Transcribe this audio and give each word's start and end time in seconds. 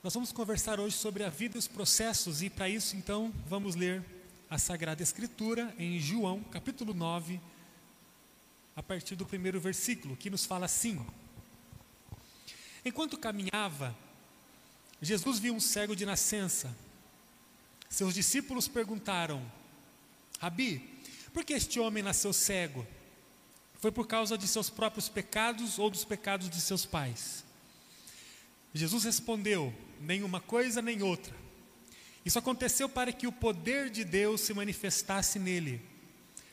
Nós 0.00 0.14
vamos 0.14 0.30
conversar 0.30 0.78
hoje 0.78 0.96
sobre 0.96 1.24
a 1.24 1.28
vida 1.28 1.56
e 1.56 1.58
os 1.58 1.66
processos, 1.66 2.40
e 2.40 2.48
para 2.48 2.68
isso, 2.68 2.94
então, 2.94 3.34
vamos 3.48 3.74
ler 3.74 4.04
a 4.48 4.56
Sagrada 4.56 5.02
Escritura 5.02 5.74
em 5.76 5.98
João, 5.98 6.40
capítulo 6.44 6.94
9, 6.94 7.40
a 8.76 8.82
partir 8.82 9.16
do 9.16 9.26
primeiro 9.26 9.60
versículo, 9.60 10.16
que 10.16 10.30
nos 10.30 10.46
fala 10.46 10.66
assim: 10.66 11.04
Enquanto 12.84 13.18
caminhava, 13.18 13.92
Jesus 15.02 15.40
viu 15.40 15.52
um 15.52 15.58
cego 15.58 15.96
de 15.96 16.06
nascença. 16.06 16.72
Seus 17.90 18.14
discípulos 18.14 18.68
perguntaram: 18.68 19.44
Rabi, 20.38 20.78
por 21.32 21.44
que 21.44 21.54
este 21.54 21.80
homem 21.80 22.04
nasceu 22.04 22.32
cego? 22.32 22.86
Foi 23.80 23.90
por 23.90 24.06
causa 24.06 24.38
de 24.38 24.46
seus 24.46 24.70
próprios 24.70 25.08
pecados 25.08 25.76
ou 25.76 25.90
dos 25.90 26.04
pecados 26.04 26.48
de 26.48 26.60
seus 26.60 26.86
pais? 26.86 27.44
Jesus 28.72 29.02
respondeu: 29.02 29.74
nem 30.00 30.22
uma 30.22 30.40
coisa 30.40 30.80
nem 30.82 31.02
outra. 31.02 31.34
Isso 32.24 32.38
aconteceu 32.38 32.88
para 32.88 33.12
que 33.12 33.26
o 33.26 33.32
poder 33.32 33.90
de 33.90 34.04
Deus 34.04 34.40
se 34.40 34.52
manifestasse 34.52 35.38
nele. 35.38 35.80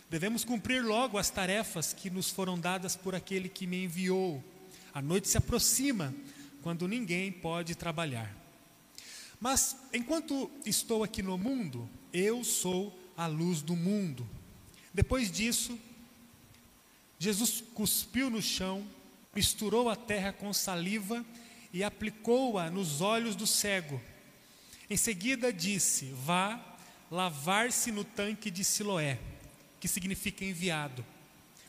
Devemos 0.09 0.45
cumprir 0.45 0.83
logo 0.83 1.17
as 1.17 1.29
tarefas 1.29 1.91
que 1.91 2.09
nos 2.09 2.29
foram 2.29 2.59
dadas 2.59 2.95
por 2.95 3.15
aquele 3.15 3.49
que 3.49 3.67
me 3.67 3.83
enviou. 3.83 4.43
A 4.93 5.01
noite 5.01 5.27
se 5.27 5.37
aproxima, 5.37 6.13
quando 6.61 6.87
ninguém 6.87 7.31
pode 7.31 7.75
trabalhar. 7.75 8.33
Mas 9.39 9.75
enquanto 9.93 10.49
estou 10.65 11.03
aqui 11.03 11.21
no 11.21 11.37
mundo, 11.37 11.89
eu 12.13 12.43
sou 12.43 12.97
a 13.17 13.27
luz 13.27 13.61
do 13.61 13.75
mundo. 13.75 14.27
Depois 14.93 15.29
disso, 15.29 15.77
Jesus 17.19 17.63
cuspiu 17.73 18.29
no 18.29 18.41
chão, 18.41 18.87
misturou 19.35 19.89
a 19.89 19.95
terra 19.95 20.31
com 20.31 20.53
saliva 20.53 21.25
e 21.75 21.83
aplicou-a 21.83 22.71
nos 22.71 23.01
olhos 23.01 23.35
do 23.35 23.45
cego. 23.45 24.01
Em 24.89 24.95
seguida 24.95 25.51
disse: 25.51 26.05
Vá 26.23 26.77
lavar-se 27.11 27.91
no 27.91 28.05
tanque 28.05 28.49
de 28.49 28.63
Siloé, 28.63 29.19
que 29.77 29.85
significa 29.85 30.45
enviado. 30.45 31.05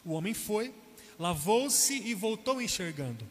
O 0.05 0.13
homem 0.13 0.33
foi, 0.33 0.73
lavou-se 1.19 1.93
e 1.93 2.15
voltou 2.15 2.63
enxergando. 2.63 3.29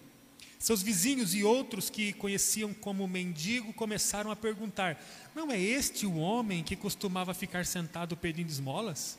Seus 0.59 0.83
vizinhos 0.83 1.33
e 1.33 1.45
outros 1.45 1.89
que 1.89 2.11
conheciam 2.11 2.73
como 2.73 3.07
mendigo 3.07 3.71
começaram 3.71 4.29
a 4.29 4.35
perguntar: 4.35 5.01
Não 5.33 5.49
é 5.49 5.57
este 5.57 6.05
o 6.05 6.17
homem 6.17 6.61
que 6.61 6.75
costumava 6.75 7.33
ficar 7.33 7.65
sentado 7.65 8.17
pedindo 8.17 8.49
esmolas? 8.49 9.17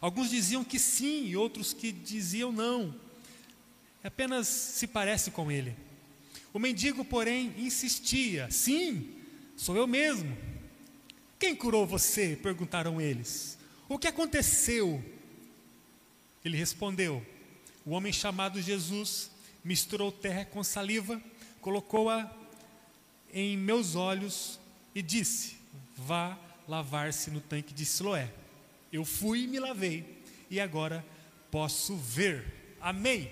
Alguns 0.00 0.30
diziam 0.30 0.64
que 0.64 0.78
sim, 0.78 1.26
e 1.26 1.36
outros 1.36 1.74
que 1.74 1.92
diziam 1.92 2.50
não. 2.50 2.94
Apenas 4.02 4.46
se 4.46 4.86
parece 4.86 5.30
com 5.30 5.52
ele. 5.52 5.87
O 6.52 6.58
mendigo, 6.58 7.04
porém, 7.04 7.54
insistia: 7.56 8.50
Sim, 8.50 9.14
sou 9.56 9.76
eu 9.76 9.86
mesmo. 9.86 10.36
Quem 11.38 11.54
curou 11.54 11.86
você? 11.86 12.36
perguntaram 12.42 13.00
eles. 13.00 13.58
O 13.88 13.98
que 13.98 14.08
aconteceu? 14.08 15.02
Ele 16.44 16.56
respondeu: 16.56 17.24
O 17.84 17.90
homem 17.90 18.12
chamado 18.12 18.60
Jesus 18.60 19.30
misturou 19.64 20.10
terra 20.10 20.44
com 20.44 20.62
saliva, 20.64 21.20
colocou-a 21.60 22.30
em 23.32 23.56
meus 23.56 23.94
olhos 23.94 24.58
e 24.94 25.02
disse: 25.02 25.56
Vá 25.96 26.38
lavar-se 26.66 27.30
no 27.30 27.40
tanque 27.40 27.72
de 27.72 27.84
Siloé. 27.84 28.32
Eu 28.92 29.04
fui 29.04 29.42
e 29.42 29.46
me 29.46 29.58
lavei, 29.58 30.22
e 30.50 30.58
agora 30.60 31.04
posso 31.50 31.96
ver. 31.96 32.76
Amém. 32.80 33.30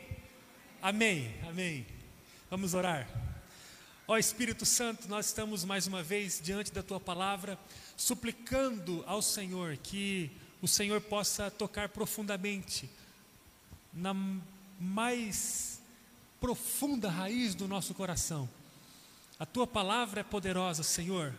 Amém. 0.82 1.34
Amém. 1.48 1.95
Vamos 2.48 2.74
orar. 2.74 3.08
Ó 4.06 4.16
Espírito 4.16 4.64
Santo, 4.64 5.08
nós 5.08 5.26
estamos 5.26 5.64
mais 5.64 5.88
uma 5.88 6.00
vez 6.00 6.40
diante 6.40 6.72
da 6.72 6.80
tua 6.80 7.00
palavra, 7.00 7.58
suplicando 7.96 9.02
ao 9.04 9.20
Senhor 9.20 9.76
que 9.78 10.30
o 10.62 10.68
Senhor 10.68 11.00
possa 11.00 11.50
tocar 11.50 11.88
profundamente 11.88 12.88
na 13.92 14.14
mais 14.78 15.82
profunda 16.40 17.10
raiz 17.10 17.52
do 17.52 17.66
nosso 17.66 17.92
coração. 17.94 18.48
A 19.40 19.44
tua 19.44 19.66
palavra 19.66 20.20
é 20.20 20.24
poderosa, 20.24 20.84
Senhor. 20.84 21.34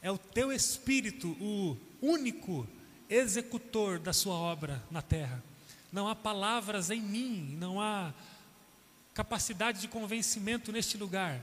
É 0.00 0.12
o 0.12 0.18
teu 0.18 0.52
espírito 0.52 1.36
o 1.40 1.76
único 2.00 2.68
executor 3.10 3.98
da 3.98 4.12
sua 4.12 4.34
obra 4.34 4.80
na 4.92 5.02
terra. 5.02 5.42
Não 5.92 6.06
há 6.06 6.14
palavras 6.14 6.88
em 6.88 7.00
mim, 7.00 7.56
não 7.58 7.80
há 7.80 8.14
capacidade 9.16 9.80
de 9.80 9.88
convencimento 9.88 10.70
neste 10.70 10.98
lugar, 10.98 11.40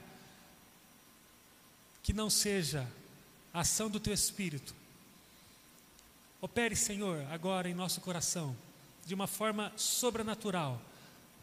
que 2.04 2.14
não 2.14 2.30
seja 2.30 2.88
a 3.52 3.62
ação 3.62 3.90
do 3.90 4.00
teu 4.00 4.14
Espírito. 4.14 4.76
Opere, 6.40 6.76
Senhor, 6.76 7.26
agora 7.32 7.68
em 7.68 7.74
nosso 7.74 8.00
coração, 8.00 8.56
de 9.08 9.16
uma 9.16 9.26
forma 9.26 9.74
sobrenatural, 9.76 10.80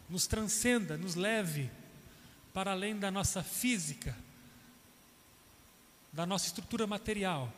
nos 0.09 0.25
transcenda, 0.25 0.95
nos 0.95 1.15
leve 1.15 1.69
para 2.53 2.71
além 2.71 2.97
da 2.97 3.11
nossa 3.11 3.43
física, 3.43 4.17
da 6.13 6.25
nossa 6.25 6.45
estrutura 6.45 6.87
material, 6.87 7.51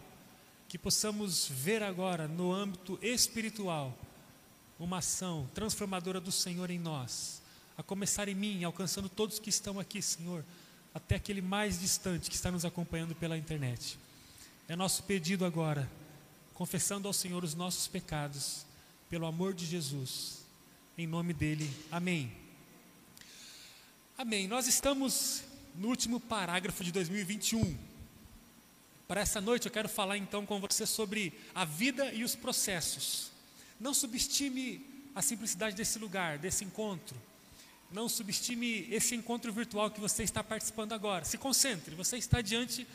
que 0.67 0.79
possamos 0.79 1.47
ver 1.47 1.83
agora 1.83 2.27
no 2.27 2.51
âmbito 2.51 2.97
espiritual 3.03 3.95
uma 4.79 4.97
ação 4.97 5.47
transformadora 5.53 6.19
do 6.19 6.31
Senhor 6.31 6.71
em 6.71 6.79
nós 6.79 7.42
a 7.77 7.83
começar 7.83 8.27
em 8.27 8.35
mim, 8.35 8.63
alcançando 8.63 9.09
todos 9.09 9.39
que 9.39 9.49
estão 9.49 9.79
aqui, 9.79 10.01
Senhor, 10.01 10.45
até 10.93 11.15
aquele 11.15 11.41
mais 11.41 11.79
distante 11.79 12.29
que 12.29 12.35
está 12.35 12.51
nos 12.51 12.65
acompanhando 12.65 13.15
pela 13.15 13.37
internet. 13.37 13.97
É 14.67 14.75
nosso 14.75 15.03
pedido 15.03 15.43
agora, 15.43 15.89
confessando 16.53 17.07
ao 17.07 17.13
Senhor 17.13 17.43
os 17.43 17.55
nossos 17.55 17.87
pecados, 17.87 18.65
pelo 19.09 19.25
amor 19.25 19.53
de 19.53 19.65
Jesus, 19.65 20.43
em 20.97 21.07
nome 21.07 21.33
dele, 21.33 21.69
amém. 21.91 22.31
Amém. 24.17 24.47
Nós 24.47 24.67
estamos 24.67 25.43
no 25.75 25.87
último 25.87 26.19
parágrafo 26.19 26.83
de 26.83 26.91
2021. 26.91 27.75
Para 29.07 29.21
essa 29.21 29.41
noite 29.41 29.65
eu 29.65 29.71
quero 29.71 29.89
falar 29.89 30.17
então 30.17 30.45
com 30.45 30.59
você 30.59 30.85
sobre 30.85 31.33
a 31.53 31.65
vida 31.65 32.13
e 32.13 32.23
os 32.23 32.35
processos. 32.35 33.31
Não 33.79 33.93
subestime 33.93 34.85
a 35.15 35.21
simplicidade 35.21 35.75
desse 35.75 35.97
lugar, 35.99 36.37
desse 36.37 36.63
encontro 36.63 37.19
não 37.93 38.09
subestime 38.09 38.87
esse 38.89 39.13
encontro 39.13 39.53
virtual 39.53 39.91
que 39.91 39.99
você 39.99 40.23
está 40.23 40.43
participando 40.43 40.93
agora. 40.93 41.23
Se 41.23 41.37
concentre, 41.37 41.93
você 41.93 42.17
está 42.17 42.41
diante 42.41 42.87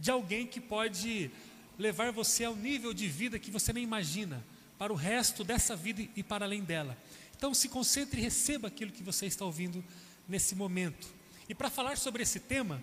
de 0.00 0.10
alguém 0.10 0.46
que 0.46 0.60
pode 0.60 1.30
levar 1.78 2.10
você 2.10 2.44
ao 2.44 2.56
nível 2.56 2.94
de 2.94 3.06
vida 3.06 3.38
que 3.38 3.50
você 3.50 3.70
nem 3.70 3.84
imagina, 3.84 4.42
para 4.78 4.92
o 4.92 4.96
resto 4.96 5.44
dessa 5.44 5.76
vida 5.76 6.08
e 6.16 6.22
para 6.22 6.46
além 6.46 6.62
dela. 6.62 6.96
Então 7.36 7.52
se 7.52 7.68
concentre 7.68 8.18
e 8.18 8.24
receba 8.24 8.68
aquilo 8.68 8.90
que 8.90 9.02
você 9.02 9.26
está 9.26 9.44
ouvindo 9.44 9.84
nesse 10.26 10.54
momento. 10.54 11.06
E 11.48 11.54
para 11.54 11.68
falar 11.68 11.98
sobre 11.98 12.22
esse 12.22 12.40
tema, 12.40 12.82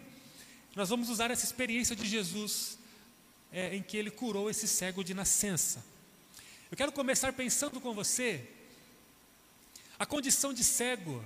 nós 0.76 0.90
vamos 0.90 1.10
usar 1.10 1.32
essa 1.32 1.44
experiência 1.44 1.96
de 1.96 2.08
Jesus 2.08 2.78
é, 3.52 3.76
em 3.76 3.82
que 3.82 3.98
ele 3.98 4.12
curou 4.12 4.48
esse 4.48 4.68
cego 4.68 5.04
de 5.04 5.16
nascença. 5.16 5.84
Eu 6.70 6.78
quero 6.78 6.92
começar 6.92 7.34
pensando 7.34 7.82
com 7.82 7.94
você 7.94 8.48
a 9.98 10.06
condição 10.06 10.54
de 10.54 10.64
cego 10.64 11.24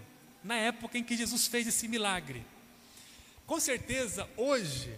na 0.47 0.55
época 0.55 0.97
em 0.97 1.03
que 1.03 1.17
Jesus 1.17 1.45
fez 1.45 1.67
esse 1.67 1.89
milagre. 1.89 2.41
Com 3.45 3.59
certeza, 3.59 4.27
hoje, 4.37 4.97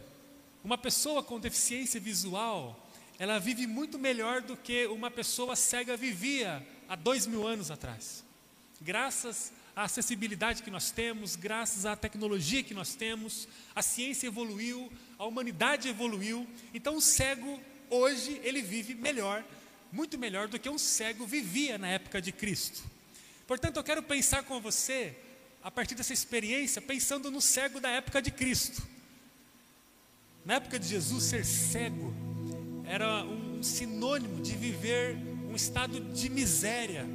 uma 0.63 0.77
pessoa 0.77 1.23
com 1.23 1.39
deficiência 1.39 1.99
visual, 1.99 2.87
ela 3.17 3.39
vive 3.39 3.65
muito 3.65 3.97
melhor 3.97 4.43
do 4.43 4.55
que 4.55 4.85
uma 4.85 5.09
pessoa 5.09 5.55
cega 5.55 5.97
vivia 5.97 6.63
há 6.87 6.95
dois 6.95 7.25
mil 7.25 7.47
anos 7.47 7.71
atrás. 7.71 8.23
Graças 8.79 9.51
à 9.75 9.85
acessibilidade 9.85 10.61
que 10.61 10.69
nós 10.69 10.91
temos, 10.91 11.35
graças 11.35 11.83
à 11.83 11.95
tecnologia 11.95 12.61
que 12.61 12.75
nós 12.75 12.93
temos, 12.93 13.47
a 13.73 13.81
ciência 13.81 14.27
evoluiu, 14.27 14.91
a 15.17 15.25
humanidade 15.25 15.89
evoluiu. 15.89 16.47
Então, 16.75 16.95
o 16.95 17.01
cego, 17.01 17.59
hoje, 17.89 18.39
ele 18.43 18.61
vive 18.61 18.93
melhor, 18.93 19.43
muito 19.91 20.15
melhor 20.15 20.47
do 20.47 20.59
que 20.59 20.69
um 20.69 20.77
cego 20.77 21.25
vivia 21.25 21.79
na 21.79 21.87
época 21.87 22.21
de 22.21 22.31
Cristo. 22.31 22.83
Portanto, 23.47 23.77
eu 23.77 23.83
quero 23.83 24.03
pensar 24.03 24.43
com 24.43 24.61
você 24.61 25.17
a 25.61 25.69
partir 25.69 25.95
dessa 25.95 26.13
experiência, 26.13 26.81
pensando 26.81 27.29
no 27.29 27.41
cego 27.41 27.79
da 27.79 27.89
época 27.89 28.21
de 28.21 28.31
Cristo. 28.31 28.81
Na 30.45 30.55
época 30.55 30.79
de 30.79 30.87
Jesus, 30.87 31.25
ser 31.25 31.45
cego 31.45 32.13
era 32.85 33.23
um 33.23 33.61
sinônimo 33.61 34.41
de 34.41 34.55
viver 34.55 35.17
um 35.49 35.55
estado 35.55 35.99
de 35.99 36.29
miséria, 36.29 37.05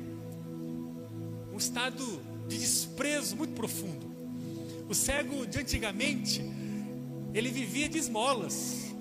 um 1.53 1.57
estado 1.57 2.23
de 2.47 2.59
desprezo 2.59 3.35
muito 3.35 3.55
profundo. 3.55 4.13
O 4.89 4.95
cego 4.95 5.47
de 5.47 5.59
antigamente, 5.59 6.43
ele 7.33 7.51
vivia 7.51 7.89
de 7.89 7.99
esmolas, 7.99 8.95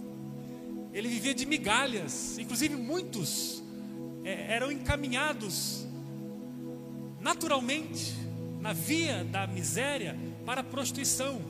ele 0.94 1.10
vivia 1.10 1.34
de 1.34 1.46
migalhas, 1.46 2.38
inclusive 2.38 2.76
muitos 2.76 3.62
é, 4.24 4.54
eram 4.54 4.72
encaminhados 4.72 5.86
naturalmente 7.20 8.14
na 8.64 8.72
via 8.72 9.26
da 9.26 9.46
miséria 9.46 10.18
para 10.46 10.62
a 10.62 10.64
prostituição. 10.64 11.42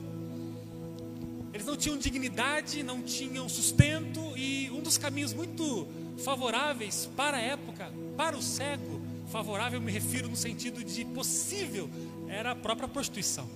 Eles 1.52 1.64
não 1.64 1.76
tinham 1.76 1.96
dignidade, 1.96 2.82
não 2.82 3.02
tinham 3.02 3.48
sustento 3.48 4.36
e 4.36 4.68
um 4.72 4.80
dos 4.80 4.98
caminhos 4.98 5.32
muito 5.32 5.86
favoráveis 6.24 7.08
para 7.16 7.36
a 7.36 7.40
época, 7.40 7.88
para 8.16 8.36
o 8.36 8.42
cego, 8.42 9.00
favorável 9.30 9.80
me 9.80 9.92
refiro 9.92 10.28
no 10.28 10.34
sentido 10.34 10.82
de 10.82 11.04
possível, 11.04 11.88
era 12.28 12.50
a 12.50 12.56
própria 12.56 12.88
prostituição. 12.88 13.48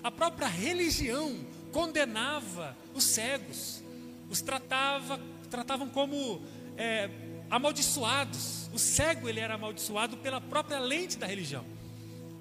A 0.00 0.10
própria 0.10 0.46
religião 0.46 1.36
condenava 1.72 2.76
os 2.94 3.02
cegos, 3.02 3.82
os 4.30 4.40
tratava, 4.40 5.18
tratavam 5.50 5.88
como 5.88 6.40
é, 6.76 7.10
amaldiçoados. 7.50 8.70
O 8.72 8.78
cego 8.78 9.28
ele 9.28 9.40
era 9.40 9.54
amaldiçoado 9.54 10.16
pela 10.18 10.40
própria 10.40 10.78
lente 10.78 11.18
da 11.18 11.26
religião. 11.26 11.71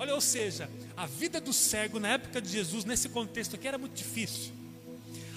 Olha, 0.01 0.15
ou 0.15 0.21
seja, 0.21 0.67
a 0.97 1.05
vida 1.05 1.39
do 1.39 1.53
cego 1.53 1.99
na 1.99 2.07
época 2.07 2.41
de 2.41 2.49
Jesus, 2.49 2.85
nesse 2.85 3.07
contexto 3.07 3.55
aqui, 3.55 3.67
era 3.67 3.77
muito 3.77 3.93
difícil. 3.93 4.51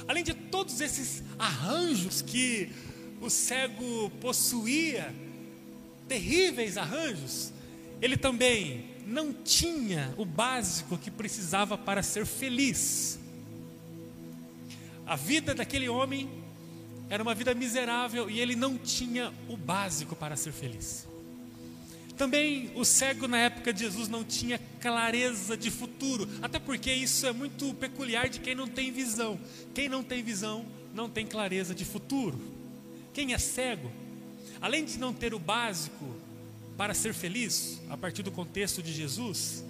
Além 0.08 0.24
de 0.24 0.32
todos 0.32 0.80
esses 0.80 1.22
arranjos 1.38 2.22
que 2.22 2.72
o 3.20 3.28
cego 3.28 4.08
possuía, 4.22 5.14
terríveis 6.08 6.78
arranjos, 6.78 7.52
ele 8.00 8.16
também 8.16 8.86
não 9.06 9.34
tinha 9.34 10.14
o 10.16 10.24
básico 10.24 10.96
que 10.96 11.10
precisava 11.10 11.76
para 11.76 12.02
ser 12.02 12.24
feliz. 12.24 13.18
A 15.04 15.14
vida 15.14 15.54
daquele 15.54 15.90
homem 15.90 16.26
era 17.10 17.22
uma 17.22 17.34
vida 17.34 17.54
miserável 17.54 18.30
e 18.30 18.40
ele 18.40 18.56
não 18.56 18.78
tinha 18.78 19.30
o 19.46 19.58
básico 19.58 20.16
para 20.16 20.36
ser 20.36 20.52
feliz. 20.52 21.06
Também 22.16 22.70
o 22.76 22.84
cego 22.84 23.26
na 23.26 23.38
época 23.38 23.72
de 23.72 23.80
Jesus 23.80 24.08
não 24.08 24.22
tinha 24.22 24.60
clareza 24.80 25.56
de 25.56 25.70
futuro, 25.70 26.28
até 26.40 26.60
porque 26.60 26.92
isso 26.92 27.26
é 27.26 27.32
muito 27.32 27.74
peculiar 27.74 28.28
de 28.28 28.38
quem 28.38 28.54
não 28.54 28.68
tem 28.68 28.92
visão. 28.92 29.38
Quem 29.74 29.88
não 29.88 30.02
tem 30.02 30.22
visão 30.22 30.64
não 30.94 31.10
tem 31.10 31.26
clareza 31.26 31.74
de 31.74 31.84
futuro. 31.84 32.38
Quem 33.12 33.34
é 33.34 33.38
cego, 33.38 33.90
além 34.60 34.84
de 34.84 34.96
não 34.98 35.12
ter 35.12 35.34
o 35.34 35.38
básico 35.38 36.14
para 36.76 36.94
ser 36.94 37.14
feliz, 37.14 37.80
a 37.90 37.96
partir 37.96 38.22
do 38.22 38.30
contexto 38.30 38.80
de 38.80 38.92
Jesus, 38.92 39.64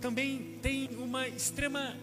também 0.00 0.58
tem 0.60 0.90
uma 0.98 1.28
extrema 1.28 1.96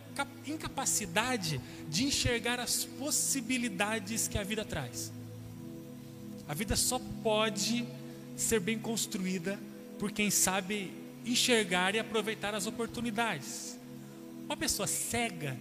incapacidade 0.47 1.61
de 1.89 2.05
enxergar 2.05 2.59
as 2.59 2.85
possibilidades 2.85 4.27
que 4.27 4.37
a 4.37 4.43
vida 4.43 4.65
traz. 4.65 5.11
A 6.47 6.53
vida 6.53 6.75
só 6.75 6.99
pode 7.21 7.85
ser 8.41 8.59
bem 8.59 8.79
construída 8.79 9.59
por 9.97 10.11
quem 10.11 10.31
sabe 10.31 10.91
enxergar 11.25 11.93
e 11.93 11.99
aproveitar 11.99 12.55
as 12.55 12.65
oportunidades. 12.65 13.77
Uma 14.45 14.57
pessoa 14.57 14.87
cega, 14.87 15.57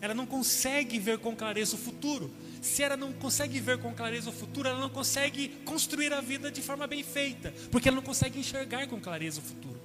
ela 0.00 0.14
não 0.14 0.26
consegue 0.26 0.98
ver 0.98 1.18
com 1.18 1.34
clareza 1.34 1.74
o 1.74 1.78
futuro. 1.78 2.30
Se 2.60 2.82
ela 2.82 2.96
não 2.96 3.12
consegue 3.12 3.58
ver 3.58 3.78
com 3.78 3.92
clareza 3.92 4.30
o 4.30 4.32
futuro, 4.32 4.68
ela 4.68 4.78
não 4.78 4.90
consegue 4.90 5.48
construir 5.64 6.12
a 6.12 6.20
vida 6.20 6.50
de 6.50 6.60
forma 6.60 6.86
bem 6.86 7.02
feita, 7.02 7.52
porque 7.70 7.88
ela 7.88 7.96
não 7.96 8.02
consegue 8.02 8.38
enxergar 8.38 8.86
com 8.86 9.00
clareza 9.00 9.40
o 9.40 9.42
futuro. 9.42 9.80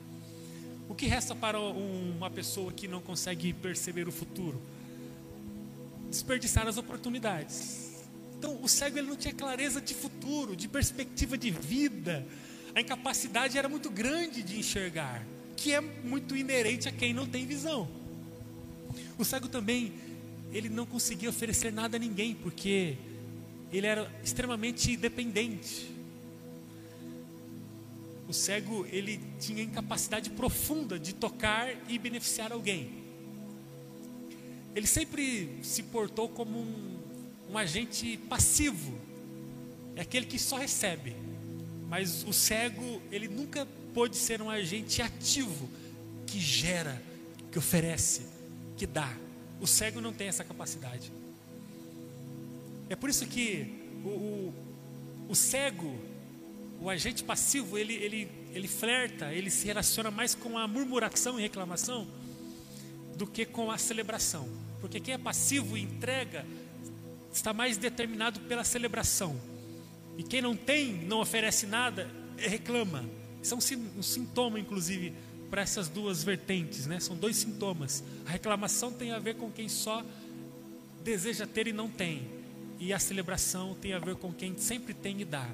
O 0.88 0.94
que 0.94 1.08
resta 1.08 1.34
para 1.36 1.60
uma 1.60 2.30
pessoa 2.30 2.72
que 2.72 2.88
não 2.88 3.02
consegue 3.02 3.54
perceber 3.54 4.08
o 4.08 4.12
futuro? 4.12 4.62
Desperdiçar 6.10 6.68
as 6.68 6.78
oportunidades. 6.78 7.85
Então, 8.46 8.60
o 8.62 8.70
cego 8.70 9.00
ele 9.00 9.08
não 9.08 9.16
tinha 9.16 9.34
clareza 9.34 9.82
de 9.82 9.96
futuro, 9.96 10.56
de 10.56 10.68
perspectiva 10.68 11.36
de 11.36 11.50
vida. 11.50 12.24
A 12.76 12.82
incapacidade 12.82 13.58
era 13.58 13.68
muito 13.68 13.90
grande 13.90 14.44
de 14.44 14.60
enxergar, 14.60 15.26
que 15.58 15.74
é 15.74 15.82
muito 15.82 16.38
inerente 16.38 16.88
a 16.88 16.92
quem 16.92 17.12
não 17.12 17.26
tem 17.26 17.44
visão. 17.48 17.90
O 19.18 19.26
cego 19.26 19.48
também, 19.48 19.94
ele 20.54 20.70
não 20.70 20.86
conseguia 20.86 21.28
oferecer 21.28 21.74
nada 21.74 21.98
a 21.98 22.00
ninguém, 22.00 22.36
porque 22.36 22.98
ele 23.74 23.88
era 23.88 24.08
extremamente 24.24 24.96
dependente. 24.96 25.90
O 28.30 28.34
cego, 28.34 28.86
ele 28.92 29.20
tinha 29.40 29.64
incapacidade 29.64 30.30
profunda 30.30 31.00
de 31.00 31.16
tocar 31.16 31.68
e 31.90 31.98
beneficiar 31.98 32.52
alguém. 32.52 32.92
Ele 34.76 34.86
sempre 34.86 35.50
se 35.64 35.82
portou 35.82 36.30
como 36.30 36.60
um 36.60 37.05
um 37.50 37.58
agente 37.58 38.18
passivo, 38.30 38.98
é 39.96 40.02
aquele 40.02 40.26
que 40.26 40.38
só 40.38 40.58
recebe. 40.58 41.16
Mas 41.88 42.24
o 42.24 42.34
cego, 42.34 43.02
ele 43.12 43.28
nunca 43.28 43.68
pôde 43.94 44.18
ser 44.18 44.42
um 44.42 44.50
agente 44.50 45.02
ativo, 45.02 45.70
que 46.26 46.40
gera, 46.40 47.02
que 47.52 47.58
oferece, 47.58 48.24
que 48.76 48.86
dá. 48.86 49.16
O 49.62 49.68
cego 49.68 50.02
não 50.02 50.12
tem 50.12 50.28
essa 50.28 50.44
capacidade. 50.44 51.12
É 52.90 52.96
por 52.96 53.10
isso 53.10 53.26
que 53.26 53.74
o, 54.04 54.10
o, 54.10 54.54
o 55.30 55.36
cego, 55.36 55.96
o 56.82 56.90
agente 56.90 57.24
passivo, 57.24 57.78
ele, 57.78 57.94
ele, 57.94 58.28
ele 58.52 58.68
flerta, 58.68 59.34
ele 59.34 59.50
se 59.50 59.66
relaciona 59.66 60.12
mais 60.12 60.36
com 60.36 60.58
a 60.58 60.68
murmuração 60.68 61.40
e 61.40 61.42
reclamação 61.42 62.08
do 63.16 63.26
que 63.26 63.46
com 63.46 63.72
a 63.72 63.78
celebração. 63.78 64.48
Porque 64.82 65.00
quem 65.00 65.14
é 65.14 65.18
passivo 65.18 65.78
e 65.78 65.82
entrega 65.82 66.46
está 67.38 67.54
mais 67.54 67.78
determinado 67.78 68.40
pela 68.42 68.64
celebração. 68.64 69.40
E 70.18 70.24
quem 70.24 70.42
não 70.42 70.56
tem, 70.56 70.94
não 71.06 71.20
oferece 71.20 71.66
nada, 71.66 72.10
reclama. 72.38 73.04
Isso 73.42 73.54
é 73.54 73.58
um, 73.58 74.00
um 74.00 74.04
sintoma, 74.04 74.60
inclusive, 74.60 75.14
para 75.50 75.62
essas 75.62 75.88
duas 75.88 76.24
vertentes, 76.24 76.88
né? 76.88 77.00
São 77.00 77.16
dois 77.16 77.38
sintomas. 77.38 78.04
A 78.26 78.32
reclamação 78.32 78.92
tem 78.92 79.12
a 79.12 79.20
ver 79.20 79.36
com 79.36 79.52
quem 79.52 79.68
só 79.68 80.04
deseja 81.04 81.46
ter 81.46 81.68
e 81.68 81.74
não 81.74 81.90
tem. 81.90 82.28
E 82.80 82.94
a 82.94 83.00
celebração 83.00 83.76
tem 83.76 83.94
a 83.94 84.00
ver 84.00 84.16
com 84.16 84.34
quem 84.34 84.58
sempre 84.58 84.94
tem 84.94 85.22
e 85.22 85.26
dá. 85.26 85.50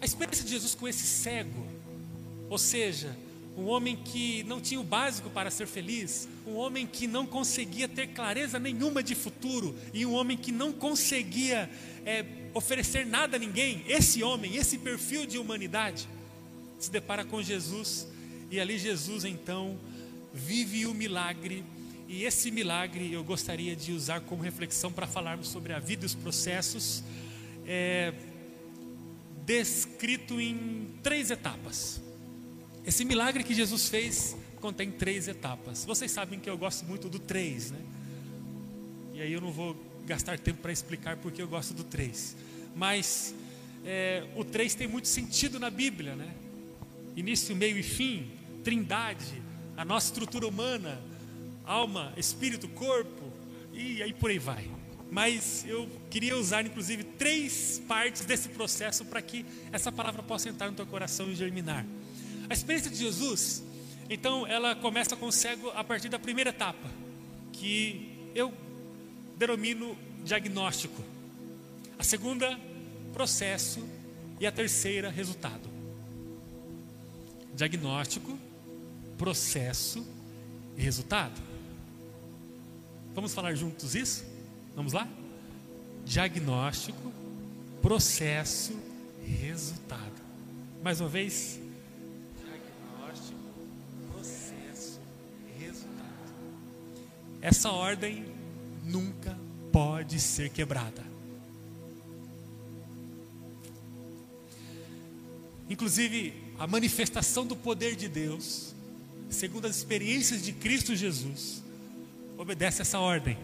A 0.00 0.04
experiência 0.04 0.44
de 0.44 0.50
Jesus 0.50 0.74
com 0.74 0.86
esse 0.86 1.04
cego, 1.04 1.66
ou 2.48 2.58
seja, 2.58 3.16
um 3.58 3.66
homem 3.66 3.96
que 3.96 4.44
não 4.44 4.60
tinha 4.60 4.80
o 4.80 4.84
básico 4.84 5.28
para 5.28 5.50
ser 5.50 5.66
feliz, 5.66 6.28
um 6.46 6.54
homem 6.54 6.86
que 6.86 7.08
não 7.08 7.26
conseguia 7.26 7.88
ter 7.88 8.06
clareza 8.06 8.56
nenhuma 8.56 9.02
de 9.02 9.16
futuro 9.16 9.74
e 9.92 10.06
um 10.06 10.14
homem 10.14 10.36
que 10.36 10.52
não 10.52 10.72
conseguia 10.72 11.68
é, 12.06 12.24
oferecer 12.54 13.04
nada 13.04 13.36
a 13.36 13.40
ninguém. 13.40 13.82
Esse 13.88 14.22
homem, 14.22 14.54
esse 14.54 14.78
perfil 14.78 15.26
de 15.26 15.38
humanidade, 15.38 16.08
se 16.78 16.88
depara 16.88 17.24
com 17.24 17.42
Jesus 17.42 18.06
e 18.48 18.60
ali 18.60 18.78
Jesus 18.78 19.24
então 19.24 19.76
vive 20.32 20.86
o 20.86 20.94
milagre. 20.94 21.64
E 22.06 22.22
esse 22.22 22.52
milagre 22.52 23.12
eu 23.12 23.24
gostaria 23.24 23.74
de 23.74 23.90
usar 23.90 24.20
como 24.20 24.40
reflexão 24.40 24.92
para 24.92 25.08
falarmos 25.08 25.48
sobre 25.48 25.72
a 25.72 25.80
vida 25.80 26.04
e 26.04 26.06
os 26.06 26.14
processos, 26.14 27.02
é, 27.66 28.14
descrito 29.44 30.40
em 30.40 30.86
três 31.02 31.32
etapas. 31.32 32.06
Esse 32.88 33.04
milagre 33.04 33.44
que 33.44 33.52
Jesus 33.52 33.86
fez 33.90 34.34
contém 34.62 34.90
três 34.90 35.28
etapas. 35.28 35.84
Vocês 35.84 36.10
sabem 36.10 36.40
que 36.40 36.48
eu 36.48 36.56
gosto 36.56 36.86
muito 36.86 37.06
do 37.06 37.18
três, 37.18 37.70
né? 37.70 37.78
E 39.12 39.20
aí 39.20 39.30
eu 39.30 39.42
não 39.42 39.52
vou 39.52 39.76
gastar 40.06 40.38
tempo 40.38 40.62
para 40.62 40.72
explicar 40.72 41.18
porque 41.18 41.42
eu 41.42 41.46
gosto 41.46 41.74
do 41.74 41.84
três. 41.84 42.34
Mas 42.74 43.34
é, 43.84 44.24
o 44.34 44.42
três 44.42 44.74
tem 44.74 44.88
muito 44.88 45.06
sentido 45.06 45.60
na 45.60 45.68
Bíblia, 45.68 46.16
né? 46.16 46.34
Início, 47.14 47.54
meio 47.54 47.76
e 47.76 47.82
fim, 47.82 48.30
trindade, 48.64 49.42
a 49.76 49.84
nossa 49.84 50.06
estrutura 50.06 50.48
humana, 50.48 50.98
alma, 51.66 52.14
espírito, 52.16 52.68
corpo, 52.68 53.30
e 53.70 54.02
aí 54.02 54.14
por 54.14 54.30
aí 54.30 54.38
vai. 54.38 54.66
Mas 55.10 55.62
eu 55.68 55.86
queria 56.08 56.38
usar, 56.38 56.64
inclusive, 56.64 57.04
três 57.04 57.82
partes 57.86 58.24
desse 58.24 58.48
processo 58.48 59.04
para 59.04 59.20
que 59.20 59.44
essa 59.70 59.92
palavra 59.92 60.22
possa 60.22 60.48
entrar 60.48 60.70
no 60.70 60.74
teu 60.74 60.86
coração 60.86 61.30
e 61.30 61.34
germinar. 61.34 61.84
A 62.48 62.54
experiência 62.54 62.90
de 62.90 62.96
Jesus, 62.96 63.62
então, 64.10 64.46
ela 64.46 64.74
começa 64.74 65.14
com 65.14 65.26
o 65.26 65.32
cego 65.32 65.68
a 65.70 65.84
partir 65.84 66.08
da 66.08 66.18
primeira 66.18 66.50
etapa, 66.50 66.88
que 67.52 68.30
eu 68.34 68.52
denomino 69.36 69.96
diagnóstico. 70.24 71.02
A 71.98 72.04
segunda, 72.04 72.58
processo. 73.12 73.86
E 74.40 74.46
a 74.46 74.52
terceira, 74.52 75.10
resultado. 75.10 75.68
Diagnóstico, 77.54 78.38
processo 79.18 80.06
e 80.76 80.80
resultado. 80.80 81.40
Vamos 83.14 83.34
falar 83.34 83.54
juntos 83.56 83.96
isso? 83.96 84.24
Vamos 84.76 84.92
lá? 84.92 85.08
Diagnóstico, 86.06 87.12
processo 87.82 88.78
resultado. 89.26 90.22
Mais 90.84 91.00
uma 91.00 91.08
vez, 91.08 91.58
Essa 97.40 97.70
ordem 97.70 98.26
nunca 98.84 99.38
pode 99.72 100.18
ser 100.20 100.50
quebrada. 100.50 101.04
Inclusive, 105.70 106.34
a 106.58 106.66
manifestação 106.66 107.46
do 107.46 107.54
poder 107.54 107.94
de 107.94 108.08
Deus, 108.08 108.74
segundo 109.28 109.66
as 109.66 109.76
experiências 109.76 110.42
de 110.42 110.52
Cristo 110.52 110.96
Jesus, 110.96 111.62
obedece 112.38 112.82
essa 112.82 112.98
ordem. 112.98 113.38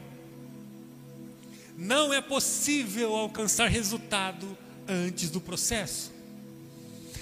Não 1.76 2.12
é 2.12 2.20
possível 2.20 3.14
alcançar 3.14 3.68
resultado 3.68 4.56
antes 4.88 5.28
do 5.28 5.40
processo. 5.40 6.12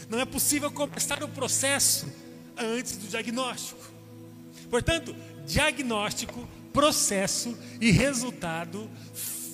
Não 0.09 0.21
é 0.21 0.25
possível 0.25 0.71
começar 0.71 1.23
o 1.23 1.29
processo 1.29 2.07
antes 2.57 2.97
do 2.97 3.09
diagnóstico. 3.09 3.81
Portanto, 4.71 5.17
diagnóstico, 5.47 6.47
processo 6.73 7.57
e 7.81 7.91
resultado 7.91 8.89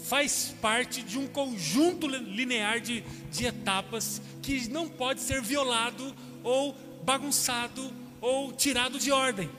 faz 0.05 0.55
parte 0.63 1.03
de 1.03 1.19
um 1.19 1.27
conjunto 1.27 2.07
linear 2.07 2.81
de, 2.81 3.03
de 3.31 3.45
etapas 3.45 4.23
que 4.41 4.69
não 4.69 4.89
pode 4.89 5.21
ser 5.21 5.43
violado 5.43 6.15
ou 6.43 6.75
bagunçado 7.05 7.93
ou 8.21 8.53
tirado 8.53 8.99
de 8.99 9.13
ordem. 9.13 9.51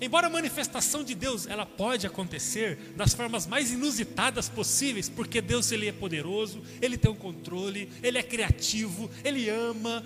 Embora 0.00 0.28
a 0.28 0.30
manifestação 0.30 1.02
de 1.02 1.14
Deus 1.14 1.46
ela 1.46 1.66
pode 1.66 2.06
acontecer 2.06 2.78
das 2.96 3.12
formas 3.12 3.46
mais 3.46 3.72
inusitadas 3.72 4.48
possíveis, 4.48 5.08
porque 5.08 5.40
Deus 5.40 5.72
ele 5.72 5.88
é 5.88 5.92
poderoso, 5.92 6.62
ele 6.80 6.96
tem 6.96 7.10
o 7.10 7.14
um 7.14 7.16
controle, 7.16 7.90
ele 8.02 8.16
é 8.16 8.22
criativo, 8.22 9.10
ele 9.24 9.50
ama, 9.50 10.04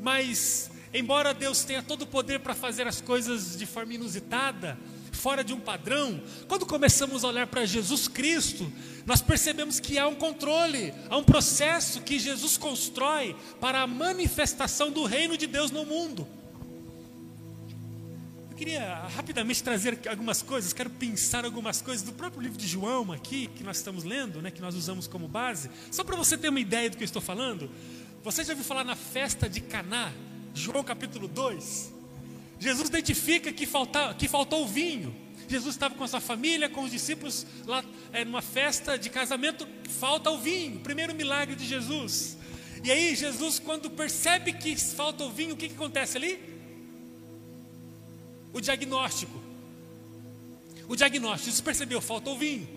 mas 0.00 0.70
embora 0.92 1.32
Deus 1.32 1.64
tenha 1.64 1.82
todo 1.82 2.02
o 2.02 2.06
poder 2.06 2.40
para 2.40 2.54
fazer 2.54 2.86
as 2.86 3.00
coisas 3.00 3.56
de 3.56 3.64
forma 3.64 3.94
inusitada, 3.94 4.78
fora 5.12 5.44
de 5.44 5.52
um 5.52 5.60
padrão, 5.60 6.20
quando 6.48 6.66
começamos 6.66 7.22
a 7.22 7.28
olhar 7.28 7.46
para 7.46 7.64
Jesus 7.64 8.08
Cristo, 8.08 8.70
nós 9.06 9.22
percebemos 9.22 9.78
que 9.78 9.98
há 9.98 10.08
um 10.08 10.14
controle, 10.14 10.92
há 11.08 11.16
um 11.16 11.24
processo 11.24 12.00
que 12.00 12.18
Jesus 12.18 12.56
constrói 12.56 13.36
para 13.60 13.82
a 13.82 13.86
manifestação 13.86 14.90
do 14.90 15.04
reino 15.04 15.36
de 15.36 15.46
Deus 15.46 15.70
no 15.70 15.84
mundo 15.84 16.26
queria 18.64 19.08
rapidamente 19.16 19.60
trazer 19.60 19.98
algumas 20.08 20.40
coisas, 20.40 20.72
quero 20.72 20.88
pensar 20.88 21.44
algumas 21.44 21.82
coisas 21.82 22.04
do 22.04 22.12
próprio 22.12 22.40
livro 22.40 22.56
de 22.56 22.68
João 22.68 23.10
aqui, 23.10 23.48
que 23.56 23.64
nós 23.64 23.78
estamos 23.78 24.04
lendo, 24.04 24.40
né, 24.40 24.52
que 24.52 24.60
nós 24.60 24.76
usamos 24.76 25.08
como 25.08 25.26
base, 25.26 25.68
só 25.90 26.04
para 26.04 26.14
você 26.14 26.38
ter 26.38 26.48
uma 26.48 26.60
ideia 26.60 26.88
do 26.88 26.96
que 26.96 27.02
eu 27.02 27.04
estou 27.04 27.20
falando. 27.20 27.68
Você 28.22 28.44
já 28.44 28.52
ouviu 28.52 28.64
falar 28.64 28.84
na 28.84 28.94
festa 28.94 29.48
de 29.48 29.60
Caná, 29.60 30.12
João 30.54 30.84
capítulo 30.84 31.26
2? 31.26 32.01
Jesus 32.62 32.88
identifica 32.88 33.52
que, 33.52 33.66
falta, 33.66 34.14
que 34.14 34.28
faltou 34.28 34.62
o 34.64 34.68
vinho. 34.68 35.14
Jesus 35.48 35.74
estava 35.74 35.94
com 35.94 36.04
a 36.04 36.08
sua 36.08 36.20
família, 36.20 36.68
com 36.68 36.84
os 36.84 36.90
discípulos 36.90 37.46
lá 37.66 37.84
é, 38.12 38.24
numa 38.24 38.40
festa 38.40 38.96
de 38.96 39.10
casamento, 39.10 39.66
falta 39.98 40.30
o 40.30 40.38
vinho, 40.38 40.80
primeiro 40.80 41.14
milagre 41.14 41.56
de 41.56 41.66
Jesus. 41.66 42.38
E 42.84 42.90
aí 42.90 43.14
Jesus, 43.14 43.58
quando 43.58 43.90
percebe 43.90 44.52
que 44.52 44.76
falta 44.76 45.24
o 45.24 45.30
vinho, 45.30 45.54
o 45.54 45.56
que, 45.56 45.68
que 45.68 45.74
acontece 45.74 46.16
ali? 46.16 46.52
o 48.52 48.60
diagnóstico. 48.60 49.40
O 50.88 50.94
diagnóstico, 50.94 51.46
Jesus 51.46 51.60
percebeu, 51.60 52.00
faltou 52.00 52.38
vinho. 52.38 52.68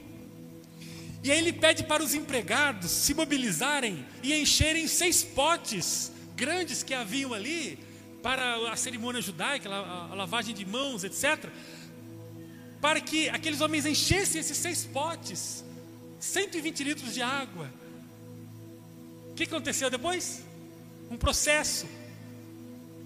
E 1.24 1.32
aí 1.32 1.40
ele 1.40 1.52
pede 1.52 1.84
para 1.84 2.04
os 2.04 2.14
empregados 2.14 2.92
se 2.92 3.14
mobilizarem 3.14 4.06
e 4.22 4.34
encherem 4.34 4.88
seis 4.88 5.24
potes 5.24 6.12
grandes 6.36 6.84
que 6.84 6.94
haviam 6.94 7.34
ali 7.34 7.80
para 8.26 8.72
a 8.72 8.76
cerimônia 8.76 9.22
judaica, 9.22 9.70
a 9.70 10.16
lavagem 10.16 10.56
de 10.56 10.66
mãos, 10.66 11.04
etc. 11.04 11.48
Para 12.82 13.00
que 13.00 13.30
aqueles 13.30 13.62
homens 13.62 13.86
enchessem 13.86 14.42
esses 14.42 14.58
seis 14.58 14.84
potes, 14.84 15.64
120 16.20 16.84
litros 16.84 17.14
de 17.14 17.22
água. 17.22 17.70
O 19.30 19.36
que 19.36 19.44
aconteceu 19.44 19.92
depois? 19.92 20.44
Um 21.12 21.18
processo 21.18 21.86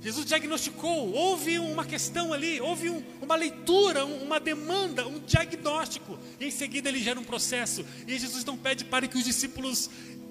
Jesus 0.02 0.26
diagnosticou, 0.26 1.12
houve 1.12 1.60
uma 1.60 1.84
questão 1.84 2.32
ali, 2.32 2.62
houve 2.62 2.90
um, 2.90 3.04
uma 3.22 3.36
leitura, 3.36 4.06
um, 4.06 4.24
uma 4.24 4.40
demanda, 4.40 5.06
um 5.06 5.20
diagnóstico, 5.20 6.18
e 6.40 6.46
em 6.46 6.52
seguida 6.52 6.88
ele 6.88 7.04
gera 7.04 7.20
um 7.20 7.26
processo. 7.26 7.86
E 8.08 8.18
Jesus 8.18 8.46
não 8.46 8.58
pede 8.58 8.86
para 8.86 9.06
que 9.10 9.18
os 9.18 9.26
discípulos, 9.26 9.90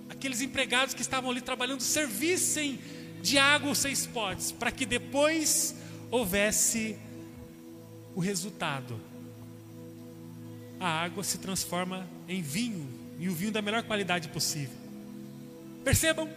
aqueles 0.09 0.40
empregados 0.40 0.95
que 0.95 1.02
estavam 1.02 1.30
ali 1.30 1.42
trabalhando, 1.42 1.83
servissem 1.83 2.80
de 3.22 3.38
água 3.38 3.70
os 3.70 3.78
seis 3.78 4.06
potes, 4.06 4.52
para 4.52 4.70
que 4.70 4.87
depois 4.87 5.75
houvesse 6.10 6.96
o 8.14 8.20
resultado. 8.20 9.00
A 10.80 10.88
água 10.88 11.25
se 11.25 11.38
transforma 11.38 12.06
em 12.28 12.42
vinho, 12.42 12.88
e 13.18 13.28
o 13.28 13.34
vinho 13.34 13.50
da 13.50 13.60
melhor 13.60 13.82
qualidade 13.82 14.28
possível. 14.28 14.76
Percebam? 15.84 16.28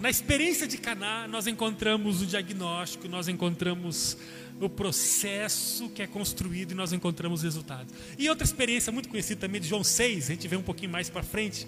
Na 0.00 0.08
experiência 0.08 0.66
de 0.66 0.78
Caná, 0.78 1.28
nós 1.28 1.46
encontramos 1.46 2.22
o 2.22 2.26
diagnóstico, 2.26 3.06
nós 3.06 3.28
encontramos 3.28 4.16
o 4.58 4.68
processo 4.68 5.90
que 5.90 6.00
é 6.00 6.06
construído 6.06 6.72
e 6.72 6.74
nós 6.74 6.92
encontramos 6.92 7.42
o 7.42 7.44
resultado. 7.44 7.92
E 8.18 8.28
outra 8.28 8.44
experiência 8.44 8.90
muito 8.90 9.10
conhecida 9.10 9.42
também 9.42 9.60
de 9.60 9.68
João 9.68 9.84
6, 9.84 10.24
a 10.24 10.32
gente 10.32 10.48
vê 10.48 10.56
um 10.56 10.62
pouquinho 10.62 10.90
mais 10.90 11.10
para 11.10 11.22
frente 11.22 11.66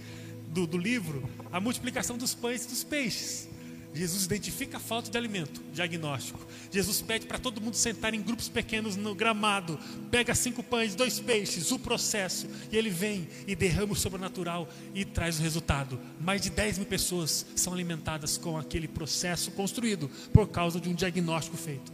do, 0.49 0.67
do 0.67 0.79
livro, 0.79 1.29
a 1.51 1.61
multiplicação 1.61 2.17
dos 2.17 2.35
pães 2.35 2.65
e 2.65 2.69
dos 2.69 2.85
peixes. 2.85 3.49
Jesus 3.95 4.25
identifica 4.25 4.79
a 4.79 4.81
falta 4.81 5.11
de 5.11 5.19
alimento, 5.19 5.61
diagnóstico. 5.73 6.41
Jesus 6.71 7.03
pede 7.03 7.27
para 7.27 7.39
todo 7.39 7.61
mundo 7.61 7.77
sentar 7.77 8.15
em 8.15 8.23
grupos 8.23 8.49
pequenos 8.49 8.97
no 8.97 9.15
gramado, 9.15 9.79
pega 10.11 10.35
cinco 10.35 10.63
pães, 10.63 10.95
dois 10.95 11.21
peixes, 11.21 11.71
o 11.71 11.79
processo, 11.79 12.49
e 12.71 12.77
ele 12.77 12.89
vem 12.89 13.29
e 13.47 13.55
derrama 13.55 13.93
o 13.93 13.97
sobrenatural 13.97 14.67
e 14.95 15.05
traz 15.05 15.39
o 15.39 15.43
resultado. 15.43 16.01
Mais 16.19 16.41
de 16.41 16.49
10 16.49 16.79
mil 16.79 16.87
pessoas 16.87 17.45
são 17.55 17.75
alimentadas 17.75 18.39
com 18.39 18.57
aquele 18.57 18.89
processo 18.89 19.51
construído 19.51 20.11
por 20.33 20.49
causa 20.49 20.81
de 20.81 20.89
um 20.89 20.95
diagnóstico 20.95 21.59
feito. 21.59 21.93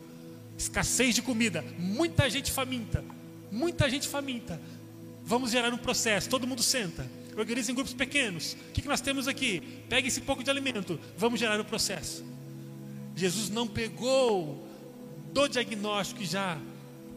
Escassez 0.57 1.17
de 1.17 1.23
comida, 1.23 1.65
muita 1.79 2.31
gente 2.31 2.53
faminta, 2.53 3.05
muita 3.51 3.91
gente 3.91 4.07
faminta. 4.07 4.61
Vamos 5.25 5.51
gerar 5.51 5.75
um 5.75 5.79
processo, 5.79 6.29
todo 6.29 6.47
mundo 6.47 6.63
senta 6.63 7.19
organiza 7.39 7.71
em 7.71 7.75
grupos 7.75 7.95
pequenos. 7.95 8.55
O 8.69 8.73
que, 8.73 8.83
que 8.83 8.89
nós 8.89 9.01
temos 9.01 9.29
aqui? 9.29 9.61
Pega 9.89 10.09
esse 10.09 10.21
pouco 10.21 10.43
de 10.43 10.51
alimento, 10.51 10.99
vamos 11.17 11.39
gerar 11.39 11.61
o 11.61 11.65
processo. 11.65 12.25
Jesus 13.15 13.49
não 13.49 13.67
pegou 13.67 14.67
do 15.33 15.49
diagnóstico 15.49 16.23
e 16.23 16.27
já 16.27 16.59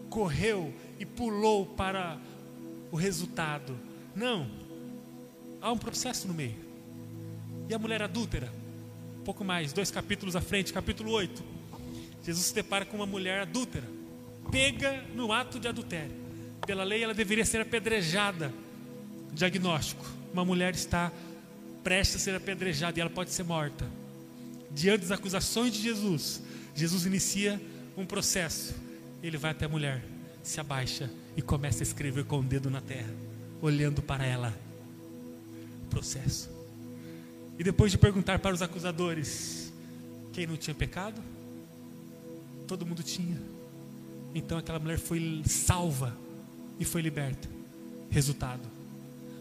correu 0.09 0.73
e 0.99 1.05
pulou 1.05 1.65
para 1.65 2.17
o 2.91 2.95
resultado. 2.95 3.77
Não. 4.15 4.47
Há 5.61 5.71
um 5.71 5.77
processo 5.77 6.27
no 6.27 6.33
meio. 6.33 6.55
E 7.69 7.73
a 7.73 7.79
mulher 7.79 8.01
adúltera? 8.01 8.51
Um 9.19 9.23
pouco 9.23 9.43
mais, 9.43 9.71
dois 9.71 9.91
capítulos 9.91 10.35
à 10.35 10.41
frente, 10.41 10.73
capítulo 10.73 11.11
8. 11.11 11.43
Jesus 12.23 12.47
se 12.47 12.53
depara 12.53 12.85
com 12.85 12.97
uma 12.97 13.05
mulher 13.05 13.41
adúltera, 13.41 13.87
pega 14.51 15.03
no 15.15 15.31
ato 15.31 15.59
de 15.59 15.67
adultério. 15.67 16.11
Pela 16.65 16.83
lei, 16.83 17.03
ela 17.03 17.13
deveria 17.13 17.45
ser 17.45 17.61
apedrejada 17.61 18.53
Diagnóstico: 19.33 20.05
uma 20.33 20.45
mulher 20.45 20.73
está 20.73 21.11
prestes 21.83 22.17
a 22.17 22.19
ser 22.19 22.35
apedrejada 22.35 22.99
e 22.99 23.01
ela 23.01 23.09
pode 23.09 23.31
ser 23.31 23.43
morta. 23.43 23.85
Diante 24.71 25.01
das 25.01 25.11
acusações 25.11 25.73
de 25.73 25.81
Jesus, 25.81 26.41
Jesus 26.75 27.05
inicia 27.05 27.61
um 27.97 28.05
processo. 28.05 28.73
Ele 29.21 29.37
vai 29.37 29.51
até 29.51 29.65
a 29.65 29.69
mulher, 29.69 30.03
se 30.41 30.59
abaixa 30.59 31.09
e 31.35 31.41
começa 31.41 31.81
a 31.81 31.85
escrever 31.85 32.25
com 32.25 32.39
o 32.39 32.43
dedo 32.43 32.69
na 32.69 32.81
terra, 32.81 33.13
olhando 33.61 34.01
para 34.01 34.25
ela. 34.25 34.57
Processo. 35.89 36.49
E 37.59 37.63
depois 37.63 37.91
de 37.91 37.97
perguntar 37.97 38.39
para 38.39 38.55
os 38.55 38.61
acusadores: 38.61 39.71
quem 40.31 40.47
não 40.47 40.57
tinha 40.57 40.73
pecado? 40.73 41.21
Todo 42.67 42.85
mundo 42.85 43.03
tinha. 43.03 43.39
Então 44.33 44.57
aquela 44.57 44.79
mulher 44.79 44.97
foi 44.97 45.41
salva 45.45 46.17
e 46.79 46.85
foi 46.85 47.01
liberta. 47.01 47.49
Resultado: 48.09 48.67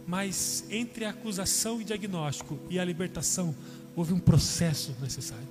mas 0.07 0.64
entre 0.71 1.04
a 1.04 1.11
acusação 1.11 1.80
e 1.80 1.85
diagnóstico 1.85 2.59
e 2.69 2.78
a 2.78 2.85
libertação, 2.85 3.54
houve 3.95 4.12
um 4.12 4.19
processo 4.19 4.95
necessário. 5.00 5.49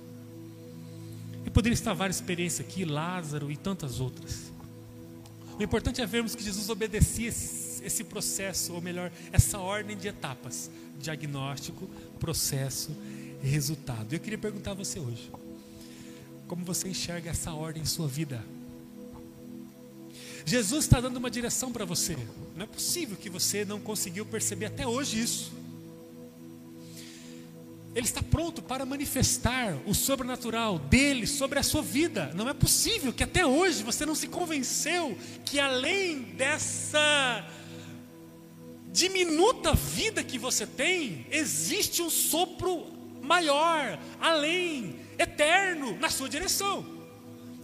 E 1.44 1.50
poderia 1.50 1.74
estar 1.74 1.94
várias 1.94 2.16
experiências 2.16 2.66
aqui, 2.66 2.84
Lázaro 2.84 3.50
e 3.50 3.56
tantas 3.56 4.00
outras. 4.00 4.52
O 5.58 5.62
importante 5.62 6.00
é 6.00 6.06
vermos 6.06 6.34
que 6.34 6.42
Jesus 6.42 6.68
obedecia 6.70 7.28
esse 7.28 8.04
processo, 8.04 8.72
ou 8.72 8.80
melhor, 8.80 9.10
essa 9.32 9.58
ordem 9.58 9.96
de 9.96 10.08
etapas: 10.08 10.70
diagnóstico, 10.98 11.86
processo 12.18 12.96
resultado. 13.42 14.12
Eu 14.12 14.20
queria 14.20 14.38
perguntar 14.38 14.72
a 14.72 14.74
você 14.74 14.98
hoje: 14.98 15.30
como 16.46 16.64
você 16.64 16.88
enxerga 16.88 17.30
essa 17.30 17.52
ordem 17.52 17.82
em 17.82 17.86
sua 17.86 18.08
vida? 18.08 18.42
Jesus 20.44 20.84
está 20.84 21.00
dando 21.00 21.16
uma 21.16 21.30
direção 21.30 21.72
para 21.72 21.84
você. 21.84 22.16
Não 22.56 22.64
é 22.64 22.66
possível 22.66 23.16
que 23.16 23.30
você 23.30 23.64
não 23.64 23.80
conseguiu 23.80 24.24
perceber 24.26 24.66
até 24.66 24.86
hoje 24.86 25.20
isso. 25.20 25.52
Ele 27.94 28.06
está 28.06 28.22
pronto 28.22 28.62
para 28.62 28.86
manifestar 28.86 29.76
o 29.84 29.94
sobrenatural 29.94 30.78
dele 30.78 31.26
sobre 31.26 31.58
a 31.58 31.62
sua 31.62 31.82
vida. 31.82 32.30
Não 32.34 32.48
é 32.48 32.54
possível 32.54 33.12
que 33.12 33.24
até 33.24 33.44
hoje 33.44 33.82
você 33.82 34.06
não 34.06 34.14
se 34.14 34.28
convenceu 34.28 35.18
que 35.44 35.58
além 35.58 36.22
dessa 36.22 37.44
diminuta 38.92 39.74
vida 39.74 40.22
que 40.22 40.38
você 40.38 40.66
tem, 40.66 41.26
existe 41.30 42.00
um 42.02 42.10
sopro 42.10 42.86
maior, 43.22 43.98
além, 44.20 44.96
eterno, 45.18 45.96
na 45.98 46.10
sua 46.10 46.28
direção. 46.28 46.84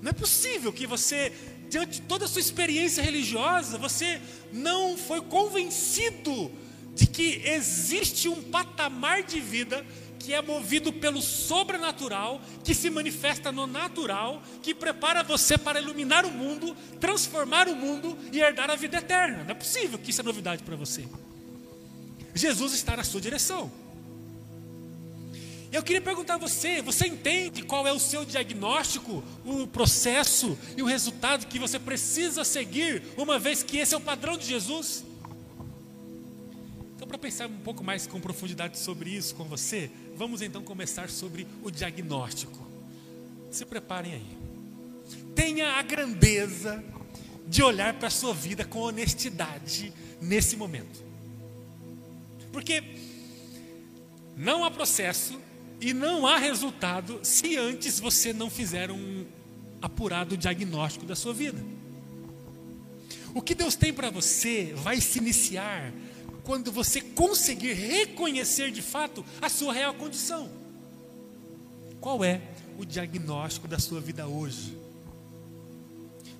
Não 0.02 0.10
é 0.10 0.12
possível 0.12 0.72
que 0.72 0.86
você 0.86 1.32
diante 1.68 2.00
de 2.00 2.02
toda 2.02 2.24
a 2.24 2.28
sua 2.28 2.40
experiência 2.40 3.02
religiosa, 3.02 3.78
você 3.78 4.20
não 4.52 4.96
foi 4.96 5.20
convencido 5.20 6.50
de 6.94 7.06
que 7.06 7.42
existe 7.44 8.28
um 8.28 8.42
patamar 8.42 9.22
de 9.22 9.40
vida 9.40 9.84
que 10.18 10.32
é 10.34 10.42
movido 10.42 10.92
pelo 10.92 11.22
sobrenatural, 11.22 12.40
que 12.64 12.74
se 12.74 12.90
manifesta 12.90 13.52
no 13.52 13.66
natural, 13.66 14.42
que 14.60 14.74
prepara 14.74 15.22
você 15.22 15.56
para 15.56 15.80
iluminar 15.80 16.24
o 16.24 16.32
mundo, 16.32 16.76
transformar 16.98 17.68
o 17.68 17.76
mundo 17.76 18.18
e 18.32 18.40
herdar 18.40 18.68
a 18.70 18.74
vida 18.74 18.96
eterna. 18.96 19.44
Não 19.44 19.50
é 19.50 19.54
possível 19.54 19.98
que 19.98 20.10
isso 20.10 20.20
é 20.20 20.24
novidade 20.24 20.64
para 20.64 20.74
você. 20.74 21.04
Jesus 22.34 22.72
está 22.72 22.96
na 22.96 23.04
sua 23.04 23.20
direção. 23.20 23.70
Eu 25.72 25.82
queria 25.82 26.00
perguntar 26.00 26.34
a 26.34 26.38
você: 26.38 26.80
você 26.80 27.06
entende 27.06 27.62
qual 27.62 27.86
é 27.86 27.92
o 27.92 27.98
seu 27.98 28.24
diagnóstico, 28.24 29.22
o 29.44 29.66
processo 29.66 30.56
e 30.76 30.82
o 30.82 30.86
resultado 30.86 31.46
que 31.46 31.58
você 31.58 31.78
precisa 31.78 32.44
seguir, 32.44 33.02
uma 33.16 33.38
vez 33.38 33.62
que 33.62 33.78
esse 33.78 33.94
é 33.94 33.96
o 33.96 34.00
padrão 34.00 34.36
de 34.36 34.46
Jesus? 34.46 35.04
Então, 36.94 37.06
para 37.06 37.18
pensar 37.18 37.46
um 37.46 37.58
pouco 37.58 37.84
mais 37.84 38.06
com 38.06 38.20
profundidade 38.20 38.78
sobre 38.78 39.10
isso 39.10 39.34
com 39.34 39.44
você, 39.44 39.90
vamos 40.16 40.40
então 40.40 40.62
começar 40.62 41.10
sobre 41.10 41.46
o 41.62 41.70
diagnóstico. 41.70 42.66
Se 43.50 43.64
preparem 43.64 44.14
aí. 44.14 44.38
Tenha 45.34 45.72
a 45.74 45.82
grandeza 45.82 46.82
de 47.46 47.62
olhar 47.62 47.94
para 47.94 48.08
a 48.08 48.10
sua 48.10 48.34
vida 48.34 48.64
com 48.64 48.80
honestidade 48.80 49.92
nesse 50.20 50.56
momento. 50.56 51.04
Porque 52.50 52.82
não 54.36 54.64
há 54.64 54.70
processo 54.70 55.38
e 55.80 55.92
não 55.92 56.26
há 56.26 56.38
resultado 56.38 57.20
se 57.22 57.56
antes 57.56 58.00
você 58.00 58.32
não 58.32 58.48
fizer 58.48 58.90
um 58.90 59.26
apurado 59.80 60.36
diagnóstico 60.36 61.04
da 61.04 61.14
sua 61.14 61.34
vida. 61.34 61.62
O 63.34 63.42
que 63.42 63.54
Deus 63.54 63.74
tem 63.74 63.92
para 63.92 64.10
você 64.10 64.72
vai 64.76 65.00
se 65.00 65.18
iniciar 65.18 65.92
quando 66.42 66.72
você 66.72 67.00
conseguir 67.00 67.74
reconhecer 67.74 68.70
de 68.70 68.80
fato 68.80 69.24
a 69.42 69.48
sua 69.48 69.72
real 69.74 69.92
condição. 69.94 70.48
Qual 72.00 72.24
é 72.24 72.40
o 72.78 72.84
diagnóstico 72.84 73.68
da 73.68 73.78
sua 73.78 74.00
vida 74.00 74.26
hoje? 74.26 74.78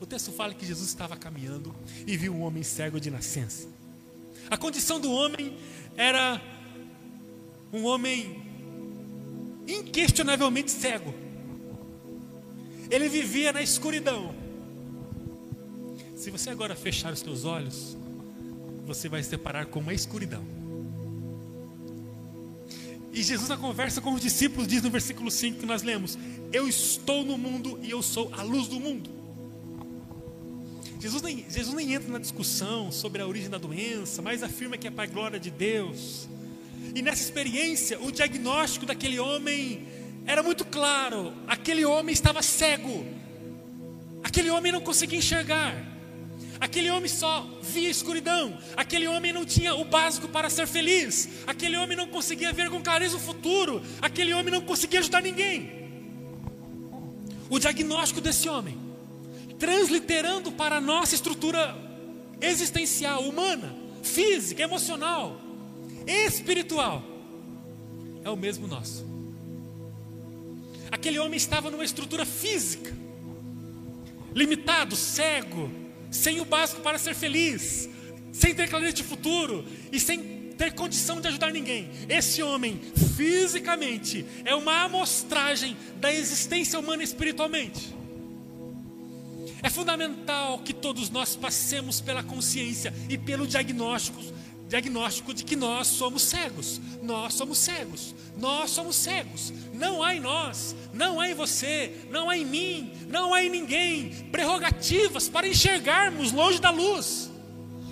O 0.01 0.07
texto 0.07 0.31
fala 0.33 0.55
que 0.55 0.65
Jesus 0.65 0.89
estava 0.89 1.17
caminhando 1.17 1.75
e 2.07 2.17
viu 2.17 2.35
um 2.35 2.43
homem 2.43 2.63
cego 2.63 3.01
de 3.01 3.11
nascença. 3.11 3.69
A 4.49 4.57
condição 4.57 5.01
do 5.01 5.11
homem 5.11 5.57
era 5.97 6.41
um 7.73 7.85
homem 7.85 8.46
inquestionavelmente 9.67 10.71
cego. 10.71 11.15
Ele 12.91 13.09
vivia 13.09 13.53
na 13.53 13.63
escuridão. 13.63 14.35
Se 16.15 16.31
você 16.31 16.51
agora 16.51 16.75
fechar 16.75 17.13
os 17.13 17.21
seus 17.21 17.45
olhos, 17.45 17.97
você 18.87 19.09
vai 19.09 19.23
se 19.23 19.31
deparar 19.31 19.67
com 19.67 19.81
uma 19.81 19.93
escuridão. 19.93 20.45
E 23.13 23.23
Jesus, 23.23 23.49
na 23.49 23.57
conversa 23.57 24.01
com 24.01 24.13
os 24.13 24.21
discípulos, 24.21 24.69
diz 24.69 24.83
no 24.83 24.91
versículo 24.91 25.31
5 25.31 25.61
que 25.61 25.67
nós 25.67 25.83
lemos: 25.83 26.19
Eu 26.53 26.69
estou 26.69 27.25
no 27.25 27.39
mundo 27.39 27.79
e 27.83 27.91
eu 27.91 28.03
sou 28.03 28.31
a 28.33 28.43
luz 28.43 28.69
do 28.69 28.79
mundo. 28.79 29.11
Jesus 31.01 31.23
nem, 31.23 31.45
Jesus 31.49 31.75
nem 31.75 31.95
entra 31.95 32.11
na 32.11 32.19
discussão 32.19 32.91
sobre 32.91 33.23
a 33.23 33.27
origem 33.27 33.49
da 33.49 33.59
doença, 33.59 34.21
mas 34.23 34.43
afirma 34.43 34.77
que 34.77 34.87
é 34.87 34.91
para 34.91 35.05
a 35.05 35.07
glória 35.07 35.41
de 35.41 35.51
Deus. 35.51 36.29
E 36.97 37.03
nessa 37.03 37.23
experiência, 37.23 38.01
o 38.01 38.11
diagnóstico 38.11 38.87
daquele 38.87 39.19
homem 39.19 39.87
era 40.25 40.43
muito 40.43 40.65
claro: 40.65 41.31
aquele 41.47 41.85
homem 41.85 42.15
estava 42.15 42.41
cego, 42.41 43.05
aquele 44.25 44.49
homem 44.49 44.73
não 44.73 44.81
conseguia 44.81 45.19
enxergar. 45.19 45.75
Aquele 46.59 46.89
homem 46.89 47.07
só 47.07 47.47
via 47.61 47.91
escuridão. 47.91 48.57
Aquele 48.75 49.07
homem 49.07 49.31
não 49.31 49.45
tinha 49.45 49.75
o 49.75 49.85
básico 49.85 50.27
para 50.27 50.49
ser 50.49 50.67
feliz. 50.67 51.29
Aquele 51.47 51.77
homem 51.77 51.95
não 51.95 52.07
conseguia 52.07 52.51
ver 52.51 52.71
com 52.71 52.81
clareza 52.81 53.19
o 53.19 53.21
futuro. 53.21 53.83
Aquele 54.01 54.33
homem 54.33 54.51
não 54.51 54.63
conseguia 54.63 55.01
ajudar 55.01 55.21
ninguém. 55.21 55.71
O 57.51 57.59
diagnóstico 57.59 58.23
desse 58.23 58.49
homem, 58.49 58.79
transliterando 59.59 60.51
para 60.51 60.77
a 60.77 60.81
nossa 60.81 61.15
estrutura 61.15 61.77
existencial, 62.41 63.21
humana, 63.21 63.77
física, 64.03 64.63
emocional, 64.63 65.39
espiritual, 66.07 67.03
é 68.25 68.31
o 68.31 68.37
mesmo 68.37 68.67
nosso. 68.67 69.05
Aquele 70.91 71.19
homem 71.19 71.37
estava 71.37 71.71
numa 71.71 71.85
estrutura 71.85 72.25
física, 72.25 72.95
limitado, 74.35 74.95
cego, 74.95 75.71
sem 76.11 76.41
o 76.41 76.45
básico 76.45 76.81
para 76.81 76.99
ser 76.99 77.15
feliz, 77.15 77.89
sem 78.33 78.55
ter 78.55 78.69
clareza 78.69 78.93
de 78.93 79.03
futuro 79.03 79.65
e 79.91 79.99
sem 79.99 80.53
ter 80.57 80.73
condição 80.75 81.21
de 81.21 81.29
ajudar 81.29 81.53
ninguém. 81.53 81.91
Esse 82.09 82.43
homem, 82.43 82.81
fisicamente, 83.17 84.25
é 84.45 84.55
uma 84.55 84.83
amostragem 84.83 85.77
da 85.97 86.13
existência 86.13 86.79
humana 86.79 87.03
espiritualmente. 87.03 87.95
É 89.63 89.71
fundamental 89.71 90.61
que 90.61 90.73
todos 90.73 91.11
nós 91.11 91.35
passemos 91.35 92.01
pela 92.01 92.23
consciência 92.23 92.93
e 93.09 93.19
pelo 93.19 93.47
diagnóstico 93.47 94.23
diagnóstico 94.69 95.33
de 95.33 95.45
que 95.45 95.57
nós 95.57 95.87
somos 95.87 96.23
cegos. 96.23 96.81
Nós 97.03 97.35
somos 97.35 97.59
cegos. 97.59 98.15
Nós 98.37 98.71
somos 98.71 98.97
cegos. 98.97 99.53
Não 99.73 100.03
há 100.03 100.15
em 100.15 100.21
nós, 100.21 100.75
não 100.93 101.21
há 101.21 101.31
em 101.31 101.35
você, 101.35 102.07
não 102.11 102.29
há 102.29 102.37
em 102.37 102.45
mim, 102.45 102.93
não 103.09 103.33
há 103.33 103.43
em 103.43 103.51
ninguém 103.51 104.11
prerrogativas 104.33 105.29
para 105.29 105.49
enxergarmos 105.49 106.33
longe 106.33 106.61
da 106.61 106.71
luz. 106.71 107.31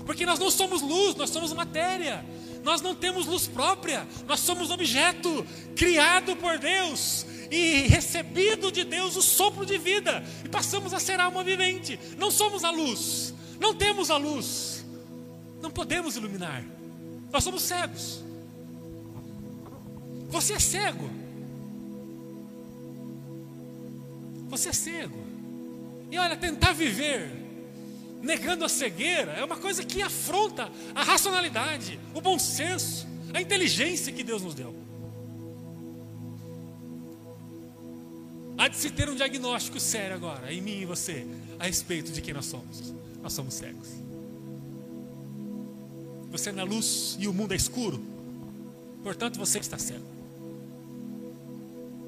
Porque 0.05 0.27
nós 0.27 0.39
não 0.39 0.51
somos 0.51 0.83
luz, 0.83 1.15
nós 1.15 1.31
somos 1.31 1.53
matéria. 1.53 2.25
Nós 2.63 2.81
não 2.81 2.95
temos 2.95 3.27
luz 3.27 3.47
própria, 3.47 4.09
nós 4.27 4.41
somos 4.41 4.71
objeto 4.71 5.47
criado 5.77 6.35
por 6.35 6.57
Deus 6.57 7.27
e 7.51 7.83
recebido 7.83 8.73
de 8.73 8.85
Deus 8.85 9.17
o 9.17 9.23
sopro 9.23 9.67
de 9.67 9.77
vida 9.77 10.25
e 10.43 10.49
passamos 10.49 10.95
a 10.95 10.99
ser 10.99 11.21
alma 11.21 11.45
vivente. 11.45 12.01
Não 12.17 12.31
somos 12.31 12.65
a 12.65 12.71
luz, 12.71 13.35
não 13.61 13.75
temos 13.75 14.11
a 14.11 14.17
luz 14.17 14.74
não 15.64 15.70
podemos 15.70 16.14
iluminar. 16.14 16.62
Nós 17.33 17.42
somos 17.42 17.62
cegos. 17.62 18.22
Você 20.29 20.53
é 20.53 20.59
cego. 20.61 21.11
Você 24.48 24.68
é 24.68 24.72
cego. 24.72 25.24
E 26.11 26.18
olha, 26.18 26.37
tentar 26.37 26.72
viver 26.72 27.42
negando 28.22 28.64
a 28.64 28.68
cegueira 28.68 29.33
é 29.33 29.44
uma 29.44 29.57
coisa 29.57 29.83
que 29.83 30.00
afronta 30.03 30.70
a 30.94 31.03
racionalidade, 31.03 31.98
o 32.14 32.20
bom 32.20 32.38
senso, 32.38 33.07
a 33.33 33.40
inteligência 33.40 34.12
que 34.12 34.22
Deus 34.22 34.42
nos 34.42 34.55
deu. 34.55 34.74
Há 38.57 38.68
de 38.68 38.77
se 38.77 38.90
ter 38.90 39.09
um 39.09 39.16
diagnóstico 39.16 39.81
sério 39.81 40.14
agora, 40.14 40.53
em 40.53 40.61
mim 40.61 40.83
e 40.83 40.85
você, 40.85 41.27
a 41.59 41.64
respeito 41.64 42.12
de 42.12 42.20
quem 42.20 42.33
nós 42.33 42.46
somos. 42.46 42.94
Nós 43.20 43.33
somos 43.33 43.55
cegos. 43.55 44.04
Você 46.35 46.51
é 46.51 46.53
na 46.53 46.64
luz 46.64 47.16
e 47.20 47.29
o 47.29 47.33
mundo 47.33 47.53
é 47.53 47.57
escuro. 47.57 48.03
Portanto, 49.05 49.38
você 49.38 49.61
está 49.61 49.79
cego. 49.79 50.05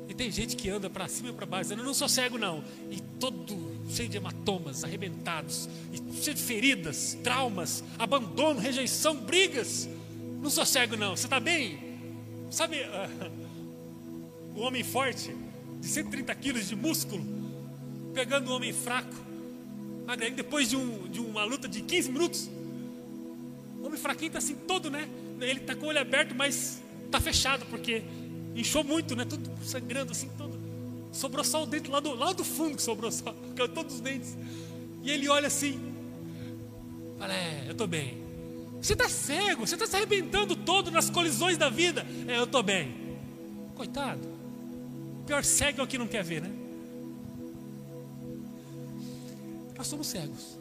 E 0.08 0.14
tem 0.14 0.32
gente 0.32 0.56
que 0.56 0.68
anda 0.68 0.90
para 0.90 1.06
cima 1.06 1.28
e 1.28 1.32
para 1.32 1.46
baixo, 1.46 1.66
dizendo: 1.66 1.82
Eu 1.82 1.86
não 1.86 1.94
sou 1.94 2.08
cego, 2.08 2.36
não. 2.36 2.64
E 2.90 3.00
todo 3.20 3.56
cheio 3.88 4.08
de 4.08 4.16
hematomas, 4.16 4.82
arrebentados, 4.82 5.68
e 5.92 6.20
cheio 6.20 6.34
de 6.34 6.42
feridas, 6.42 7.16
traumas, 7.22 7.84
abandono, 7.96 8.58
rejeição, 8.58 9.14
brigas. 9.14 9.88
Não 10.42 10.50
sou 10.50 10.66
cego, 10.66 10.96
não. 10.96 11.16
Você 11.16 11.28
está 11.28 11.38
bem? 11.38 11.78
Sabe, 12.50 12.78
uh, 12.80 13.30
o 14.58 14.60
homem 14.62 14.82
forte, 14.82 15.32
de 15.80 15.86
130 15.86 16.34
quilos 16.34 16.68
de 16.68 16.74
músculo, 16.74 17.24
pegando 18.12 18.50
o 18.50 18.56
homem 18.56 18.72
fraco, 18.72 19.14
depois 20.34 20.68
de, 20.68 20.76
um, 20.76 21.06
de 21.06 21.20
uma 21.20 21.44
luta 21.44 21.68
de 21.68 21.80
15 21.80 22.10
minutos, 22.10 22.55
homem 23.96 24.02
fraquinho 24.02 24.28
está 24.28 24.38
assim 24.38 24.54
todo, 24.54 24.90
né? 24.90 25.09
Ele 25.40 25.61
está 25.61 25.74
com 25.74 25.87
o 25.87 25.88
olho 25.88 26.00
aberto, 26.00 26.35
mas 26.35 26.82
está 27.06 27.20
fechado, 27.20 27.64
porque 27.66 28.02
inchou 28.54 28.85
muito, 28.85 29.16
né? 29.16 29.24
Tudo 29.24 29.50
sangrando 29.64 30.12
assim, 30.12 30.30
todo. 30.37 30.56
Sobrou 31.12 31.42
só 31.42 31.62
o 31.62 31.66
dente 31.66 31.90
lá 31.90 31.98
do, 31.98 32.14
lá 32.14 32.32
do 32.32 32.44
fundo 32.44 32.76
que 32.76 32.82
sobrou 32.82 33.11
só, 33.11 33.35
caiu 33.56 33.68
todos 33.68 33.96
os 33.96 34.00
dentes. 34.00 34.37
E 35.02 35.11
ele 35.11 35.28
olha 35.28 35.46
assim, 35.46 35.80
fala, 37.18 37.35
é, 37.35 37.64
eu 37.66 37.72
estou 37.72 37.87
bem. 37.87 38.24
Você 38.80 38.92
está 38.92 39.09
cego, 39.09 39.66
você 39.66 39.74
está 39.74 39.87
se 39.87 39.96
arrebentando 39.96 40.54
todo 40.54 40.90
nas 40.90 41.09
colisões 41.09 41.56
da 41.56 41.68
vida. 41.68 42.06
É, 42.28 42.37
eu 42.37 42.44
estou 42.44 42.62
bem. 42.62 42.94
Coitado. 43.74 44.37
Pior 45.26 45.42
cego 45.42 45.80
é 45.80 45.85
o 45.85 45.87
que 45.87 45.98
não 45.98 46.06
quer 46.06 46.22
ver, 46.22 46.42
né? 46.42 46.52
Nós 49.76 49.87
somos 49.87 50.06
cegos. 50.06 50.59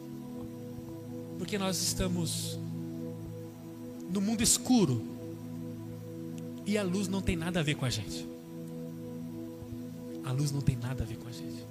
Porque 1.38 1.58
nós 1.58 1.80
estamos 1.82 2.58
no 4.10 4.20
mundo 4.20 4.42
escuro. 4.42 5.04
E 6.64 6.76
a 6.76 6.82
luz 6.82 7.08
não 7.08 7.20
tem 7.20 7.36
nada 7.36 7.60
a 7.60 7.62
ver 7.62 7.74
com 7.76 7.84
a 7.84 7.90
gente. 7.90 8.26
A 10.24 10.32
luz 10.32 10.50
não 10.50 10.60
tem 10.60 10.76
nada 10.76 11.04
a 11.04 11.06
ver 11.06 11.16
com 11.16 11.28
a 11.28 11.32
gente. 11.32 11.64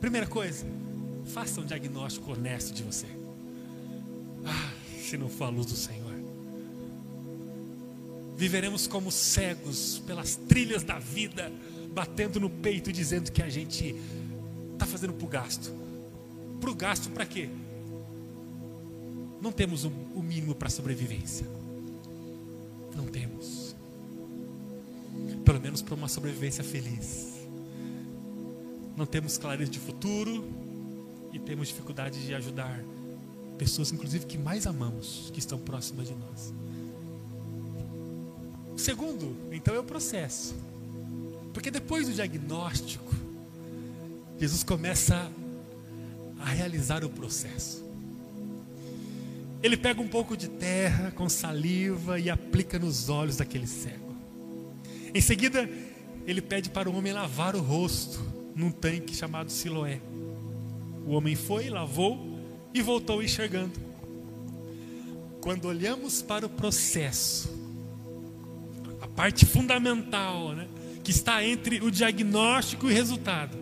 Primeira 0.00 0.26
coisa, 0.26 0.66
faça 1.26 1.60
um 1.60 1.64
diagnóstico 1.64 2.32
honesto 2.32 2.74
de 2.74 2.82
você. 2.82 3.06
Ah, 4.44 4.72
se 5.00 5.16
não 5.16 5.28
for 5.28 5.44
a 5.44 5.48
luz 5.48 5.66
do 5.66 5.76
Senhor. 5.76 6.10
Viveremos 8.36 8.86
como 8.86 9.12
cegos 9.12 10.02
pelas 10.06 10.34
trilhas 10.34 10.82
da 10.82 10.98
vida, 10.98 11.52
batendo 11.92 12.40
no 12.40 12.48
peito 12.48 12.90
dizendo 12.90 13.30
que 13.30 13.42
a 13.42 13.48
gente 13.50 13.94
está 14.72 14.86
fazendo 14.86 15.12
para 15.12 15.26
o 15.26 15.28
gasto. 15.28 15.72
Para 16.58 16.70
o 16.70 16.74
gasto 16.74 17.10
para 17.10 17.26
quê? 17.26 17.50
Não 19.42 19.52
temos 19.52 19.84
o, 19.84 19.92
o 20.20 20.22
mínimo 20.22 20.54
para 20.54 20.68
sobrevivência. 20.68 21.46
Não 22.94 23.06
temos. 23.06 23.74
Pelo 25.44 25.60
menos 25.60 25.82
para 25.82 25.94
uma 25.94 26.08
sobrevivência 26.08 26.62
feliz. 26.62 27.40
Não 28.96 29.06
temos 29.06 29.38
clareza 29.38 29.70
de 29.70 29.78
futuro 29.78 30.44
e 31.32 31.38
temos 31.38 31.68
dificuldade 31.68 32.24
de 32.24 32.34
ajudar 32.34 32.84
pessoas, 33.56 33.92
inclusive 33.92 34.26
que 34.26 34.38
mais 34.38 34.66
amamos, 34.66 35.30
que 35.32 35.38
estão 35.38 35.58
próximas 35.58 36.08
de 36.08 36.14
nós. 36.14 36.52
O 38.74 38.78
segundo, 38.78 39.36
então, 39.52 39.74
é 39.74 39.78
o 39.78 39.84
processo. 39.84 40.54
Porque 41.52 41.70
depois 41.70 42.06
do 42.06 42.14
diagnóstico, 42.14 43.14
Jesus 44.38 44.62
começa 44.62 45.30
a 46.38 46.48
realizar 46.50 47.04
o 47.04 47.10
processo. 47.10 47.89
Ele 49.62 49.76
pega 49.76 50.00
um 50.00 50.08
pouco 50.08 50.36
de 50.36 50.48
terra 50.48 51.10
com 51.10 51.28
saliva 51.28 52.18
e 52.18 52.30
aplica 52.30 52.78
nos 52.78 53.08
olhos 53.08 53.36
daquele 53.36 53.66
cego. 53.66 54.14
Em 55.14 55.20
seguida, 55.20 55.68
ele 56.26 56.40
pede 56.40 56.70
para 56.70 56.88
o 56.88 56.96
homem 56.96 57.12
lavar 57.12 57.54
o 57.54 57.60
rosto 57.60 58.20
num 58.54 58.70
tanque 58.70 59.14
chamado 59.14 59.50
Siloé. 59.50 60.00
O 61.06 61.12
homem 61.12 61.34
foi, 61.34 61.68
lavou 61.68 62.38
e 62.72 62.80
voltou 62.80 63.22
enxergando. 63.22 63.78
Quando 65.40 65.66
olhamos 65.66 66.22
para 66.22 66.46
o 66.46 66.48
processo, 66.48 67.50
a 69.00 69.08
parte 69.08 69.44
fundamental, 69.44 70.52
né, 70.52 70.68
que 71.02 71.10
está 71.10 71.44
entre 71.44 71.80
o 71.80 71.90
diagnóstico 71.90 72.86
e 72.86 72.92
o 72.92 72.94
resultado, 72.94 73.58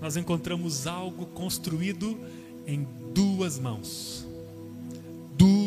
nós 0.00 0.16
encontramos 0.16 0.86
algo 0.86 1.26
construído 1.26 2.18
em 2.66 2.86
duas 3.14 3.58
mãos. 3.58 4.21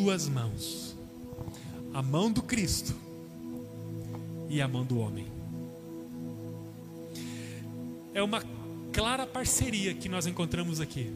Duas 0.06 0.30
mãos. 0.30 0.96
A 1.92 2.00
mão 2.00 2.32
do 2.32 2.44
Cristo 2.44 2.94
e 4.48 4.62
a 4.62 4.68
mão 4.68 4.86
do 4.86 5.00
homem. 5.00 5.26
É 8.14 8.22
uma 8.22 8.44
clara 8.94 9.26
parceria 9.26 9.96
que 9.96 10.08
nós 10.08 10.28
encontramos 10.28 10.80
aqui. 10.80 11.12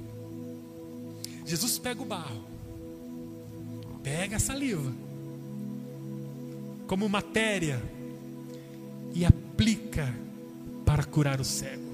Jesus 1.46 1.78
pega 1.78 2.02
o 2.02 2.06
barro, 2.06 2.44
pega 4.02 4.38
a 4.38 4.40
saliva, 4.40 4.92
como 6.88 7.08
matéria, 7.08 7.80
e 9.14 9.24
aplica 9.24 10.12
para 10.84 11.04
curar 11.04 11.40
o 11.40 11.46
cego. 11.46 11.94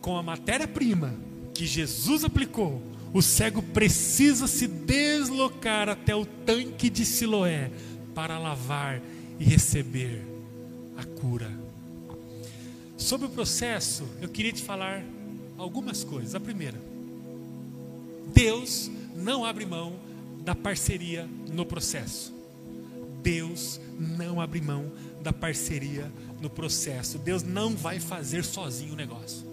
Com 0.00 0.16
a 0.16 0.22
matéria-prima 0.22 1.12
que 1.52 1.66
Jesus 1.66 2.22
aplicou, 2.22 2.80
o 3.12 3.22
cego 3.22 3.62
precisa 3.62 4.46
se 4.46 4.66
deslocar 4.66 5.88
até 5.88 6.14
o 6.14 6.26
tanque 6.26 6.90
de 6.90 7.04
Siloé 7.04 7.70
para 8.14 8.38
lavar 8.38 9.00
e 9.38 9.44
receber 9.44 10.22
a 10.96 11.04
cura. 11.04 11.50
Sobre 12.96 13.26
o 13.26 13.30
processo, 13.30 14.04
eu 14.20 14.28
queria 14.28 14.52
te 14.52 14.62
falar 14.62 15.04
algumas 15.58 16.02
coisas. 16.02 16.34
A 16.34 16.40
primeira, 16.40 16.80
Deus 18.34 18.90
não 19.14 19.44
abre 19.44 19.64
mão 19.64 19.98
da 20.44 20.54
parceria 20.54 21.28
no 21.52 21.64
processo. 21.64 22.34
Deus 23.22 23.80
não 23.98 24.40
abre 24.40 24.60
mão 24.60 24.92
da 25.22 25.32
parceria 25.32 26.10
no 26.40 26.48
processo. 26.48 27.18
Deus 27.18 27.42
não 27.42 27.74
vai 27.74 27.98
fazer 27.98 28.44
sozinho 28.44 28.92
o 28.92 28.96
negócio. 28.96 29.44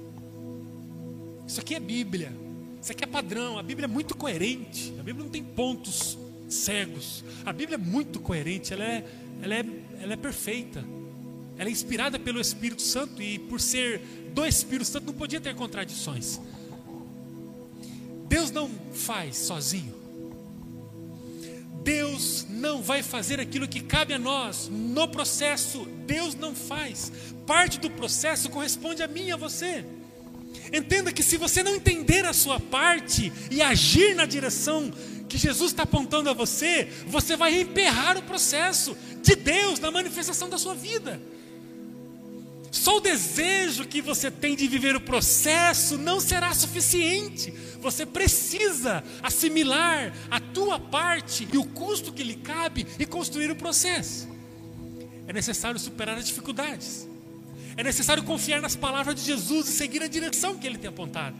Isso 1.47 1.59
aqui 1.59 1.75
é 1.75 1.79
Bíblia. 1.79 2.42
Isso 2.83 2.91
aqui 2.91 3.05
é 3.05 3.07
padrão. 3.07 3.57
A 3.57 3.63
Bíblia 3.63 3.85
é 3.85 3.87
muito 3.87 4.13
coerente. 4.13 4.93
A 4.99 5.03
Bíblia 5.03 5.23
não 5.23 5.31
tem 5.31 5.41
pontos 5.41 6.17
cegos. 6.49 7.23
A 7.45 7.53
Bíblia 7.53 7.75
é 7.75 7.77
muito 7.77 8.19
coerente. 8.19 8.73
Ela 8.73 8.83
é, 8.83 9.05
ela 9.41 9.55
é, 9.55 9.65
ela 10.01 10.13
é 10.13 10.17
perfeita. 10.17 10.83
Ela 11.57 11.69
é 11.69 11.71
inspirada 11.71 12.19
pelo 12.19 12.41
Espírito 12.41 12.81
Santo 12.81 13.21
e 13.21 13.39
por 13.39 13.61
ser 13.61 14.01
do 14.33 14.45
Espírito 14.45 14.83
Santo 14.83 15.05
não 15.05 15.13
podia 15.13 15.39
ter 15.39 15.55
contradições. 15.55 16.41
Deus 18.27 18.51
não 18.51 18.69
faz 18.91 19.37
sozinho. 19.37 19.93
Deus 21.85 22.45
não 22.49 22.81
vai 22.81 23.01
fazer 23.01 23.39
aquilo 23.39 23.65
que 23.65 23.79
cabe 23.79 24.13
a 24.13 24.19
nós 24.19 24.67
no 24.67 25.07
processo. 25.07 25.85
Deus 26.05 26.35
não 26.35 26.53
faz. 26.53 27.13
Parte 27.47 27.79
do 27.79 27.89
processo 27.89 28.49
corresponde 28.49 29.01
a 29.01 29.07
mim 29.07 29.27
e 29.27 29.31
a 29.31 29.37
você. 29.37 29.85
Entenda 30.73 31.13
que 31.13 31.21
se 31.21 31.37
você 31.37 31.61
não 31.61 31.75
entender 31.75 32.25
a 32.25 32.33
sua 32.33 32.59
parte 32.59 33.31
e 33.51 33.61
agir 33.61 34.15
na 34.15 34.25
direção 34.25 34.91
que 35.29 35.37
Jesus 35.37 35.71
está 35.71 35.83
apontando 35.83 36.31
a 36.31 36.33
você, 36.33 36.87
você 37.05 37.37
vai 37.37 37.61
emperrar 37.61 38.17
o 38.17 38.23
processo 38.23 38.97
de 39.21 39.35
Deus 39.35 39.79
na 39.79 39.91
manifestação 39.91 40.49
da 40.49 40.57
sua 40.57 40.73
vida. 40.73 41.21
Só 42.71 42.97
o 42.97 42.99
desejo 42.99 43.85
que 43.85 44.01
você 44.01 44.31
tem 44.31 44.55
de 44.55 44.67
viver 44.67 44.95
o 44.95 45.01
processo 45.01 45.95
não 45.95 46.19
será 46.19 46.51
suficiente. 46.55 47.53
Você 47.79 48.03
precisa 48.03 49.03
assimilar 49.21 50.11
a 50.31 50.39
tua 50.39 50.79
parte 50.79 51.47
e 51.53 51.57
o 51.57 51.65
custo 51.65 52.11
que 52.11 52.23
lhe 52.23 52.35
cabe 52.35 52.87
e 52.97 53.05
construir 53.05 53.51
o 53.51 53.55
processo. 53.55 54.27
É 55.27 55.33
necessário 55.33 55.79
superar 55.79 56.17
as 56.17 56.25
dificuldades. 56.25 57.12
É 57.75 57.83
necessário 57.83 58.23
confiar 58.23 58.61
nas 58.61 58.75
palavras 58.75 59.15
de 59.15 59.21
Jesus 59.21 59.67
e 59.67 59.71
seguir 59.71 60.01
a 60.03 60.07
direção 60.07 60.57
que 60.57 60.67
ele 60.67 60.77
tem 60.77 60.89
apontado. 60.89 61.35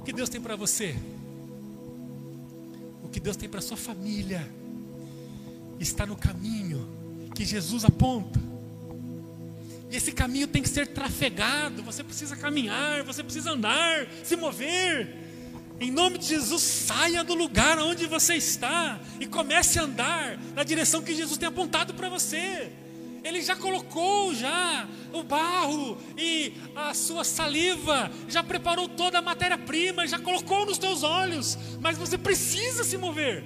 O 0.00 0.04
que 0.04 0.12
Deus 0.12 0.28
tem 0.28 0.40
para 0.40 0.56
você? 0.56 0.96
O 3.02 3.08
que 3.08 3.18
Deus 3.18 3.36
tem 3.36 3.48
para 3.48 3.60
sua 3.60 3.76
família? 3.76 4.48
Está 5.80 6.06
no 6.06 6.16
caminho 6.16 6.88
que 7.34 7.44
Jesus 7.44 7.84
aponta. 7.84 8.40
E 9.90 9.96
esse 9.96 10.12
caminho 10.12 10.46
tem 10.46 10.62
que 10.62 10.68
ser 10.68 10.86
trafegado, 10.88 11.82
você 11.82 12.02
precisa 12.02 12.34
caminhar, 12.36 13.02
você 13.02 13.22
precisa 13.22 13.50
andar, 13.50 14.06
se 14.24 14.36
mover. 14.36 15.18
Em 15.80 15.90
nome 15.90 16.16
de 16.16 16.26
Jesus, 16.26 16.62
saia 16.62 17.24
do 17.24 17.34
lugar 17.34 17.78
onde 17.78 18.06
você 18.06 18.36
está 18.36 19.00
e 19.18 19.26
comece 19.26 19.78
a 19.78 19.82
andar 19.82 20.38
na 20.54 20.62
direção 20.62 21.02
que 21.02 21.14
Jesus 21.14 21.36
tem 21.36 21.48
apontado 21.48 21.92
para 21.92 22.08
você. 22.08 22.72
Ele 23.24 23.40
já 23.40 23.54
colocou 23.54 24.34
já 24.34 24.88
o 25.12 25.22
barro 25.22 25.96
e 26.16 26.52
a 26.74 26.92
sua 26.92 27.22
saliva, 27.22 28.10
já 28.28 28.42
preparou 28.42 28.88
toda 28.88 29.18
a 29.18 29.22
matéria-prima, 29.22 30.06
já 30.06 30.18
colocou 30.18 30.66
nos 30.66 30.78
teus 30.78 31.02
olhos, 31.02 31.56
mas 31.80 31.96
você 31.96 32.18
precisa 32.18 32.82
se 32.82 32.96
mover. 32.96 33.44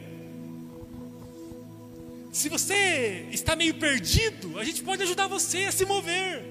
Se 2.32 2.48
você 2.48 3.26
está 3.30 3.56
meio 3.56 3.74
perdido, 3.74 4.58
a 4.58 4.64
gente 4.64 4.82
pode 4.82 5.02
ajudar 5.02 5.26
você 5.26 5.64
a 5.64 5.72
se 5.72 5.84
mover. 5.84 6.44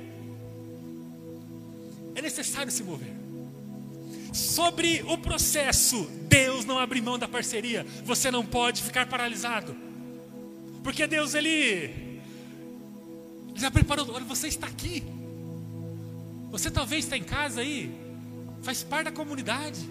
É 2.15 2.21
necessário 2.21 2.71
se 2.71 2.83
mover. 2.83 3.13
Sobre 4.33 5.03
o 5.07 5.17
processo, 5.17 6.09
Deus 6.27 6.65
não 6.65 6.77
abre 6.79 7.01
mão 7.01 7.17
da 7.17 7.27
parceria. 7.27 7.85
Você 8.03 8.29
não 8.31 8.45
pode 8.45 8.83
ficar 8.83 9.07
paralisado. 9.07 9.75
Porque 10.83 11.07
Deus, 11.07 11.33
Ele 11.35 12.14
já 13.55 13.71
preparou. 13.71 14.13
Olha, 14.13 14.25
você 14.25 14.47
está 14.47 14.67
aqui. 14.67 15.03
Você 16.51 16.69
talvez 16.69 17.05
está 17.05 17.17
em 17.17 17.23
casa 17.23 17.61
aí, 17.61 17.93
faz 18.61 18.83
parte 18.83 19.05
da 19.05 19.11
comunidade. 19.11 19.89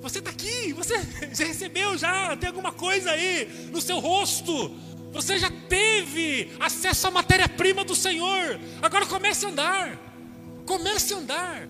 Você 0.00 0.18
está 0.18 0.30
aqui, 0.30 0.72
você 0.72 0.94
já 1.32 1.44
recebeu 1.44 1.96
já, 1.96 2.36
tem 2.36 2.48
alguma 2.48 2.72
coisa 2.72 3.10
aí 3.10 3.68
no 3.70 3.80
seu 3.80 3.98
rosto. 3.98 4.74
Você 5.12 5.38
já 5.38 5.50
teve 5.68 6.52
acesso 6.58 7.08
à 7.08 7.10
matéria-prima 7.10 7.84
do 7.84 7.94
Senhor. 7.94 8.58
Agora 8.80 9.06
comece 9.06 9.44
a 9.44 9.48
andar. 9.50 9.98
Comece 10.64 11.14
a 11.14 11.18
andar. 11.18 11.68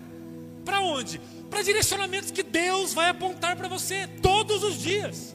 Para 0.65 0.81
onde? 0.81 1.21
Para 1.49 1.63
direcionamentos 1.63 2.31
que 2.31 2.43
Deus 2.43 2.93
vai 2.93 3.09
apontar 3.09 3.57
para 3.57 3.67
você 3.67 4.07
todos 4.23 4.63
os 4.63 4.79
dias. 4.79 5.35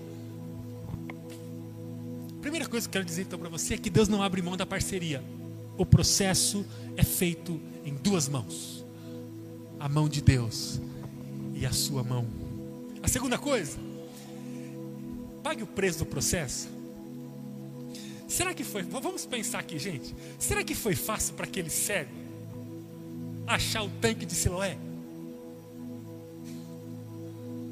Primeira 2.45 2.69
coisa 2.69 2.87
que 2.87 2.93
quero 2.93 3.03
dizer 3.03 3.23
então 3.23 3.39
para 3.39 3.49
você 3.49 3.73
é 3.73 3.77
que 3.77 3.89
Deus 3.89 4.07
não 4.07 4.21
abre 4.21 4.39
mão 4.39 4.55
da 4.55 4.67
parceria. 4.67 5.23
O 5.75 5.83
processo 5.83 6.63
é 6.95 7.03
feito 7.03 7.59
em 7.83 7.95
duas 7.95 8.29
mãos: 8.29 8.85
a 9.79 9.89
mão 9.89 10.07
de 10.07 10.21
Deus 10.21 10.79
e 11.55 11.65
a 11.65 11.71
sua 11.71 12.03
mão 12.03 12.27
a 13.01 13.07
segunda 13.07 13.39
coisa, 13.39 13.79
pague 15.41 15.63
o 15.63 15.67
preço 15.67 15.97
do 15.97 16.05
processo. 16.05 16.69
Será 18.27 18.53
que 18.53 18.63
foi? 18.63 18.83
Vamos 18.83 19.25
pensar 19.25 19.57
aqui, 19.57 19.79
gente. 19.79 20.13
Será 20.37 20.63
que 20.63 20.75
foi 20.75 20.95
fácil 20.95 21.33
para 21.33 21.45
aquele 21.45 21.71
cego? 21.71 22.11
achar 23.47 23.81
o 23.81 23.89
tanque 23.89 24.23
de 24.23 24.35
Siloé? 24.35 24.77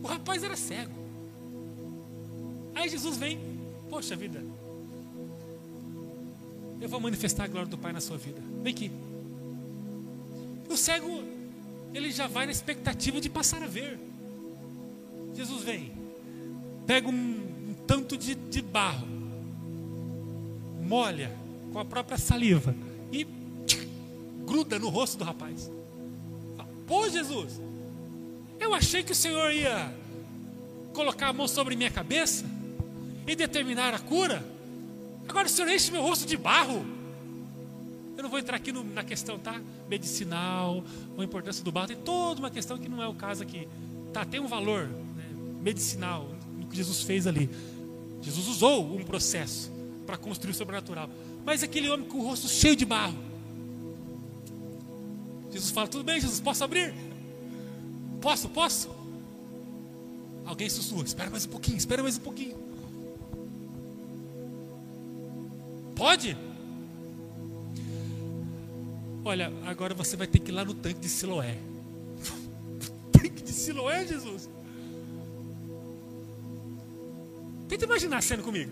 O 0.02 0.08
rapaz 0.08 0.44
era 0.44 0.56
cego. 0.56 0.94
Aí 2.74 2.90
Jesus 2.90 3.18
vem, 3.18 3.40
poxa 3.88 4.16
vida, 4.16 4.53
eu 6.84 6.90
vou 6.90 7.00
manifestar 7.00 7.46
a 7.46 7.48
glória 7.48 7.70
do 7.70 7.78
Pai 7.78 7.94
na 7.94 8.02
sua 8.02 8.18
vida. 8.18 8.42
Vem 8.62 8.74
aqui. 8.74 8.92
O 10.70 10.76
cego, 10.76 11.24
ele 11.94 12.12
já 12.12 12.28
vai 12.28 12.46
na 12.46 12.52
expectativa 12.52 13.22
de 13.22 13.30
passar 13.30 13.64
a 13.64 13.68
ver. 13.68 13.98
Jesus 15.34 15.64
vem, 15.64 15.94
pega 16.86 17.08
um, 17.08 17.14
um 17.14 17.74
tanto 17.88 18.18
de, 18.18 18.36
de 18.36 18.62
barro, 18.62 19.08
molha 20.82 21.32
com 21.72 21.80
a 21.80 21.86
própria 21.86 22.18
saliva 22.18 22.76
e 23.14 23.26
gruda 24.46 24.78
no 24.78 24.90
rosto 24.90 25.18
do 25.18 25.24
rapaz. 25.24 25.72
Pô, 26.86 27.08
Jesus, 27.08 27.62
eu 28.60 28.74
achei 28.74 29.04
que 29.04 29.14
o 29.14 29.16
Senhor 29.16 29.54
ia 29.54 29.90
colocar 30.94 31.30
a 31.30 31.34
mão 31.34 31.48
sobre 31.48 31.78
minha 31.78 31.90
cabeça 31.90 32.44
e 33.26 33.38
determinar 33.38 33.94
a 33.94 34.00
cura. 34.00 34.53
Agora 35.28 35.48
o 35.48 35.50
Senhor 35.50 35.70
enche 35.70 35.92
meu 35.92 36.02
rosto 36.02 36.26
de 36.26 36.38
barro. 36.38 36.86
Eu 38.16 38.24
não 38.24 38.30
vou 38.30 38.40
entrar 38.40 38.58
aqui 38.58 38.72
no, 38.72 38.84
na 38.84 39.04
questão, 39.04 39.40
tá? 39.40 39.62
Medicinal, 39.90 40.84
a 41.18 41.24
importância 41.24 41.64
do 41.64 41.72
barro, 41.72 41.88
tem 41.88 41.98
toda 41.98 42.40
uma 42.40 42.52
questão 42.52 42.78
que 42.78 42.88
não 42.88 43.02
é 43.02 43.08
o 43.08 43.14
caso 43.14 43.44
aqui. 43.44 43.68
Tá, 44.12 44.24
tem 44.24 44.40
um 44.40 44.48
valor 44.48 44.88
né, 44.88 45.26
medicinal 45.62 46.30
no 46.60 46.68
que 46.68 46.76
Jesus 46.76 47.02
fez 47.02 47.26
ali. 47.26 47.50
Jesus 48.22 48.48
usou 48.48 48.96
um 48.96 49.04
processo 49.04 49.72
para 50.06 50.18
construir 50.18 50.52
o 50.52 50.56
sobrenatural. 50.56 51.10
Mas 51.44 51.64
aquele 51.64 51.90
homem 51.90 52.08
com 52.08 52.20
o 52.20 52.24
rosto 52.24 52.48
cheio 52.48 52.76
de 52.76 52.86
barro. 52.86 53.18
Jesus 55.52 55.72
fala: 55.72 55.88
Tudo 55.88 56.04
bem, 56.04 56.20
Jesus, 56.20 56.40
posso 56.40 56.64
abrir? 56.64 56.94
Posso, 58.22 58.48
posso? 58.50 58.90
Alguém 60.46 60.70
sussurra: 60.70 61.04
Espera 61.04 61.30
mais 61.30 61.46
um 61.46 61.50
pouquinho, 61.50 61.78
espera 61.78 62.02
mais 62.02 62.18
um 62.18 62.22
pouquinho. 62.22 62.63
Pode? 66.04 66.36
Olha, 69.24 69.50
agora 69.66 69.94
você 69.94 70.18
vai 70.18 70.28
ter 70.28 70.40
que 70.40 70.52
ir 70.52 70.54
lá 70.54 70.66
no 70.66 70.74
tanque 70.74 71.00
de 71.00 71.08
Siloé. 71.08 71.58
tanque 73.14 73.42
de 73.42 73.52
Siloé, 73.54 74.06
Jesus? 74.06 74.50
Tenta 77.70 77.86
imaginar 77.86 78.18
a 78.18 78.22
cena 78.22 78.44
comigo. 78.44 78.70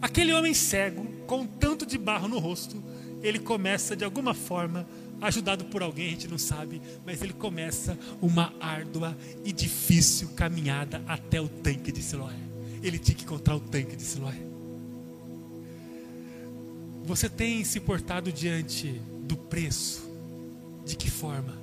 Aquele 0.00 0.32
homem 0.32 0.54
cego, 0.54 1.04
com 1.26 1.46
tanto 1.46 1.84
de 1.84 1.98
barro 1.98 2.26
no 2.26 2.38
rosto, 2.38 2.82
ele 3.22 3.38
começa 3.38 3.94
de 3.94 4.02
alguma 4.02 4.32
forma, 4.32 4.88
ajudado 5.20 5.66
por 5.66 5.82
alguém, 5.82 6.06
a 6.06 6.10
gente 6.12 6.28
não 6.28 6.38
sabe, 6.38 6.80
mas 7.04 7.20
ele 7.20 7.34
começa 7.34 7.98
uma 8.22 8.50
árdua 8.58 9.14
e 9.44 9.52
difícil 9.52 10.30
caminhada 10.30 11.02
até 11.06 11.38
o 11.38 11.48
tanque 11.48 11.92
de 11.92 12.02
Siloé. 12.02 12.32
Ele 12.82 12.98
tinha 12.98 13.14
que 13.14 13.24
encontrar 13.24 13.56
o 13.56 13.60
tanque 13.60 13.94
de 13.94 14.02
Siloé. 14.02 14.53
Você 17.04 17.28
tem 17.28 17.62
se 17.64 17.80
portado 17.80 18.32
diante 18.32 19.00
do 19.26 19.36
preço? 19.36 20.08
De 20.86 20.96
que 20.96 21.10
forma? 21.10 21.54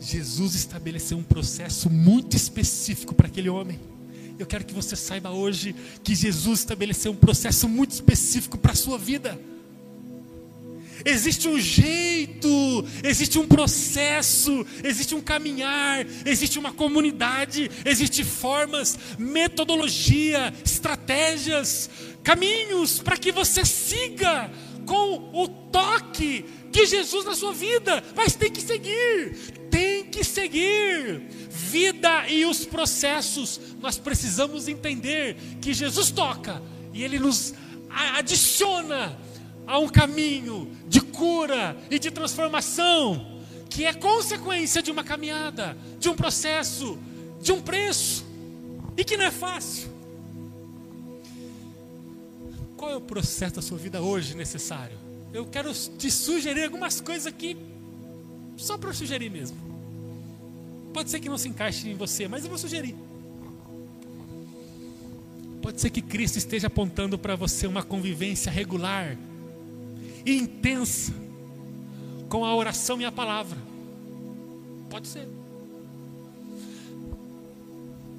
Jesus 0.00 0.56
estabeleceu 0.56 1.16
um 1.16 1.22
processo 1.22 1.88
muito 1.88 2.36
específico 2.36 3.14
para 3.14 3.28
aquele 3.28 3.48
homem. 3.48 3.78
Eu 4.36 4.46
quero 4.46 4.64
que 4.64 4.74
você 4.74 4.96
saiba 4.96 5.30
hoje 5.30 5.76
que 6.02 6.14
Jesus 6.14 6.60
estabeleceu 6.60 7.12
um 7.12 7.16
processo 7.16 7.68
muito 7.68 7.92
específico 7.92 8.58
para 8.58 8.72
a 8.72 8.76
sua 8.76 8.98
vida. 8.98 9.38
Existe 11.04 11.48
um 11.48 11.58
jeito, 11.58 12.84
existe 13.02 13.38
um 13.38 13.46
processo, 13.46 14.64
existe 14.84 15.14
um 15.14 15.20
caminhar, 15.20 16.06
existe 16.24 16.58
uma 16.58 16.72
comunidade, 16.72 17.70
existe 17.84 18.24
formas, 18.24 18.98
metodologia, 19.18 20.52
estratégias, 20.64 21.90
caminhos 22.22 23.00
para 23.00 23.16
que 23.16 23.32
você 23.32 23.64
siga 23.64 24.50
com 24.86 25.30
o 25.32 25.48
toque 25.48 26.44
de 26.70 26.86
Jesus 26.86 27.24
na 27.24 27.34
sua 27.34 27.52
vida, 27.52 28.02
mas 28.16 28.34
tem 28.34 28.50
que 28.50 28.60
seguir, 28.60 29.36
tem 29.70 30.04
que 30.04 30.24
seguir. 30.24 31.22
Vida 31.50 32.28
e 32.28 32.44
os 32.44 32.64
processos, 32.64 33.60
nós 33.80 33.98
precisamos 33.98 34.68
entender 34.68 35.36
que 35.60 35.72
Jesus 35.72 36.10
toca 36.10 36.62
e 36.92 37.02
Ele 37.02 37.18
nos 37.18 37.54
adiciona 37.88 39.18
a 39.66 39.78
um 39.78 39.88
caminho 39.88 40.70
de 40.88 41.00
cura 41.00 41.76
e 41.90 41.98
de 41.98 42.10
transformação, 42.10 43.40
que 43.68 43.84
é 43.84 43.92
consequência 43.92 44.82
de 44.82 44.90
uma 44.90 45.04
caminhada, 45.04 45.76
de 45.98 46.08
um 46.08 46.14
processo, 46.14 46.98
de 47.40 47.52
um 47.52 47.60
preço, 47.60 48.24
e 48.96 49.04
que 49.04 49.16
não 49.16 49.24
é 49.24 49.30
fácil. 49.30 49.90
Qual 52.76 52.90
é 52.90 52.96
o 52.96 53.00
processo 53.00 53.54
da 53.54 53.62
sua 53.62 53.78
vida 53.78 54.02
hoje 54.02 54.36
necessário? 54.36 54.96
Eu 55.32 55.46
quero 55.46 55.72
te 55.72 56.10
sugerir 56.10 56.64
algumas 56.64 57.00
coisas 57.00 57.26
aqui, 57.26 57.56
só 58.56 58.76
para 58.76 58.92
sugerir 58.92 59.30
mesmo. 59.30 59.56
Pode 60.92 61.10
ser 61.10 61.20
que 61.20 61.28
não 61.28 61.38
se 61.38 61.48
encaixe 61.48 61.88
em 61.88 61.94
você, 61.94 62.28
mas 62.28 62.44
eu 62.44 62.50
vou 62.50 62.58
sugerir. 62.58 62.94
Pode 65.62 65.80
ser 65.80 65.90
que 65.90 66.02
Cristo 66.02 66.36
esteja 66.36 66.66
apontando 66.66 67.16
para 67.16 67.36
você 67.36 67.66
uma 67.66 67.82
convivência 67.82 68.50
regular 68.50 69.16
e 70.24 70.36
intensa 70.36 71.12
com 72.28 72.44
a 72.44 72.54
oração 72.54 73.00
e 73.00 73.04
a 73.04 73.12
palavra. 73.12 73.58
Pode 74.88 75.08
ser. 75.08 75.28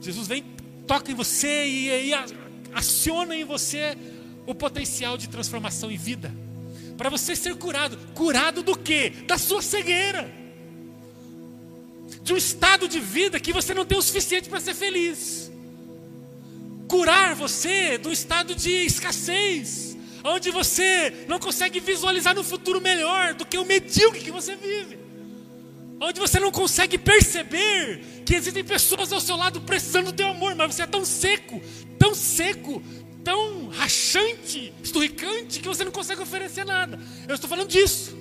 Jesus 0.01 0.27
vem, 0.27 0.43
toca 0.85 1.11
em 1.11 1.15
você 1.15 1.65
e, 1.65 2.09
e 2.09 2.13
aciona 2.73 3.35
em 3.35 3.43
você 3.43 3.97
o 4.45 4.53
potencial 4.53 5.17
de 5.17 5.29
transformação 5.29 5.91
em 5.91 5.97
vida. 5.97 6.31
Para 6.97 7.09
você 7.09 7.35
ser 7.35 7.55
curado. 7.55 7.97
Curado 8.13 8.61
do 8.61 8.77
quê? 8.77 9.11
Da 9.27 9.37
sua 9.37 9.61
cegueira. 9.61 10.31
De 12.21 12.33
um 12.33 12.37
estado 12.37 12.87
de 12.87 12.99
vida 12.99 13.39
que 13.39 13.53
você 13.53 13.73
não 13.73 13.85
tem 13.85 13.97
o 13.97 14.01
suficiente 14.01 14.49
para 14.49 14.59
ser 14.59 14.73
feliz. 14.73 15.51
Curar 16.87 17.33
você 17.33 17.97
do 17.97 18.11
estado 18.11 18.53
de 18.53 18.69
escassez, 18.69 19.92
onde 20.23 20.51
você 20.51 21.25
não 21.27 21.39
consegue 21.39 21.79
visualizar 21.79 22.33
no 22.33 22.43
futuro 22.43 22.79
melhor 22.79 23.33
do 23.33 23.45
que 23.45 23.57
o 23.57 23.65
medíocre 23.65 24.21
que 24.21 24.31
você 24.31 24.55
vive. 24.55 24.97
Onde 25.99 26.19
você 26.19 26.39
não 26.39 26.51
consegue 26.51 26.97
perceber 26.97 28.23
que 28.25 28.35
existem 28.35 28.63
pessoas 28.63 29.11
ao 29.11 29.21
seu 29.21 29.35
lado 29.35 29.61
precisando 29.61 30.07
do 30.07 30.13
teu 30.13 30.27
amor, 30.27 30.55
mas 30.55 30.73
você 30.73 30.83
é 30.83 30.87
tão 30.87 31.05
seco, 31.05 31.61
tão 31.99 32.15
seco, 32.15 32.81
tão 33.23 33.69
rachante, 33.69 34.73
esturricante, 34.83 35.59
que 35.59 35.67
você 35.67 35.83
não 35.83 35.91
consegue 35.91 36.21
oferecer 36.21 36.65
nada. 36.65 36.99
Eu 37.27 37.35
estou 37.35 37.49
falando 37.49 37.69
disso. 37.69 38.17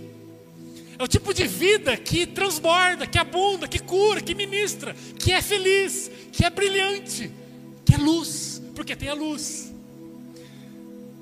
É 0.99 1.03
o 1.03 1.09
tipo 1.09 1.33
de 1.35 1.47
vida 1.47 1.97
que 1.97 2.27
transborda, 2.27 3.07
que 3.07 3.19
abunda, 3.19 3.67
que 3.67 3.81
cura, 3.81 4.21
que 4.21 4.35
ministra, 4.35 4.95
que 5.19 5.33
é 5.33 5.43
feliz, 5.43 6.11
que 6.31 6.45
é 6.45 6.51
brilhante, 6.51 7.33
que 7.85 7.95
é 7.95 7.99
luz, 7.99 8.63
porque 8.75 8.95
tem 8.95 9.09
a 9.09 9.15
luz. 9.15 9.72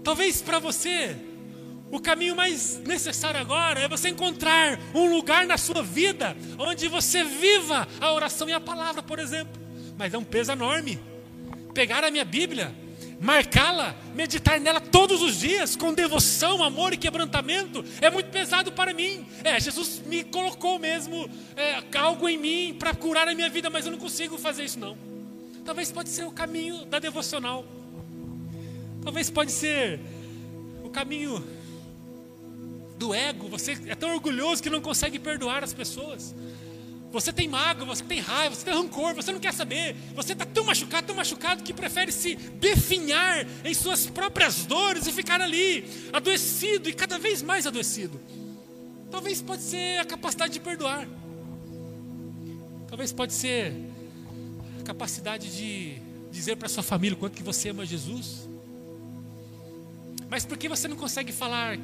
Talvez 0.03 0.41
para 0.41 0.59
você, 0.59 1.17
o 1.91 2.01
caminho 2.01 2.37
mais 2.37 2.79
necessário 2.79 3.41
agora 3.41 3.81
é 3.81 3.89
você 3.89 4.09
encontrar 4.09 4.79
um 4.95 5.11
lugar 5.15 5.47
na 5.47 5.59
sua 5.59 5.83
vida 5.83 6.37
onde 6.59 6.89
você 6.89 7.25
viva 7.25 7.87
a 8.01 8.13
oração 8.13 8.49
e 8.49 8.53
a 8.53 8.61
palavra, 8.61 9.03
por 9.03 9.19
exemplo. 9.19 9.61
Mas 9.99 10.15
é 10.15 10.19
um 10.19 10.25
peso 10.25 10.53
enorme. 10.53 10.99
Pegar 11.75 12.05
a 12.05 12.11
minha 12.11 12.25
Bíblia 12.25 12.75
marcá-la, 13.21 13.95
meditar 14.15 14.59
nela 14.59 14.81
todos 14.81 15.21
os 15.21 15.39
dias, 15.39 15.77
com 15.77 15.93
devoção, 15.93 16.65
amor 16.65 16.95
e 16.95 16.97
quebrantamento, 16.97 17.85
é 18.01 18.09
muito 18.09 18.31
pesado 18.31 18.73
para 18.73 18.95
mim. 18.95 19.27
É, 19.45 19.61
Jesus 19.61 20.03
me 20.07 20.25
colocou 20.25 20.79
mesmo 20.79 21.29
é, 21.55 21.83
algo 21.99 22.27
em 22.27 22.39
mim 22.39 22.77
para 22.79 22.95
curar 22.95 23.29
a 23.29 23.35
minha 23.35 23.51
vida, 23.51 23.69
mas 23.69 23.85
eu 23.85 23.93
não 23.93 23.99
consigo 23.99 24.39
fazer 24.39 24.65
isso 24.65 24.81
não. 24.81 24.97
Talvez 25.67 25.93
pode 25.93 26.09
ser 26.09 26.25
o 26.25 26.33
caminho 26.33 26.87
da 26.87 26.99
devocional. 26.99 27.65
Talvez 29.03 29.31
pode 29.31 29.53
ser 29.53 30.01
o 30.85 30.91
caminho 30.91 31.43
do 32.99 33.15
ego. 33.15 33.49
Você 33.49 33.79
é 33.87 33.95
tão 33.95 34.15
orgulhoso 34.15 34.63
que 34.63 34.71
não 34.71 34.81
consegue 34.81 35.19
perdoar 35.19 35.65
as 35.65 35.73
pessoas. 35.73 36.35
Você 37.13 37.33
tem 37.33 37.49
mágoa, 37.49 37.85
você 37.85 38.05
tem 38.05 38.21
raiva, 38.21 38.55
você 38.55 38.65
tem 38.65 38.75
rancor, 38.75 39.15
você 39.15 39.33
não 39.33 39.41
quer 39.41 39.53
saber. 39.53 39.97
Você 40.15 40.33
está 40.33 40.45
tão 40.45 40.65
machucado, 40.65 41.09
tão 41.09 41.17
machucado 41.17 41.65
que 41.65 41.73
prefere 41.73 42.13
se 42.13 42.37
definhar 42.37 43.47
em 43.65 43.75
suas 43.75 44.07
próprias 44.07 44.65
dores 44.65 45.07
e 45.09 45.13
ficar 45.13 45.41
ali, 45.41 45.85
adoecido 46.13 46.89
e 46.89 46.93
cada 46.93 47.19
vez 47.19 47.43
mais 47.43 47.67
adoecido. 47.67 48.21
Talvez 49.11 49.43
pode 49.43 49.63
ser 49.63 49.99
a 49.99 50.05
capacidade 50.05 50.53
de 50.53 50.61
perdoar. 50.61 51.09
Talvez 52.87 53.13
pode 53.13 53.33
ser 53.33 53.75
a 54.79 54.85
capacidade 54.85 55.51
de 55.57 56.01
dizer 56.31 56.57
para 56.57 56.69
sua 56.69 56.83
família 56.83 57.17
o 57.17 57.19
quanto 57.19 57.37
que 57.37 57.43
você 57.43 57.71
ama 57.71 57.85
Jesus. 57.85 58.50
Mas 60.31 60.47
por 60.47 60.57
que 60.57 60.69
você 60.69 60.87
não 60.87 60.97
consegue 60.97 61.33
falar 61.33 61.77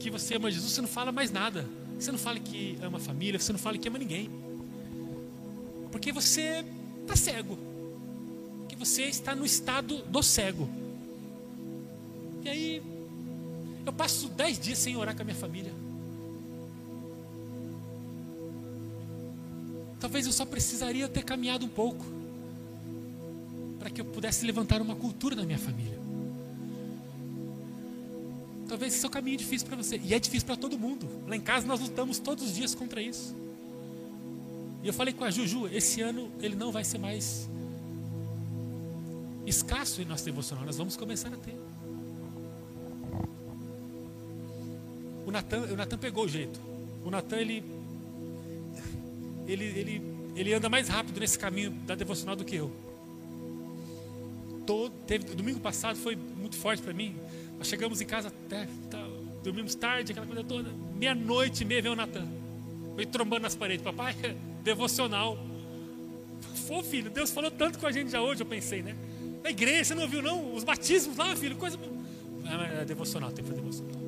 que 0.00 0.10
você 0.10 0.36
ama 0.36 0.50
Jesus, 0.50 0.72
você 0.72 0.80
não 0.80 0.88
fala 0.88 1.12
mais 1.12 1.30
nada. 1.30 1.68
Você 1.98 2.10
não 2.10 2.18
fala 2.18 2.40
que 2.40 2.78
ama 2.82 2.98
a 2.98 3.00
família, 3.00 3.38
você 3.38 3.52
não 3.52 3.58
fala 3.58 3.76
que 3.76 3.86
ama 3.86 3.98
ninguém. 3.98 4.30
Porque 5.92 6.10
você 6.10 6.64
está 7.02 7.14
cego. 7.14 7.58
Que 8.68 8.74
você 8.74 9.02
está 9.02 9.34
no 9.34 9.44
estado 9.44 9.98
do 10.04 10.22
cego. 10.22 10.68
E 12.42 12.48
aí, 12.48 12.82
eu 13.84 13.92
passo 13.92 14.28
dez 14.28 14.58
dias 14.58 14.78
sem 14.78 14.96
orar 14.96 15.14
com 15.14 15.22
a 15.22 15.24
minha 15.24 15.36
família. 15.36 15.72
Talvez 20.00 20.26
eu 20.26 20.32
só 20.32 20.44
precisaria 20.44 21.08
ter 21.08 21.22
caminhado 21.22 21.64
um 21.64 21.68
pouco 21.68 22.04
para 23.78 23.88
que 23.90 24.00
eu 24.00 24.04
pudesse 24.04 24.44
levantar 24.44 24.82
uma 24.82 24.94
cultura 24.94 25.36
na 25.36 25.44
minha 25.44 25.58
família. 25.58 25.98
Talvez 28.74 28.92
esse 28.92 29.04
é 29.04 29.08
o 29.08 29.10
caminho 29.10 29.36
difícil 29.36 29.68
para 29.68 29.76
você. 29.76 30.00
E 30.02 30.12
é 30.12 30.18
difícil 30.18 30.44
para 30.44 30.56
todo 30.56 30.76
mundo. 30.76 31.08
Lá 31.28 31.36
em 31.36 31.40
casa 31.40 31.64
nós 31.64 31.78
lutamos 31.78 32.18
todos 32.18 32.42
os 32.42 32.52
dias 32.52 32.74
contra 32.74 33.00
isso. 33.00 33.32
E 34.82 34.88
eu 34.88 34.92
falei 34.92 35.14
com 35.14 35.22
a 35.22 35.30
Juju, 35.30 35.68
esse 35.68 36.00
ano 36.00 36.28
ele 36.40 36.56
não 36.56 36.72
vai 36.72 36.82
ser 36.82 36.98
mais 36.98 37.48
escasso 39.46 40.02
em 40.02 40.04
nosso 40.04 40.24
devocional. 40.24 40.64
Nós 40.64 40.76
vamos 40.76 40.96
começar 40.96 41.28
a 41.28 41.36
ter. 41.36 41.56
O 45.24 45.30
Natan, 45.30 45.72
o 45.72 45.76
Natan 45.76 45.96
pegou 45.96 46.24
o 46.24 46.28
jeito. 46.28 46.58
O 47.04 47.12
Natan, 47.12 47.36
ele, 47.36 47.62
ele, 49.46 49.64
ele, 49.66 50.02
ele 50.34 50.52
anda 50.52 50.68
mais 50.68 50.88
rápido 50.88 51.20
nesse 51.20 51.38
caminho 51.38 51.70
da 51.86 51.94
devocional 51.94 52.34
do 52.34 52.44
que 52.44 52.56
eu 52.56 52.72
todo, 54.64 54.92
teve, 55.06 55.24
domingo 55.34 55.60
passado 55.60 55.96
foi 55.96 56.16
muito 56.16 56.56
forte 56.56 56.82
para 56.82 56.92
mim. 56.92 57.14
Nós 57.58 57.68
chegamos 57.68 58.00
em 58.00 58.06
casa 58.06 58.28
até, 58.28 58.68
tá, 58.90 59.06
dormimos 59.42 59.74
tarde, 59.74 60.12
aquela 60.12 60.26
coisa 60.26 60.44
toda. 60.44 60.70
Meia-noite 60.94 61.62
e 61.62 61.66
meia 61.66 61.82
veio 61.82 61.94
o 61.94 61.96
Natan. 61.96 62.26
Foi 62.94 63.06
trombando 63.06 63.42
nas 63.42 63.54
paredes. 63.54 63.84
Papai, 63.84 64.14
devocional. 64.62 65.38
Pô, 66.66 66.82
filho, 66.82 67.10
Deus 67.10 67.30
falou 67.30 67.50
tanto 67.50 67.78
com 67.78 67.86
a 67.86 67.92
gente 67.92 68.10
já 68.10 68.20
hoje, 68.20 68.42
eu 68.42 68.46
pensei, 68.46 68.82
né? 68.82 68.94
Na 69.42 69.50
igreja, 69.50 69.84
você 69.84 69.94
não 69.94 70.02
ouviu, 70.02 70.22
não? 70.22 70.54
Os 70.54 70.64
batismos 70.64 71.16
lá, 71.16 71.36
filho, 71.36 71.56
coisa. 71.56 71.78
É, 72.46 72.82
é 72.82 72.84
devocional, 72.84 73.30
tem 73.30 73.44
que 73.44 73.50
fazer 73.50 73.60
devocional. 73.60 74.04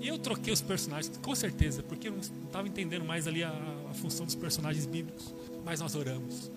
E 0.00 0.06
eu 0.06 0.18
troquei 0.18 0.52
os 0.52 0.60
personagens, 0.60 1.16
com 1.20 1.34
certeza, 1.34 1.82
porque 1.82 2.06
eu 2.06 2.12
não 2.12 2.20
estava 2.20 2.68
entendendo 2.68 3.04
mais 3.04 3.26
ali 3.26 3.42
a, 3.42 3.52
a 3.90 3.94
função 3.94 4.24
dos 4.24 4.36
personagens 4.36 4.86
bíblicos. 4.86 5.34
Mas 5.64 5.80
nós 5.80 5.96
oramos. 5.96 6.50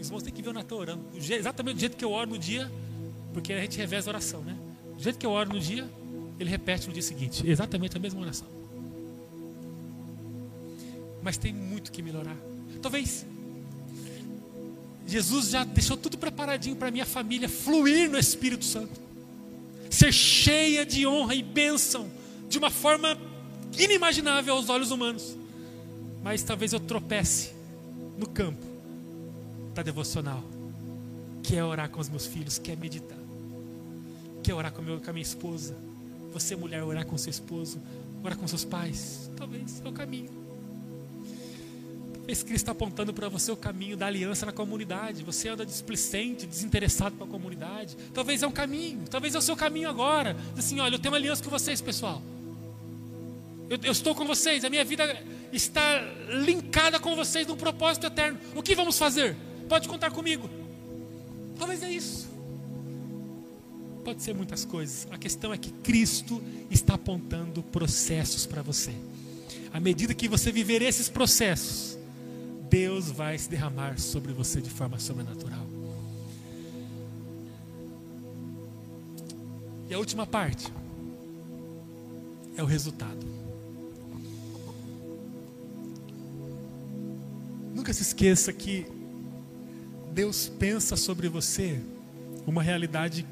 Os 0.00 0.06
irmãos 0.06 0.22
têm 0.22 0.32
que 0.32 0.40
ver 0.40 0.50
o 0.50 0.52
Natan 0.52 0.76
orando. 0.76 1.04
Exatamente 1.16 1.74
do 1.74 1.80
jeito 1.80 1.96
que 1.96 2.04
eu 2.04 2.12
oro 2.12 2.30
no 2.30 2.38
dia, 2.38 2.70
porque 3.38 3.52
a 3.52 3.60
gente 3.60 3.78
reveza 3.78 4.10
a 4.10 4.10
oração, 4.10 4.40
né? 4.40 4.56
Do 4.96 5.00
jeito 5.00 5.16
que 5.16 5.24
eu 5.24 5.30
oro 5.30 5.52
no 5.52 5.60
dia, 5.60 5.88
ele 6.40 6.50
repete 6.50 6.88
no 6.88 6.92
dia 6.92 7.02
seguinte. 7.02 7.48
Exatamente 7.48 7.96
a 7.96 8.00
mesma 8.00 8.20
oração. 8.20 8.48
Mas 11.22 11.38
tem 11.38 11.52
muito 11.52 11.92
que 11.92 12.02
melhorar. 12.02 12.36
Talvez 12.82 13.24
Jesus 15.06 15.50
já 15.50 15.62
deixou 15.62 15.96
tudo 15.96 16.18
preparadinho 16.18 16.74
para 16.74 16.90
minha 16.90 17.06
família 17.06 17.48
fluir 17.48 18.10
no 18.10 18.18
Espírito 18.18 18.64
Santo. 18.64 19.00
Ser 19.88 20.12
cheia 20.12 20.84
de 20.84 21.06
honra 21.06 21.36
e 21.36 21.42
bênção 21.42 22.10
de 22.48 22.58
uma 22.58 22.70
forma 22.70 23.16
inimaginável 23.78 24.54
aos 24.56 24.68
olhos 24.68 24.90
humanos. 24.90 25.36
Mas 26.24 26.42
talvez 26.42 26.72
eu 26.72 26.80
tropece 26.80 27.52
no 28.18 28.28
campo 28.28 28.66
da 29.76 29.82
devocional, 29.84 30.42
que 31.44 31.54
é 31.54 31.62
orar 31.62 31.88
com 31.88 32.00
os 32.00 32.08
meus 32.08 32.26
filhos, 32.26 32.58
que 32.58 32.72
é 32.72 32.76
meditar, 32.76 33.17
que 34.48 34.52
é 34.52 34.54
orar 34.54 34.72
com 34.72 34.80
a 34.80 35.12
minha 35.12 35.22
esposa. 35.22 35.76
Você, 36.32 36.56
mulher, 36.56 36.82
orar 36.82 37.04
com 37.04 37.18
seu 37.18 37.30
esposo, 37.30 37.82
orar 38.24 38.34
com 38.34 38.48
seus 38.48 38.64
pais. 38.64 39.30
Talvez 39.36 39.82
é 39.84 39.86
o 39.86 39.92
caminho. 39.92 40.30
Talvez 42.14 42.42
Cristo 42.42 42.54
está 42.54 42.72
apontando 42.72 43.12
para 43.12 43.28
você 43.28 43.52
o 43.52 43.56
caminho 43.58 43.94
da 43.94 44.06
aliança 44.06 44.46
na 44.46 44.52
comunidade. 44.52 45.22
Você 45.22 45.50
anda 45.50 45.66
displicente, 45.66 46.46
desinteressado 46.46 47.14
com 47.16 47.24
a 47.24 47.26
comunidade. 47.26 47.94
Talvez 48.14 48.42
é 48.42 48.46
um 48.46 48.50
caminho, 48.50 49.04
talvez 49.10 49.34
é 49.34 49.38
o 49.38 49.42
seu 49.42 49.54
caminho 49.54 49.90
agora. 49.90 50.34
Diz 50.54 50.64
assim: 50.64 50.80
olha, 50.80 50.94
eu 50.94 50.98
tenho 50.98 51.12
uma 51.12 51.18
aliança 51.18 51.44
com 51.44 51.50
vocês, 51.50 51.82
pessoal. 51.82 52.22
Eu, 53.68 53.78
eu, 53.82 53.92
estou 53.92 54.14
com 54.14 54.24
vocês, 54.24 54.64
a 54.64 54.70
minha 54.70 54.82
vida 54.82 55.04
está 55.52 56.00
linkada 56.42 56.98
com 56.98 57.14
vocês 57.14 57.46
num 57.46 57.54
propósito 57.54 58.06
eterno. 58.06 58.38
O 58.54 58.62
que 58.62 58.74
vamos 58.74 58.98
fazer? 58.98 59.36
Pode 59.68 59.86
contar 59.86 60.10
comigo. 60.10 60.48
Talvez 61.58 61.82
é 61.82 61.92
isso. 61.92 62.27
Pode 64.08 64.22
ser 64.22 64.34
muitas 64.34 64.64
coisas. 64.64 65.06
A 65.10 65.18
questão 65.18 65.52
é 65.52 65.58
que 65.58 65.70
Cristo 65.70 66.42
está 66.70 66.94
apontando 66.94 67.62
processos 67.62 68.46
para 68.46 68.62
você. 68.62 68.90
À 69.70 69.78
medida 69.78 70.14
que 70.14 70.26
você 70.26 70.50
viver 70.50 70.80
esses 70.80 71.10
processos, 71.10 71.98
Deus 72.70 73.10
vai 73.10 73.36
se 73.36 73.50
derramar 73.50 74.00
sobre 74.00 74.32
você 74.32 74.62
de 74.62 74.70
forma 74.70 74.98
sobrenatural. 74.98 75.66
E 79.90 79.92
a 79.92 79.98
última 79.98 80.26
parte 80.26 80.72
é 82.56 82.62
o 82.62 82.66
resultado. 82.66 83.26
Nunca 87.74 87.92
se 87.92 88.00
esqueça 88.00 88.54
que 88.54 88.86
Deus 90.14 90.48
pensa 90.58 90.96
sobre 90.96 91.28
você 91.28 91.78
uma 92.46 92.62
realidade 92.62 93.26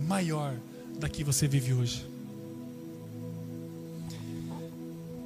maior 0.00 0.54
da 0.98 1.08
que 1.08 1.24
você 1.24 1.46
vive 1.46 1.72
hoje. 1.72 2.06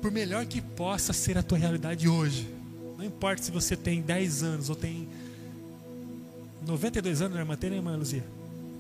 Por 0.01 0.11
melhor 0.11 0.47
que 0.47 0.61
possa 0.61 1.13
ser 1.13 1.37
a 1.37 1.43
tua 1.43 1.59
realidade 1.59 2.09
hoje, 2.09 2.49
não 2.97 3.05
importa 3.05 3.43
se 3.43 3.51
você 3.51 3.77
tem 3.77 4.01
10 4.01 4.43
anos 4.43 4.71
ou 4.71 4.77
tem 4.77 5.09
92 6.67 7.23
anos? 7.23 7.59
Tem, 7.59 7.71
né, 7.71 7.77
irmã 7.77 7.97
Luzia? 7.97 8.25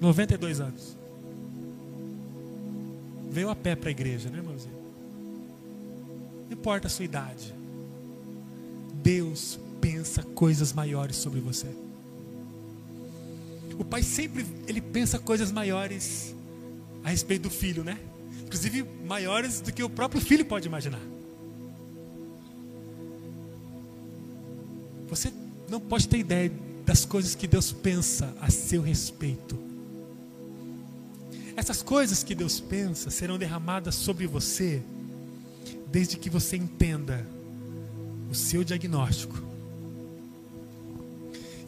92 0.00 0.60
anos. 0.60 0.96
Veio 3.30 3.48
a 3.48 3.56
pé 3.56 3.76
para 3.76 3.88
a 3.88 3.92
igreja, 3.92 4.28
né, 4.30 4.38
irmã 4.38 4.52
Luzia? 4.52 4.70
Não 6.48 6.52
importa 6.52 6.86
a 6.86 6.90
sua 6.90 7.04
idade. 7.04 7.54
Deus 8.94 9.58
pensa 9.80 10.22
coisas 10.22 10.72
maiores 10.72 11.16
sobre 11.16 11.40
você. 11.40 11.68
O 13.80 13.84
pai 13.84 14.02
sempre 14.02 14.44
ele 14.68 14.78
pensa 14.78 15.18
coisas 15.18 15.50
maiores 15.50 16.34
a 17.02 17.08
respeito 17.08 17.44
do 17.44 17.50
filho, 17.50 17.82
né? 17.82 17.98
Inclusive 18.44 18.84
maiores 19.06 19.62
do 19.62 19.72
que 19.72 19.82
o 19.82 19.88
próprio 19.88 20.20
filho 20.20 20.44
pode 20.44 20.68
imaginar. 20.68 21.00
Você 25.08 25.32
não 25.66 25.80
pode 25.80 26.06
ter 26.06 26.18
ideia 26.18 26.52
das 26.84 27.06
coisas 27.06 27.34
que 27.34 27.46
Deus 27.46 27.72
pensa 27.72 28.36
a 28.38 28.50
seu 28.50 28.82
respeito. 28.82 29.58
Essas 31.56 31.82
coisas 31.82 32.22
que 32.22 32.34
Deus 32.34 32.60
pensa 32.60 33.08
serão 33.08 33.38
derramadas 33.38 33.94
sobre 33.94 34.26
você 34.26 34.82
desde 35.90 36.18
que 36.18 36.28
você 36.28 36.54
entenda 36.54 37.26
o 38.30 38.34
seu 38.34 38.62
diagnóstico 38.62 39.49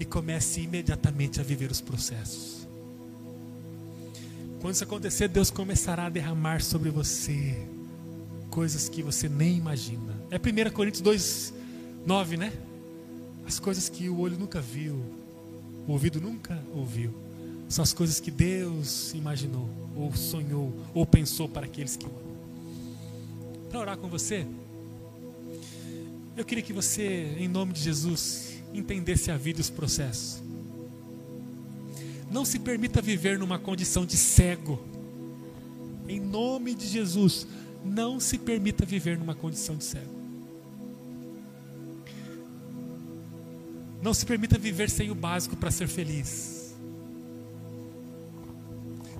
e 0.02 0.04
comece 0.04 0.60
imediatamente 0.60 1.40
a 1.40 1.44
viver 1.44 1.70
os 1.70 1.80
processos. 1.80 2.66
Quando 4.60 4.74
isso 4.74 4.82
acontecer, 4.82 5.28
Deus 5.28 5.48
começará 5.48 6.06
a 6.06 6.08
derramar 6.08 6.60
sobre 6.60 6.90
você 6.90 7.56
coisas 8.50 8.88
que 8.88 9.00
você 9.00 9.28
nem 9.28 9.56
imagina. 9.56 10.12
É 10.28 10.36
1 10.36 10.72
Coríntios 10.72 11.00
2, 11.02 11.54
9, 12.04 12.36
né? 12.36 12.52
As 13.46 13.60
coisas 13.60 13.88
que 13.88 14.08
o 14.08 14.18
olho 14.18 14.36
nunca 14.36 14.60
viu, 14.60 14.96
o 15.86 15.92
ouvido 15.92 16.20
nunca 16.20 16.60
ouviu, 16.74 17.14
são 17.68 17.84
as 17.84 17.92
coisas 17.92 18.18
que 18.18 18.30
Deus 18.30 19.14
imaginou, 19.14 19.70
ou 19.94 20.12
sonhou, 20.16 20.72
ou 20.92 21.06
pensou 21.06 21.48
para 21.48 21.66
aqueles 21.66 21.96
que 21.96 22.06
amam. 22.06 22.20
Para 23.70 23.78
orar 23.78 23.96
com 23.96 24.08
você, 24.08 24.44
eu 26.36 26.44
queria 26.44 26.62
que 26.62 26.72
você, 26.72 27.36
em 27.38 27.46
nome 27.46 27.72
de 27.72 27.80
Jesus, 27.80 28.51
entendesse 28.74 29.30
a 29.30 29.36
vida 29.36 29.60
e 29.60 29.62
os 29.62 29.70
processos. 29.70 30.42
Não 32.30 32.44
se 32.44 32.58
permita 32.58 33.02
viver 33.02 33.38
numa 33.38 33.58
condição 33.58 34.06
de 34.06 34.16
cego. 34.16 34.82
Em 36.08 36.18
nome 36.18 36.74
de 36.74 36.86
Jesus, 36.86 37.46
não 37.84 38.18
se 38.18 38.38
permita 38.38 38.86
viver 38.86 39.18
numa 39.18 39.34
condição 39.34 39.76
de 39.76 39.84
cego. 39.84 40.22
Não 44.02 44.12
se 44.12 44.26
permita 44.26 44.58
viver 44.58 44.90
sem 44.90 45.10
o 45.10 45.14
básico 45.14 45.56
para 45.56 45.70
ser 45.70 45.86
feliz. 45.86 46.74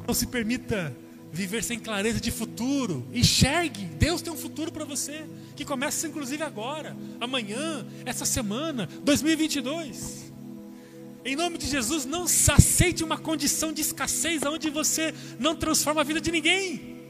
Não 0.06 0.14
se 0.14 0.26
permita 0.26 0.94
viver 1.32 1.62
sem 1.62 1.78
clareza 1.78 2.20
de 2.20 2.30
futuro. 2.30 3.06
Enxergue, 3.12 3.84
Deus 3.84 4.20
tem 4.20 4.32
um 4.32 4.36
futuro 4.36 4.72
para 4.72 4.84
você, 4.84 5.24
que 5.62 5.68
começa 5.68 6.08
inclusive 6.08 6.42
agora, 6.42 6.96
amanhã, 7.20 7.86
essa 8.04 8.24
semana, 8.24 8.88
2022. 9.04 10.32
Em 11.24 11.36
nome 11.36 11.56
de 11.56 11.68
Jesus, 11.68 12.04
não 12.04 12.24
aceite 12.24 13.04
uma 13.04 13.16
condição 13.16 13.72
de 13.72 13.80
escassez 13.80 14.42
onde 14.42 14.68
você 14.70 15.14
não 15.38 15.54
transforma 15.54 16.00
a 16.00 16.04
vida 16.04 16.20
de 16.20 16.32
ninguém. 16.32 17.00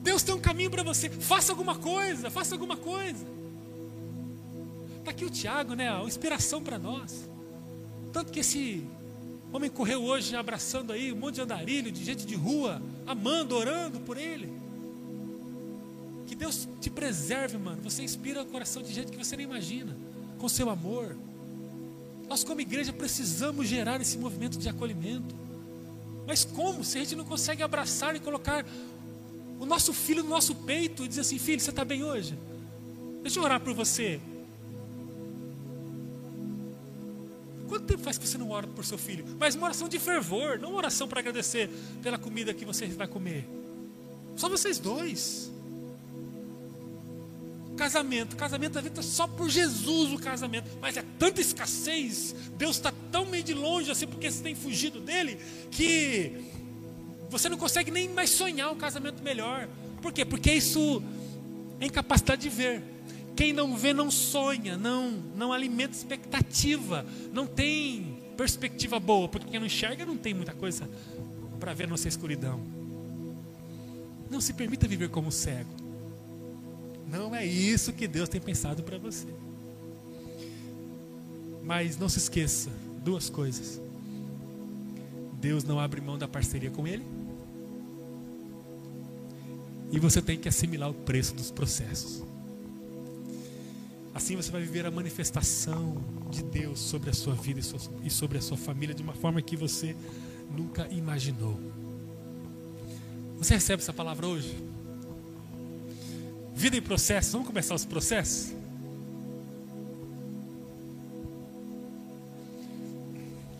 Deus 0.00 0.22
tem 0.22 0.34
um 0.34 0.40
caminho 0.40 0.70
para 0.70 0.82
você. 0.82 1.10
Faça 1.10 1.52
alguma 1.52 1.76
coisa, 1.76 2.30
faça 2.30 2.54
alguma 2.54 2.76
coisa. 2.76 3.26
Está 5.00 5.10
aqui 5.10 5.26
o 5.26 5.30
Tiago, 5.30 5.74
né? 5.74 5.92
Uma 5.92 6.08
inspiração 6.08 6.62
para 6.62 6.78
nós. 6.78 7.28
Tanto 8.14 8.32
que 8.32 8.40
esse 8.40 8.82
homem 9.52 9.68
correu 9.68 10.02
hoje 10.02 10.34
abraçando 10.34 10.90
aí 10.90 11.12
um 11.12 11.16
monte 11.16 11.34
de 11.34 11.42
andarilho, 11.42 11.92
de 11.92 12.02
gente 12.02 12.24
de 12.24 12.34
rua, 12.34 12.80
amando, 13.06 13.54
orando 13.54 14.00
por 14.00 14.16
ele. 14.16 14.63
Que 16.26 16.34
Deus 16.34 16.68
te 16.80 16.90
preserve, 16.90 17.58
mano. 17.58 17.82
Você 17.82 18.02
inspira 18.02 18.42
o 18.42 18.46
coração 18.46 18.82
de 18.82 18.92
gente 18.92 19.10
que 19.12 19.18
você 19.18 19.36
nem 19.36 19.44
imagina, 19.44 19.96
com 20.38 20.48
seu 20.48 20.70
amor. 20.70 21.16
Nós, 22.28 22.42
como 22.42 22.60
igreja, 22.60 22.92
precisamos 22.92 23.66
gerar 23.68 24.00
esse 24.00 24.16
movimento 24.16 24.58
de 24.58 24.68
acolhimento. 24.68 25.34
Mas 26.26 26.44
como? 26.44 26.82
Se 26.82 26.98
a 26.98 27.00
gente 27.02 27.16
não 27.16 27.24
consegue 27.24 27.62
abraçar 27.62 28.16
e 28.16 28.20
colocar 28.20 28.64
o 29.60 29.66
nosso 29.66 29.92
filho 29.92 30.22
no 30.22 30.30
nosso 30.30 30.54
peito 30.54 31.04
e 31.04 31.08
dizer 31.08 31.20
assim: 31.20 31.38
Filho, 31.38 31.60
você 31.60 31.70
está 31.70 31.84
bem 31.84 32.02
hoje? 32.02 32.38
Deixa 33.22 33.38
eu 33.38 33.44
orar 33.44 33.60
por 33.60 33.74
você. 33.74 34.20
Quanto 37.68 37.86
tempo 37.86 38.02
faz 38.02 38.18
que 38.18 38.26
você 38.26 38.38
não 38.38 38.50
ora 38.50 38.66
por 38.66 38.84
seu 38.84 38.98
filho? 38.98 39.24
Mas 39.38 39.54
uma 39.54 39.64
oração 39.64 39.88
de 39.88 39.98
fervor, 39.98 40.58
não 40.58 40.70
uma 40.70 40.78
oração 40.78 41.08
para 41.08 41.20
agradecer 41.20 41.68
pela 42.02 42.18
comida 42.18 42.52
que 42.52 42.64
você 42.64 42.86
vai 42.86 43.08
comer. 43.08 43.48
Só 44.36 44.48
vocês 44.48 44.78
dois. 44.78 45.50
Casamento, 47.76 48.36
casamento 48.36 48.78
é 48.78 49.02
só 49.02 49.26
por 49.26 49.50
Jesus 49.50 50.12
o 50.12 50.18
casamento, 50.18 50.70
mas 50.80 50.96
é 50.96 51.04
tanta 51.18 51.40
escassez, 51.40 52.34
Deus 52.56 52.76
está 52.76 52.92
tão 53.10 53.26
meio 53.26 53.42
de 53.42 53.52
longe 53.52 53.90
assim 53.90 54.06
porque 54.06 54.30
você 54.30 54.42
tem 54.42 54.54
fugido 54.54 55.00
dele, 55.00 55.38
que 55.72 56.44
você 57.28 57.48
não 57.48 57.58
consegue 57.58 57.90
nem 57.90 58.08
mais 58.08 58.30
sonhar 58.30 58.70
um 58.70 58.76
casamento 58.76 59.22
melhor. 59.22 59.68
Por 60.00 60.12
quê? 60.12 60.24
Porque 60.24 60.52
isso 60.52 61.02
é 61.80 61.86
incapacidade 61.86 62.42
de 62.42 62.48
ver. 62.48 62.82
Quem 63.34 63.52
não 63.52 63.76
vê 63.76 63.92
não 63.92 64.10
sonha, 64.10 64.76
não, 64.76 65.10
não 65.34 65.52
alimenta 65.52 65.96
expectativa, 65.96 67.04
não 67.32 67.46
tem 67.46 68.22
perspectiva 68.36 69.00
boa, 69.00 69.28
porque 69.28 69.48
quem 69.50 69.58
não 69.58 69.66
enxerga 69.66 70.06
não 70.06 70.16
tem 70.16 70.32
muita 70.32 70.52
coisa 70.52 70.88
para 71.58 71.74
ver 71.74 71.88
nossa 71.88 72.06
escuridão. 72.06 72.60
Não 74.30 74.40
se 74.40 74.52
permita 74.52 74.86
viver 74.86 75.08
como 75.08 75.32
cego. 75.32 75.83
Não 77.08 77.34
é 77.34 77.44
isso 77.44 77.92
que 77.92 78.08
Deus 78.08 78.28
tem 78.28 78.40
pensado 78.40 78.82
para 78.82 78.98
você. 78.98 79.28
Mas 81.62 81.96
não 81.96 82.08
se 82.08 82.18
esqueça 82.18 82.70
duas 83.02 83.28
coisas. 83.28 83.80
Deus 85.40 85.62
não 85.64 85.78
abre 85.78 86.00
mão 86.00 86.16
da 86.16 86.26
parceria 86.26 86.70
com 86.70 86.86
Ele. 86.86 87.04
E 89.92 89.98
você 89.98 90.20
tem 90.20 90.38
que 90.38 90.48
assimilar 90.48 90.90
o 90.90 90.94
preço 90.94 91.34
dos 91.34 91.50
processos. 91.50 92.22
Assim 94.14 94.36
você 94.36 94.50
vai 94.50 94.62
viver 94.62 94.86
a 94.86 94.90
manifestação 94.90 95.96
de 96.30 96.42
Deus 96.42 96.80
sobre 96.80 97.10
a 97.10 97.12
sua 97.12 97.34
vida 97.34 97.60
e 98.02 98.10
sobre 98.10 98.38
a 98.38 98.40
sua 98.40 98.56
família 98.56 98.94
de 98.94 99.02
uma 99.02 99.12
forma 99.12 99.42
que 99.42 99.56
você 99.56 99.94
nunca 100.50 100.88
imaginou. 100.88 101.60
Você 103.38 103.54
recebe 103.54 103.82
essa 103.82 103.92
palavra 103.92 104.26
hoje? 104.26 104.56
Vida 106.54 106.76
em 106.76 106.82
processo, 106.82 107.32
vamos 107.32 107.46
começar 107.46 107.74
os 107.74 107.84
processos? 107.84 108.54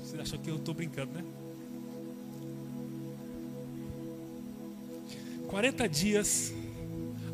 Você 0.03 0.21
achou 0.21 0.39
que 0.39 0.49
eu 0.49 0.57
estou 0.57 0.73
brincando, 0.73 1.13
né? 1.13 1.25
40 5.49 5.89
dias, 5.89 6.53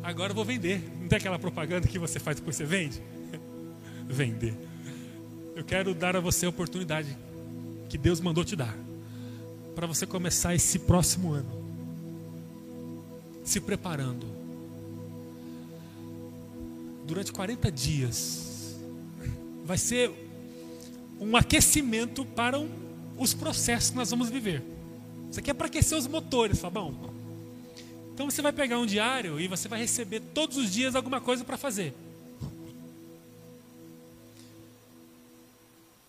agora 0.03 0.31
eu 0.31 0.35
vou 0.35 0.45
vender. 0.45 0.81
Não 0.99 1.07
tem 1.07 1.17
aquela 1.17 1.39
propaganda 1.39 1.87
que 1.87 1.99
você 1.99 2.19
faz 2.19 2.37
depois 2.37 2.55
você 2.55 2.65
vende? 2.65 3.01
vender. 4.09 4.55
Eu 5.55 5.63
quero 5.63 5.93
dar 5.93 6.15
a 6.15 6.19
você 6.19 6.45
a 6.45 6.49
oportunidade 6.49 7.15
que 7.87 7.97
Deus 7.97 8.19
mandou 8.19 8.43
te 8.43 8.55
dar 8.55 8.75
para 9.75 9.85
você 9.85 10.05
começar 10.05 10.55
esse 10.55 10.79
próximo 10.79 11.33
ano 11.33 11.61
se 13.43 13.59
preparando. 13.59 14.40
Durante 17.11 17.33
40 17.33 17.69
dias 17.69 18.77
vai 19.65 19.77
ser 19.77 20.09
um 21.19 21.35
aquecimento 21.35 22.23
para 22.23 22.57
um, 22.57 22.69
os 23.17 23.33
processos 23.33 23.89
que 23.89 23.97
nós 23.97 24.09
vamos 24.09 24.29
viver. 24.29 24.63
Isso 25.29 25.37
aqui 25.37 25.51
é 25.51 25.53
para 25.53 25.67
aquecer 25.67 25.97
os 25.97 26.07
motores, 26.07 26.57
Fabão. 26.57 27.13
Então 28.13 28.31
você 28.31 28.41
vai 28.41 28.53
pegar 28.53 28.79
um 28.79 28.85
diário 28.85 29.41
e 29.41 29.49
você 29.49 29.67
vai 29.67 29.81
receber 29.81 30.21
todos 30.33 30.55
os 30.55 30.71
dias 30.71 30.95
alguma 30.95 31.19
coisa 31.19 31.43
para 31.43 31.57
fazer. 31.57 31.93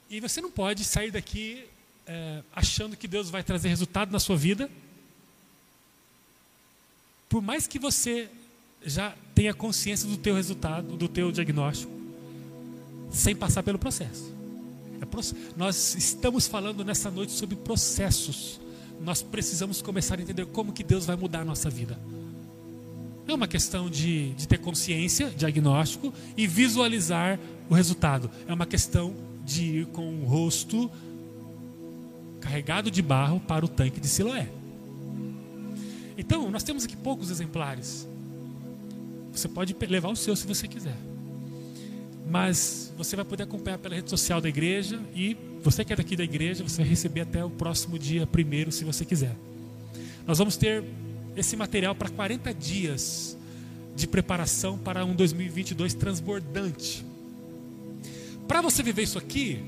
E 0.09 0.21
você 0.21 0.41
não 0.41 0.53
pode 0.53 0.85
sair 0.85 1.11
daqui 1.11 1.65
é, 2.07 2.45
achando 2.53 2.97
que 2.97 3.09
Deus 3.09 3.29
vai 3.29 3.43
trazer 3.43 3.69
resultado 3.69 4.13
na 4.13 4.21
sua 4.21 4.37
vida. 4.37 4.71
Por 7.29 7.43
mais 7.43 7.67
que 7.67 7.81
você 7.81 8.31
já 8.85 9.17
tenha 9.35 9.55
consciência 9.55 10.09
do 10.09 10.16
teu 10.16 10.35
resultado, 10.35 10.97
do 10.97 11.09
teu 11.09 11.33
diagnóstico, 11.33 11.93
sem 13.11 13.35
passar 13.35 13.62
pelo 13.62 13.78
processo. 13.78 14.33
É, 15.01 15.07
nós 15.57 15.95
estamos 15.95 16.47
falando 16.47 16.85
nessa 16.85 17.11
noite 17.11 17.33
sobre 17.33 17.57
processos. 17.57 18.61
Nós 19.01 19.22
precisamos 19.22 19.83
começar 19.83 20.18
a 20.18 20.22
entender 20.22 20.47
como 20.47 20.72
que 20.72 20.85
Deus 20.85 21.07
vai 21.07 21.16
mudar 21.16 21.41
a 21.41 21.45
nossa 21.45 21.68
vida. 21.68 21.99
É 23.26 23.35
uma 23.35 23.49
questão 23.49 23.89
de, 23.89 24.30
de 24.30 24.47
ter 24.47 24.59
consciência, 24.59 25.30
diagnóstico 25.30 26.12
e 26.37 26.47
visualizar 26.47 27.39
o 27.68 27.74
resultado. 27.74 28.30
É 28.47 28.53
uma 28.53 28.66
questão 28.66 29.14
de 29.45 29.64
ir 29.64 29.87
com 29.87 30.22
o 30.22 30.24
rosto 30.24 30.91
carregado 32.41 32.91
de 32.91 33.01
barro 33.01 33.41
para 33.41 33.64
o 33.64 33.68
tanque 33.68 34.01
de 34.01 34.09
Siloé. 34.09 34.49
Então, 36.18 36.51
nós 36.51 36.62
temos 36.62 36.85
aqui 36.85 36.97
poucos 36.97 37.30
exemplares. 37.30 38.07
Você 39.33 39.49
pode 39.49 39.74
levar 39.89 40.11
o 40.11 40.16
seu 40.16 40.37
se 40.37 40.47
você 40.47 40.68
quiser. 40.68 40.97
Mas 42.28 42.93
você 42.97 43.16
vai 43.16 43.24
poder 43.24 43.45
acompanhar 43.45 43.78
pela 43.78 43.95
rede 43.95 44.09
social 44.09 44.41
da 44.41 44.49
igreja 44.49 45.01
e 45.14 45.37
você 45.62 45.85
que 45.85 45.93
é 45.93 45.97
daqui 45.97 46.16
da 46.16 46.24
igreja, 46.24 46.62
você 46.62 46.78
vai 46.78 46.89
receber 46.89 47.22
até 47.22 47.45
o 47.45 47.51
próximo 47.51 47.99
dia 47.99 48.26
primeiro, 48.26 48.70
se 48.72 48.85
você 48.85 49.05
quiser. 49.05 49.35
Nós 50.26 50.39
vamos 50.39 50.57
ter 50.57 50.85
esse 51.37 51.57
material 51.57 51.95
para 51.95 52.09
40 52.09 52.53
dias 52.55 53.37
de 53.95 54.07
preparação 54.07 54.78
para 54.78 55.05
um 55.05 55.14
2022 55.14 55.95
transbordante. 55.95 57.05
Para 58.47 58.61
você 58.61 58.83
viver 58.83 59.03
isso 59.03 59.18
aqui, 59.18 59.61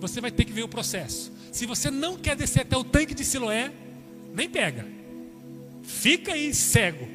você 0.00 0.20
vai 0.20 0.30
ter 0.30 0.44
que 0.44 0.52
ver 0.52 0.62
o 0.62 0.68
processo. 0.68 1.32
Se 1.52 1.66
você 1.66 1.90
não 1.90 2.16
quer 2.16 2.36
descer 2.36 2.62
até 2.62 2.76
o 2.76 2.84
tanque 2.84 3.14
de 3.14 3.24
Siloé, 3.24 3.72
nem 4.34 4.48
pega. 4.48 4.86
Fica 5.82 6.32
aí 6.32 6.52
cego. 6.52 7.08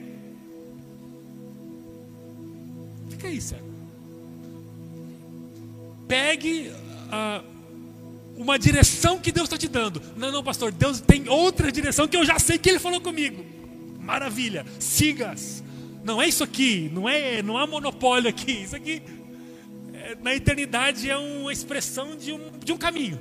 Pegue 6.07 6.71
uh, 6.71 7.45
uma 8.35 8.57
direção 8.59 9.19
que 9.19 9.31
Deus 9.31 9.45
está 9.45 9.57
te 9.57 9.67
dando. 9.67 10.01
Não, 10.17 10.31
não, 10.31 10.43
pastor, 10.43 10.71
Deus 10.71 10.99
tem 10.99 11.29
outra 11.29 11.71
direção 11.71 12.07
que 12.07 12.17
eu 12.17 12.25
já 12.25 12.39
sei 12.39 12.57
que 12.57 12.69
Ele 12.69 12.79
falou 12.79 12.99
comigo. 12.99 13.45
Maravilha, 13.99 14.65
sigas. 14.79 15.63
Não 16.03 16.21
é 16.21 16.27
isso 16.27 16.43
aqui, 16.43 16.89
não 16.93 17.07
é, 17.07 17.41
não 17.43 17.57
há 17.57 17.67
monopólio 17.67 18.29
aqui. 18.29 18.51
Isso 18.51 18.75
aqui 18.75 19.01
na 20.21 20.35
eternidade 20.35 21.09
é 21.09 21.17
uma 21.17 21.53
expressão 21.53 22.15
de 22.15 22.33
um, 22.33 22.51
de 22.63 22.73
um 22.73 22.77
caminho. 22.77 23.19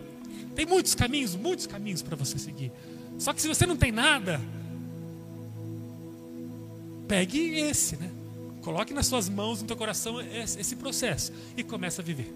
Tem 0.55 0.67
muitos 0.67 0.95
caminhos, 0.95 1.37
muitos 1.37 1.67
caminhos 1.67 2.03
para 2.03 2.17
você 2.17 2.39
seguir. 2.39 2.73
Só 3.19 3.33
que 3.33 3.41
se 3.41 3.49
você 3.49 3.67
não 3.67 3.77
tem 3.77 3.93
nada, 3.93 4.41
pegue 7.07 7.59
esse, 7.61 7.97
né? 7.97 8.11
Coloque 8.63 8.93
nas 8.93 9.07
suas 9.07 9.29
mãos, 9.29 9.63
no 9.63 9.67
teu 9.67 9.77
coração, 9.77 10.21
esse 10.21 10.77
processo 10.77 11.33
e 11.57 11.63
comece 11.63 12.01
a 12.01 12.05
viver. 12.05 12.35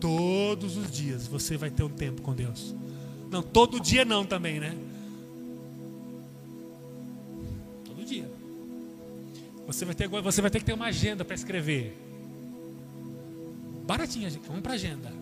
Todos 0.00 0.76
os 0.76 0.90
dias 0.90 1.26
você 1.26 1.56
vai 1.56 1.70
ter 1.70 1.84
um 1.84 1.88
tempo 1.88 2.22
com 2.22 2.34
Deus. 2.34 2.74
Não, 3.30 3.42
todo 3.42 3.80
dia 3.80 4.04
não 4.04 4.24
também, 4.26 4.58
né? 4.58 4.76
Todo 7.84 8.04
dia. 8.04 8.30
Você 9.66 9.84
vai 9.84 9.94
ter, 9.94 10.08
você 10.08 10.40
vai 10.40 10.50
ter 10.50 10.58
que 10.58 10.64
ter 10.64 10.72
uma 10.72 10.86
agenda 10.86 11.24
para 11.24 11.34
escrever 11.34 11.96
baratinha, 13.84 14.28
gente. 14.28 14.46
Compra 14.46 14.72
agenda. 14.72 15.12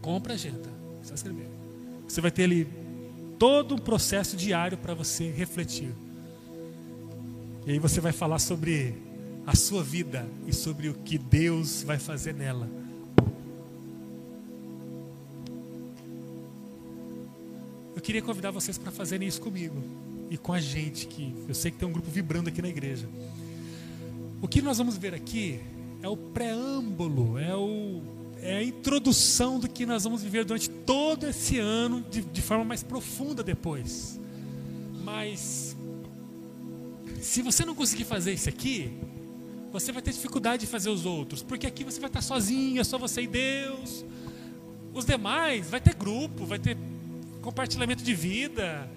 Compra 0.00 0.34
agenda. 0.34 0.70
Você 1.02 1.08
vai 1.08 1.14
escrever. 1.14 1.48
Você 2.08 2.20
vai 2.20 2.30
ter 2.30 2.44
ali 2.44 2.68
todo 3.38 3.74
um 3.74 3.78
processo 3.78 4.36
diário 4.36 4.76
para 4.78 4.94
você 4.94 5.30
refletir. 5.30 5.92
E 7.66 7.72
aí 7.72 7.80
você 7.80 8.00
vai 8.00 8.12
falar 8.12 8.38
sobre 8.38 8.94
a 9.44 9.56
sua 9.56 9.82
vida 9.82 10.24
e 10.46 10.52
sobre 10.52 10.88
o 10.88 10.94
que 10.94 11.18
Deus 11.18 11.82
vai 11.82 11.98
fazer 11.98 12.32
nela. 12.32 12.70
Eu 17.96 18.00
queria 18.00 18.22
convidar 18.22 18.52
vocês 18.52 18.78
para 18.78 18.92
fazerem 18.92 19.26
isso 19.26 19.40
comigo. 19.40 19.82
e 20.28 20.36
com 20.36 20.52
a 20.52 20.60
gente, 20.60 21.06
que 21.06 21.34
eu 21.48 21.54
sei 21.54 21.70
que 21.70 21.78
tem 21.78 21.88
um 21.88 21.92
grupo 21.92 22.10
vibrando 22.10 22.48
aqui 22.48 22.60
na 22.60 22.68
igreja. 22.68 23.08
O 24.42 24.48
que 24.48 24.60
nós 24.60 24.78
vamos 24.78 24.96
ver 24.96 25.14
aqui 25.14 25.60
é 26.02 26.08
o 26.08 26.16
preâmbulo, 26.16 27.38
é, 27.38 27.54
o, 27.54 28.02
é 28.40 28.56
a 28.56 28.62
introdução 28.62 29.60
do 29.60 29.68
que 29.68 29.86
nós 29.86 30.02
vamos 30.02 30.22
viver 30.22 30.44
durante 30.44 30.68
todo 30.68 31.26
esse 31.26 31.58
ano 31.58 32.04
de, 32.10 32.22
de 32.22 32.42
forma 32.42 32.64
mais 32.64 32.82
profunda 32.82 33.42
depois. 33.42 34.18
Mas 35.04 35.75
se 37.26 37.42
você 37.42 37.64
não 37.64 37.74
conseguir 37.74 38.04
fazer 38.04 38.32
isso 38.32 38.48
aqui, 38.48 38.92
você 39.72 39.90
vai 39.90 40.00
ter 40.00 40.12
dificuldade 40.12 40.60
de 40.60 40.66
fazer 40.66 40.88
os 40.88 41.04
outros, 41.04 41.42
porque 41.42 41.66
aqui 41.66 41.82
você 41.82 41.98
vai 41.98 42.08
estar 42.08 42.22
sozinho, 42.22 42.80
é 42.80 42.84
só 42.84 42.96
você 42.96 43.22
e 43.22 43.26
Deus. 43.26 44.04
Os 44.94 45.04
demais 45.04 45.68
vai 45.68 45.80
ter 45.80 45.94
grupo, 45.94 46.46
vai 46.46 46.58
ter 46.58 46.78
compartilhamento 47.42 48.02
de 48.02 48.14
vida, 48.14 48.88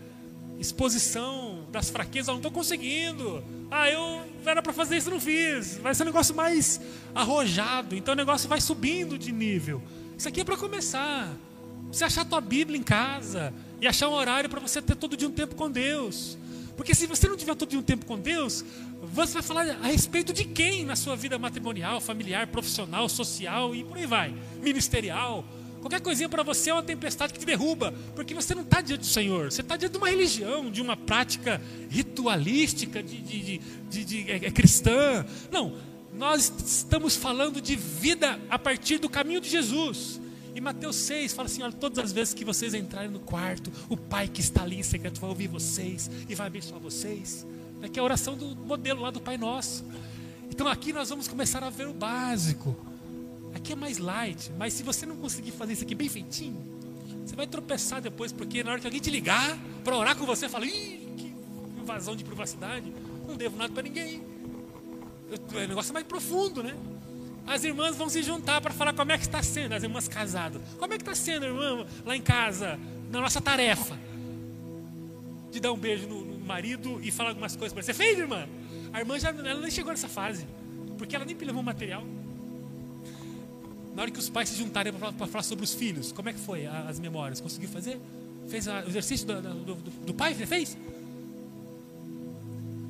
exposição 0.59 1.65
das 1.71 1.89
fraquezas, 1.89 2.27
eu 2.27 2.34
não 2.34 2.39
estou 2.39 2.51
conseguindo. 2.51 3.43
Ah, 3.71 3.89
eu 3.89 4.21
era 4.45 4.61
para 4.61 4.73
fazer 4.73 4.97
isso, 4.97 5.09
não 5.09 5.19
fiz. 5.19 5.77
Vai 5.77 5.95
ser 5.95 6.03
um 6.03 6.05
negócio 6.05 6.36
mais 6.36 6.80
arrojado, 7.15 7.95
então 7.95 8.13
o 8.13 8.17
negócio 8.17 8.47
vai 8.47 8.61
subindo 8.61 9.17
de 9.17 9.32
nível. 9.32 9.82
Isso 10.15 10.27
aqui 10.27 10.41
é 10.41 10.43
para 10.43 10.55
começar. 10.55 11.36
Você 11.91 12.03
achar 12.03 12.21
a 12.21 12.25
tua 12.25 12.41
Bíblia 12.41 12.77
em 12.77 12.84
casa 12.84 13.51
e 13.82 13.88
achar 13.88 14.07
um 14.07 14.13
horário 14.13 14.49
para 14.49 14.59
você 14.59 14.82
ter 14.82 14.95
todo 14.95 15.17
dia 15.17 15.27
um 15.27 15.32
tempo 15.32 15.55
com 15.55 15.69
Deus. 15.69 16.38
Porque 16.80 16.95
se 16.95 17.05
você 17.07 17.27
não 17.27 17.36
tiver 17.36 17.55
todo 17.55 17.77
um 17.77 17.82
tempo 17.82 18.05
com 18.05 18.17
Deus, 18.17 18.63
você 19.13 19.34
vai 19.34 19.43
falar 19.43 19.69
a 19.69 19.88
respeito 19.88 20.32
de 20.32 20.45
quem 20.45 20.86
na 20.86 20.95
sua 20.95 21.13
vida 21.13 21.38
matrimonial, 21.38 21.99
familiar, 21.99 22.47
profissional, 22.47 23.09
social 23.09 23.75
e 23.75 23.84
por 23.84 23.97
aí 23.97 24.05
vai, 24.05 24.34
ministerial. 24.61 25.43
Qualquer 25.82 25.99
coisinha 25.99 26.30
para 26.30 26.41
você 26.41 26.69
é 26.69 26.73
uma 26.73 26.82
tempestade 26.82 27.34
que 27.34 27.39
te 27.39 27.45
derruba, 27.45 27.93
porque 28.15 28.34
você 28.34 28.55
não 28.55 28.61
está 28.61 28.80
diante 28.80 29.01
do 29.01 29.07
Senhor, 29.07 29.51
você 29.51 29.59
está 29.59 29.75
diante 29.75 29.91
de 29.91 29.97
uma 29.97 30.07
religião, 30.07 30.71
de 30.71 30.82
uma 30.82 30.95
prática 30.95 31.61
ritualística, 31.89 33.03
de, 33.03 33.17
de, 33.23 33.61
de, 33.89 34.05
de 34.05 34.32
é, 34.32 34.36
é 34.36 34.49
cristã. 34.49 35.25
Não, 35.51 35.75
nós 36.13 36.49
estamos 36.65 37.13
falando 37.13 37.59
de 37.59 37.75
vida 37.75 38.39
a 38.49 38.57
partir 38.57 38.99
do 38.99 39.09
caminho 39.09 39.41
de 39.41 39.49
Jesus. 39.49 40.21
E 40.60 40.62
Mateus 40.62 40.97
6 40.97 41.32
fala 41.32 41.45
assim: 41.45 41.64
olha, 41.64 41.72
todas 41.72 42.03
as 42.03 42.12
vezes 42.12 42.34
que 42.34 42.43
vocês 42.43 42.74
entrarem 42.74 43.10
no 43.10 43.22
quarto, 43.22 43.72
o 43.88 43.95
Pai 43.95 44.28
que 44.28 44.41
está 44.41 44.64
ali 44.64 44.78
em 44.78 44.84
secreto 44.84 45.18
vai 45.22 45.30
ouvir 45.30 45.47
vocês 45.47 46.12
e 46.28 46.36
vai 46.36 46.47
abençoar 46.47 46.82
vocês. 46.82 47.47
É 47.82 47.88
que 47.88 47.97
é 47.97 48.01
a 48.01 48.03
oração 48.03 48.36
do 48.36 48.57
modelo 48.57 48.99
lá 48.99 49.10
do 49.10 49.22
Pai 49.22 49.38
Nosso. 49.38 49.86
Então 50.51 50.68
aqui 50.68 50.91
nós 50.91 51.07
vamos 51.07 51.30
começar 51.30 51.64
a 51.64 51.70
ver 51.70 51.88
o 51.88 51.93
básico. 51.93 52.76
Aqui 53.55 53.72
é 53.72 53.76
mais 53.78 53.99
light, 53.99 54.51
mas 54.57 54.74
se 54.74 54.84
você 54.84 55.05
não 55.05 55.16
conseguir 55.16 55.51
fazer 55.51 55.72
isso 55.72 55.84
aqui 55.86 55.95
bem 55.95 56.10
feitinho, 56.10 56.62
você 57.26 57.38
vai 57.38 57.47
tropeçar 57.47 58.01
depois, 58.01 58.34
porque 58.34 58.62
na 58.62 58.72
hora 58.72 58.82
que 58.82 58.88
alguém 58.88 58.99
te 58.99 59.10
ligar 59.10 59.57
para 59.82 59.95
orar 59.95 60.18
com 60.18 60.26
você, 60.26 60.49
fala: 60.49 60.66
ih, 60.66 61.07
que 61.16 61.34
invasão 61.80 62.18
de 62.18 62.26
privacidade, 62.26 62.93
não 63.26 63.38
devo 63.38 63.55
nada 63.55 63.72
para 63.74 63.84
ninguém. 63.84 64.22
O 65.53 65.68
negócio 65.70 65.91
é 65.91 65.93
mais 65.93 66.05
profundo, 66.05 66.62
né? 66.62 66.76
As 67.49 67.63
irmãs 67.63 67.95
vão 67.95 68.07
se 68.07 68.21
juntar 68.21 68.61
para 68.61 68.71
falar 68.71 68.93
como 68.93 69.11
é 69.11 69.17
que 69.17 69.23
está 69.23 69.41
sendo, 69.41 69.73
as 69.73 69.81
irmãs 69.81 70.07
casadas. 70.07 70.61
Como 70.77 70.93
é 70.93 70.97
que 70.97 71.01
está 71.01 71.15
sendo, 71.15 71.47
irmã, 71.47 71.83
lá 72.05 72.15
em 72.15 72.21
casa, 72.21 72.79
na 73.09 73.19
nossa 73.19 73.41
tarefa? 73.41 73.97
De 75.51 75.59
dar 75.59 75.71
um 75.71 75.77
beijo 75.77 76.07
no, 76.07 76.23
no 76.23 76.45
marido 76.45 76.99
e 77.01 77.09
falar 77.09 77.29
algumas 77.29 77.55
coisas 77.55 77.73
para 77.73 77.81
você. 77.81 77.91
Fez, 77.91 78.19
irmã? 78.19 78.47
A 78.93 78.99
irmã 78.99 79.17
já 79.17 79.29
ela 79.29 79.59
nem 79.59 79.71
chegou 79.71 79.91
nessa 79.91 80.07
fase, 80.07 80.45
porque 80.95 81.15
ela 81.15 81.25
nem 81.25 81.35
levou 81.35 81.63
material. 81.63 82.03
Na 83.95 84.03
hora 84.03 84.11
que 84.11 84.19
os 84.19 84.29
pais 84.29 84.49
se 84.49 84.55
juntarem 84.55 84.93
para 84.93 85.25
falar 85.25 85.43
sobre 85.43 85.65
os 85.65 85.73
filhos, 85.73 86.11
como 86.11 86.29
é 86.29 86.33
que 86.33 86.39
foi 86.39 86.67
as 86.67 86.99
memórias? 86.99 87.41
Conseguiu 87.41 87.69
fazer? 87.69 87.99
Fez 88.47 88.67
o 88.67 88.71
exercício 88.87 89.25
do, 89.25 89.41
do, 89.41 89.75
do, 89.75 89.91
do 90.05 90.13
pai? 90.13 90.35
Fez? 90.35 90.77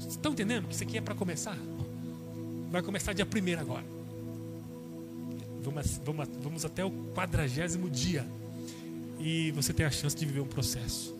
Estão 0.06 0.34
entendendo 0.34 0.68
que 0.68 0.74
isso 0.74 0.84
aqui 0.84 0.98
é 0.98 1.02
para 1.02 1.16
começar? 1.16 1.58
Vai 2.70 2.82
começar 2.82 3.14
dia 3.14 3.26
primeiro 3.26 3.62
agora. 3.62 3.99
Vamos, 5.64 6.00
vamos, 6.06 6.28
vamos 6.42 6.66
até 6.66 6.84
o 6.84 6.92
quadragésimo 7.14 7.90
dia. 7.90 8.26
E 9.20 9.52
você 9.52 9.74
tem 9.74 9.86
a 9.86 9.92
chance 9.92 10.16
de 10.16 10.26
viver 10.26 10.40
um 10.40 10.48
processo. 10.48 11.16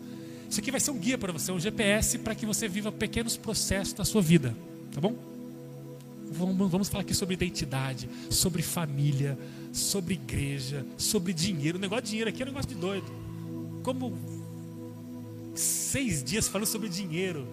Isso 0.48 0.58
aqui 0.58 0.70
vai 0.70 0.80
ser 0.80 0.90
um 0.90 0.98
guia 0.98 1.16
para 1.16 1.32
você, 1.32 1.52
um 1.52 1.60
GPS 1.60 2.18
para 2.18 2.34
que 2.34 2.44
você 2.44 2.66
viva 2.66 2.90
pequenos 2.90 3.36
processos 3.36 3.92
da 3.92 4.04
sua 4.04 4.20
vida. 4.20 4.56
Tá 4.92 5.00
bom? 5.00 5.14
Vamos, 6.32 6.88
falar 6.88 7.02
aqui 7.02 7.14
sobre 7.14 7.34
identidade, 7.34 8.08
sobre 8.30 8.62
família, 8.62 9.38
sobre 9.72 10.14
igreja, 10.14 10.86
sobre 10.96 11.32
dinheiro. 11.32 11.76
O 11.76 11.80
negócio 11.80 12.04
de 12.04 12.10
dinheiro 12.10 12.30
aqui 12.30 12.42
é 12.42 12.46
um 12.46 12.48
negócio 12.48 12.68
de 12.68 12.76
doido. 12.76 13.06
Como 13.82 14.16
seis 15.54 16.22
dias 16.22 16.48
falando 16.48 16.66
sobre 16.66 16.88
dinheiro. 16.88 17.46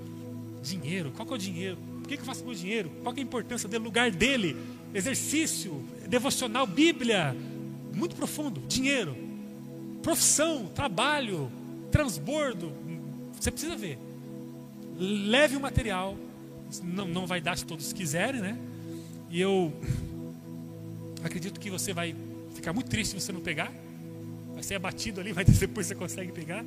Dinheiro, 0.63 1.11
qual 1.11 1.25
que 1.25 1.33
é 1.33 1.35
o 1.35 1.39
dinheiro? 1.39 1.77
Por 2.01 2.07
que, 2.07 2.17
que 2.17 2.21
eu 2.21 2.25
faço 2.25 2.43
com 2.43 2.51
o 2.51 2.55
dinheiro? 2.55 2.91
Qual 3.03 3.13
é 3.15 3.19
a 3.19 3.23
importância 3.23 3.67
dele, 3.67 3.83
lugar 3.83 4.11
dele? 4.11 4.55
Exercício, 4.93 5.83
devocional, 6.07 6.65
Bíblia. 6.65 7.35
Muito 7.93 8.15
profundo. 8.15 8.61
Dinheiro, 8.67 9.15
profissão, 10.01 10.67
trabalho, 10.67 11.51
transbordo. 11.91 12.71
Você 13.39 13.51
precisa 13.51 13.75
ver. 13.75 13.97
Leve 14.97 15.55
o 15.55 15.59
material. 15.59 16.17
Não, 16.83 17.07
não 17.07 17.27
vai 17.27 17.39
dar 17.39 17.57
se 17.57 17.65
todos 17.65 17.93
quiserem, 17.93 18.41
né? 18.41 18.57
E 19.29 19.39
eu 19.41 19.73
Acredito 21.23 21.59
que 21.59 21.69
você 21.69 21.93
vai 21.93 22.15
ficar 22.53 22.73
muito 22.73 22.89
triste 22.89 23.11
se 23.11 23.25
você 23.25 23.31
não 23.31 23.41
pegar. 23.41 23.71
Vai 24.53 24.63
ser 24.63 24.75
abatido 24.75 25.19
ali, 25.19 25.33
mas 25.35 25.45
depois 25.59 25.88
você 25.88 25.95
consegue 25.95 26.31
pegar. 26.31 26.63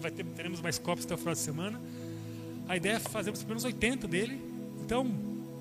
Vai 0.00 0.10
ter, 0.10 0.24
teremos 0.24 0.60
mais 0.60 0.78
copos 0.78 1.04
até 1.04 1.14
o 1.14 1.18
final 1.18 1.34
de 1.34 1.40
semana. 1.40 1.80
A 2.68 2.76
ideia 2.76 2.94
é 2.94 2.98
fazermos 2.98 3.40
pelo 3.40 3.50
menos 3.50 3.64
80 3.64 4.06
dele. 4.06 4.40
Então, 4.84 5.10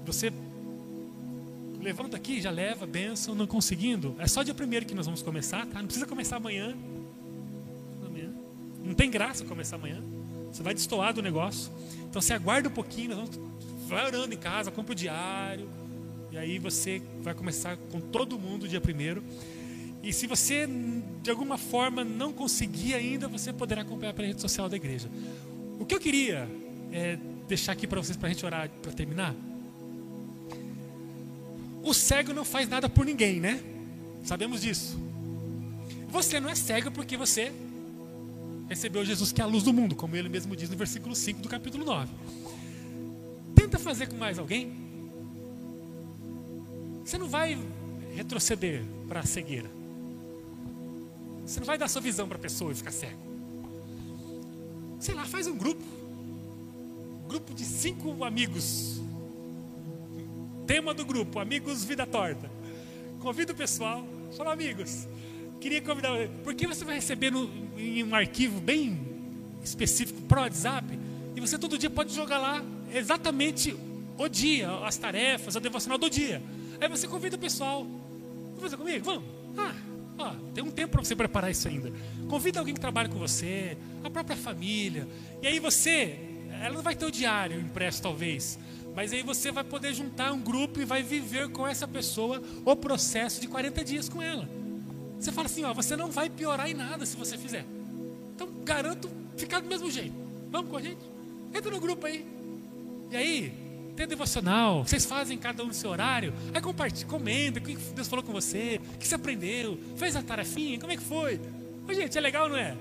você 0.06 0.32
levanta 1.80 2.18
aqui, 2.18 2.42
já 2.42 2.52
leva, 2.52 2.86
benção, 2.86 3.34
não 3.34 3.48
conseguindo. 3.48 4.16
É 4.20 4.28
só 4.28 4.44
dia 4.44 4.54
primeiro 4.54 4.86
que 4.86 4.94
nós 4.94 5.06
vamos 5.06 5.22
começar, 5.22 5.66
tá? 5.66 5.80
Não 5.80 5.86
precisa 5.86 6.06
começar 6.06 6.38
amanhã. 6.38 6.76
amanhã. 8.06 8.30
Não 8.84 8.94
tem 8.94 9.10
graça 9.10 9.46
começar 9.46 9.78
amanhã. 9.78 10.02
Você 10.52 10.64
vai 10.64 10.74
destoar 10.74 11.14
do 11.14 11.22
negócio. 11.22 11.72
Então 12.10 12.22
você 12.22 12.34
aguarda 12.34 12.70
um 12.70 12.72
pouquinho, 12.72 13.16
nós 13.16 13.30
vamos, 13.30 13.40
vai 13.88 14.06
orando 14.06 14.34
em 14.34 14.38
casa, 14.38 14.72
compra 14.72 14.92
o 14.92 14.96
diário, 14.96 15.70
e 16.32 16.38
aí 16.38 16.60
você 16.60 17.02
vai 17.22 17.34
começar 17.34 17.78
com 17.92 18.00
todo 18.00 18.38
mundo 18.38 18.68
dia 18.68 18.82
primeiro. 18.82 19.24
E 20.02 20.14
se 20.14 20.28
você 20.28 20.68
de 21.22 21.30
alguma 21.30 21.58
forma 21.58 22.04
não 22.04 22.32
conseguir 22.32 22.94
ainda, 22.94 23.28
você 23.28 23.52
poderá 23.52 23.82
acompanhar 23.82 24.14
pela 24.14 24.28
rede 24.28 24.42
social 24.42 24.70
da 24.70 24.76
igreja. 24.76 25.10
O 25.80 25.86
que 25.86 25.94
eu 25.94 26.00
queria 26.00 26.48
é 26.92 27.18
deixar 27.48 27.74
aqui 27.74 27.86
para 27.88 28.02
vocês 28.02 28.18
para 28.18 28.30
a 28.30 28.32
gente 28.32 28.46
orar 28.46 28.70
para 28.82 28.92
terminar. 28.92 29.36
O 31.84 31.94
cego 31.94 32.34
não 32.34 32.46
faz 32.46 32.68
nada 32.68 32.90
por 32.90 33.06
ninguém, 33.06 33.40
né? 33.40 33.62
Sabemos 34.24 34.62
disso. 34.62 34.98
Você 36.10 36.40
não 36.40 36.50
é 36.50 36.56
cego 36.56 36.92
porque 36.92 37.16
você 37.16 37.52
recebeu 38.68 39.04
Jesus 39.06 39.32
que 39.32 39.42
é 39.42 39.44
a 39.44 39.48
luz 39.48 39.64
do 39.64 39.74
mundo, 39.74 39.96
como 39.96 40.16
ele 40.16 40.30
mesmo 40.30 40.56
diz 40.56 40.70
no 40.70 40.78
versículo 40.78 41.16
5 41.16 41.42
do 41.42 41.50
capítulo 41.50 41.86
9. 41.86 42.12
Tenta 43.56 43.80
fazer 43.80 44.08
com 44.08 44.16
mais 44.16 44.38
alguém 44.38 44.90
você 47.10 47.18
não 47.18 47.28
vai 47.28 47.58
retroceder 48.14 48.86
para 49.08 49.22
a 49.22 49.26
cegueira. 49.26 49.68
Você 51.44 51.60
não 51.60 51.66
vai 51.66 51.76
dar 51.76 51.88
sua 51.88 52.02
visão 52.02 52.28
para 52.28 52.38
a 52.38 52.40
pessoa 52.40 52.72
e 52.72 52.76
ficar 52.76 52.92
cego. 52.92 53.18
Sei 55.00 55.16
lá, 55.16 55.26
faz 55.26 55.48
um 55.48 55.58
grupo. 55.58 55.84
grupo 57.28 57.52
de 57.56 57.66
cinco 57.66 58.24
amigos. 58.24 59.02
Tema 60.70 60.94
do 60.94 61.04
grupo: 61.04 61.40
Amigos 61.40 61.84
Vida 61.84 62.06
Torta. 62.06 62.48
Convida 63.20 63.54
o 63.54 63.56
pessoal. 63.56 64.08
Fala, 64.38 64.54
amigos. 64.54 65.08
Queria 65.60 65.82
convidar. 65.82 66.12
Porque 66.44 66.68
você 66.68 66.86
vai 66.86 66.94
receber 66.94 67.32
no, 67.32 67.50
em 67.76 68.04
um 68.04 68.14
arquivo 68.14 68.62
bem 68.62 69.00
específico 69.64 70.22
para 70.22 70.42
o 70.42 70.44
WhatsApp. 70.44 70.88
E 71.36 71.42
você 71.42 71.58
todo 71.58 71.76
dia 71.76 71.90
pode 71.90 72.14
jogar 72.14 72.38
lá 72.38 72.64
exatamente 72.94 73.76
o 74.16 74.28
dia, 74.28 74.70
as 74.86 74.96
tarefas, 74.96 75.58
a 75.58 75.60
devocional 75.60 75.98
do 75.98 76.08
dia. 76.08 76.40
Aí 76.80 76.88
você 76.88 77.08
convida 77.08 77.36
o 77.36 77.40
pessoal. 77.40 77.84
Vamos 77.84 78.62
fazer 78.62 78.78
comigo? 78.78 79.04
Vamos. 79.04 79.24
Ah, 79.58 79.74
ó, 80.20 80.36
tem 80.54 80.64
um 80.64 80.70
tempo 80.70 80.92
para 80.92 81.04
você 81.04 81.16
preparar 81.16 81.50
isso 81.50 81.68
ainda. 81.68 81.92
Convida 82.30 82.60
alguém 82.60 82.76
que 82.76 82.80
trabalha 82.80 83.10
com 83.10 83.18
você, 83.18 83.76
a 84.04 84.10
própria 84.12 84.38
família. 84.38 85.08
E 85.42 85.48
aí 85.48 85.60
você, 85.60 86.20
ela 86.62 86.76
não 86.76 86.84
vai 86.84 86.96
ter 86.96 87.08
o 87.08 87.12
diário 87.12 87.60
impresso 87.60 88.04
talvez, 88.04 88.60
mas 89.00 89.14
aí 89.14 89.24
você 89.24 89.50
vai 89.50 89.64
poder 89.64 89.94
juntar 89.94 90.34
um 90.34 90.42
grupo 90.42 90.82
e 90.82 90.84
vai 90.84 91.02
viver 91.02 91.48
com 91.52 91.66
essa 91.66 91.88
pessoa 91.88 92.44
o 92.66 92.76
processo 92.76 93.40
de 93.40 93.48
40 93.48 93.82
dias 93.82 94.10
com 94.10 94.22
ela. 94.22 94.46
Você 95.18 95.32
fala 95.32 95.46
assim, 95.46 95.64
ó, 95.64 95.74
você 95.74 95.96
não 95.96 96.12
vai 96.12 96.30
piorar 96.30 96.70
em 96.70 96.74
nada 96.74 97.06
se 97.06 97.16
você 97.16 97.38
fizer. 97.38 97.66
Então 98.36 98.50
garanto 98.62 99.10
ficar 99.38 99.62
do 99.62 99.70
mesmo 99.70 99.90
jeito. 99.90 100.14
Vamos 100.52 100.70
com 100.70 100.76
a 100.76 100.82
gente? 100.82 101.00
Entra 101.56 101.72
no 101.72 101.80
grupo 101.80 102.06
aí. 102.06 102.28
E 103.10 103.16
aí, 103.16 103.54
tem 103.96 104.06
devocional, 104.06 104.84
vocês 104.84 105.06
fazem 105.06 105.38
cada 105.38 105.64
um 105.64 105.68
no 105.68 105.74
seu 105.74 105.92
horário, 105.92 106.34
aí 106.54 106.62
compartilha, 106.62 107.08
comenta 107.08 107.60
o 107.60 107.64
que 107.64 107.78
Deus 107.78 108.10
falou 108.10 108.22
com 108.22 108.34
você, 108.34 108.82
o 108.96 108.98
que 108.98 109.08
você 109.08 109.16
aprendeu, 109.16 109.80
fez 109.96 110.14
a 110.18 110.22
tarefinha, 110.22 110.78
como 110.78 110.92
é 110.92 110.98
que 110.98 111.04
foi? 111.04 111.40
Ô, 111.88 111.94
gente, 111.94 112.18
é 112.18 112.20
legal, 112.20 112.50
não 112.50 112.58
é? 112.58 112.76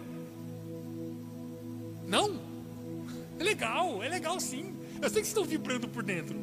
Não? 2.08 2.40
É 3.38 3.44
legal, 3.44 4.02
é 4.02 4.08
legal 4.08 4.40
sim. 4.40 4.77
Eu 5.00 5.08
sei 5.08 5.22
que 5.22 5.26
vocês 5.26 5.28
estão 5.28 5.44
vibrando 5.44 5.88
por 5.88 6.02
dentro. 6.02 6.36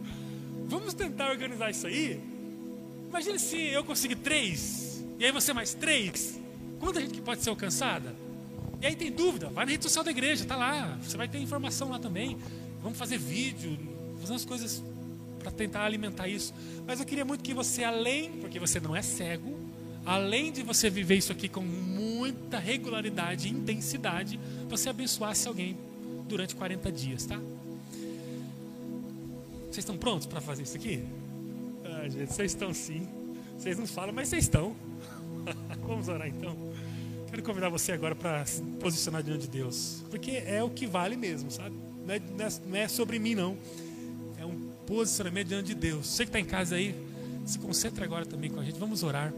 Vamos 0.67 0.93
tentar 0.93 1.29
organizar 1.29 1.69
isso 1.69 1.85
aí. 1.87 2.19
Imagine 3.09 3.39
se 3.39 3.57
eu 3.57 3.83
conseguir 3.83 4.15
três, 4.15 5.03
e 5.19 5.25
aí 5.25 5.31
você 5.31 5.53
mais 5.53 5.73
três. 5.73 6.39
Quanta 6.79 6.99
gente 6.99 7.13
que 7.13 7.21
pode 7.21 7.41
ser 7.41 7.49
alcançada? 7.49 8.15
E 8.81 8.85
aí 8.85 8.95
tem 8.95 9.11
dúvida, 9.11 9.47
vai 9.49 9.65
na 9.65 9.71
rede 9.71 9.83
social 9.83 10.03
da 10.03 10.11
igreja, 10.11 10.45
tá 10.45 10.55
lá. 10.55 10.97
Você 11.01 11.15
vai 11.15 11.27
ter 11.27 11.39
informação 11.39 11.89
lá 11.89 11.99
também. 11.99 12.37
Vamos 12.81 12.97
fazer 12.97 13.17
vídeo, 13.17 13.77
fazer 14.19 14.33
umas 14.33 14.45
coisas 14.45 14.83
para 15.39 15.51
tentar 15.51 15.85
alimentar 15.85 16.27
isso. 16.27 16.53
Mas 16.85 16.99
eu 16.99 17.05
queria 17.05 17.23
muito 17.23 17.43
que 17.43 17.53
você, 17.53 17.83
além, 17.83 18.31
porque 18.33 18.59
você 18.59 18.79
não 18.79 18.95
é 18.95 19.01
cego, 19.01 19.57
além 20.05 20.51
de 20.51 20.61
você 20.61 20.89
viver 20.89 21.15
isso 21.15 21.31
aqui 21.31 21.47
com 21.47 21.61
muita 21.61 22.59
regularidade 22.59 23.47
e 23.47 23.51
intensidade, 23.51 24.39
você 24.67 24.89
abençoasse 24.89 25.47
alguém 25.47 25.77
durante 26.27 26.55
40 26.55 26.91
dias, 26.91 27.25
tá? 27.25 27.39
Vocês 29.75 29.83
estão 29.83 29.97
prontos 29.97 30.25
para 30.25 30.39
fazer 30.39 30.63
isso 30.63 30.77
aqui? 30.77 31.03
Ah, 31.83 32.07
gente, 32.07 32.31
vocês 32.31 32.53
estão 32.53 32.73
sim. 32.73 33.09
Vocês 33.57 33.77
não 33.77 33.85
falam, 33.85 34.15
mas 34.15 34.29
vocês 34.29 34.45
estão. 34.45 34.73
Vamos 35.85 36.07
orar 36.07 36.29
então. 36.29 36.55
Quero 37.29 37.43
convidar 37.43 37.67
você 37.67 37.91
agora 37.91 38.15
para 38.15 38.45
se 38.45 38.61
posicionar 38.79 39.21
diante 39.21 39.41
de 39.41 39.47
Deus, 39.49 40.01
porque 40.09 40.31
é 40.31 40.63
o 40.63 40.69
que 40.69 40.87
vale 40.87 41.17
mesmo, 41.17 41.51
sabe? 41.51 41.75
Não 42.05 42.13
é, 42.13 42.21
não 42.65 42.77
é 42.77 42.87
sobre 42.87 43.19
mim, 43.19 43.35
não. 43.35 43.57
É 44.39 44.45
um 44.45 44.71
posicionamento 44.87 45.49
diante 45.49 45.67
de 45.67 45.75
Deus. 45.75 46.07
Você 46.07 46.23
que 46.23 46.29
está 46.29 46.39
em 46.39 46.45
casa 46.45 46.75
aí, 46.75 46.95
se 47.45 47.59
concentre 47.59 48.01
agora 48.01 48.25
também 48.25 48.49
com 48.49 48.61
a 48.61 48.63
gente. 48.63 48.79
Vamos 48.79 49.03
orar. 49.03 49.33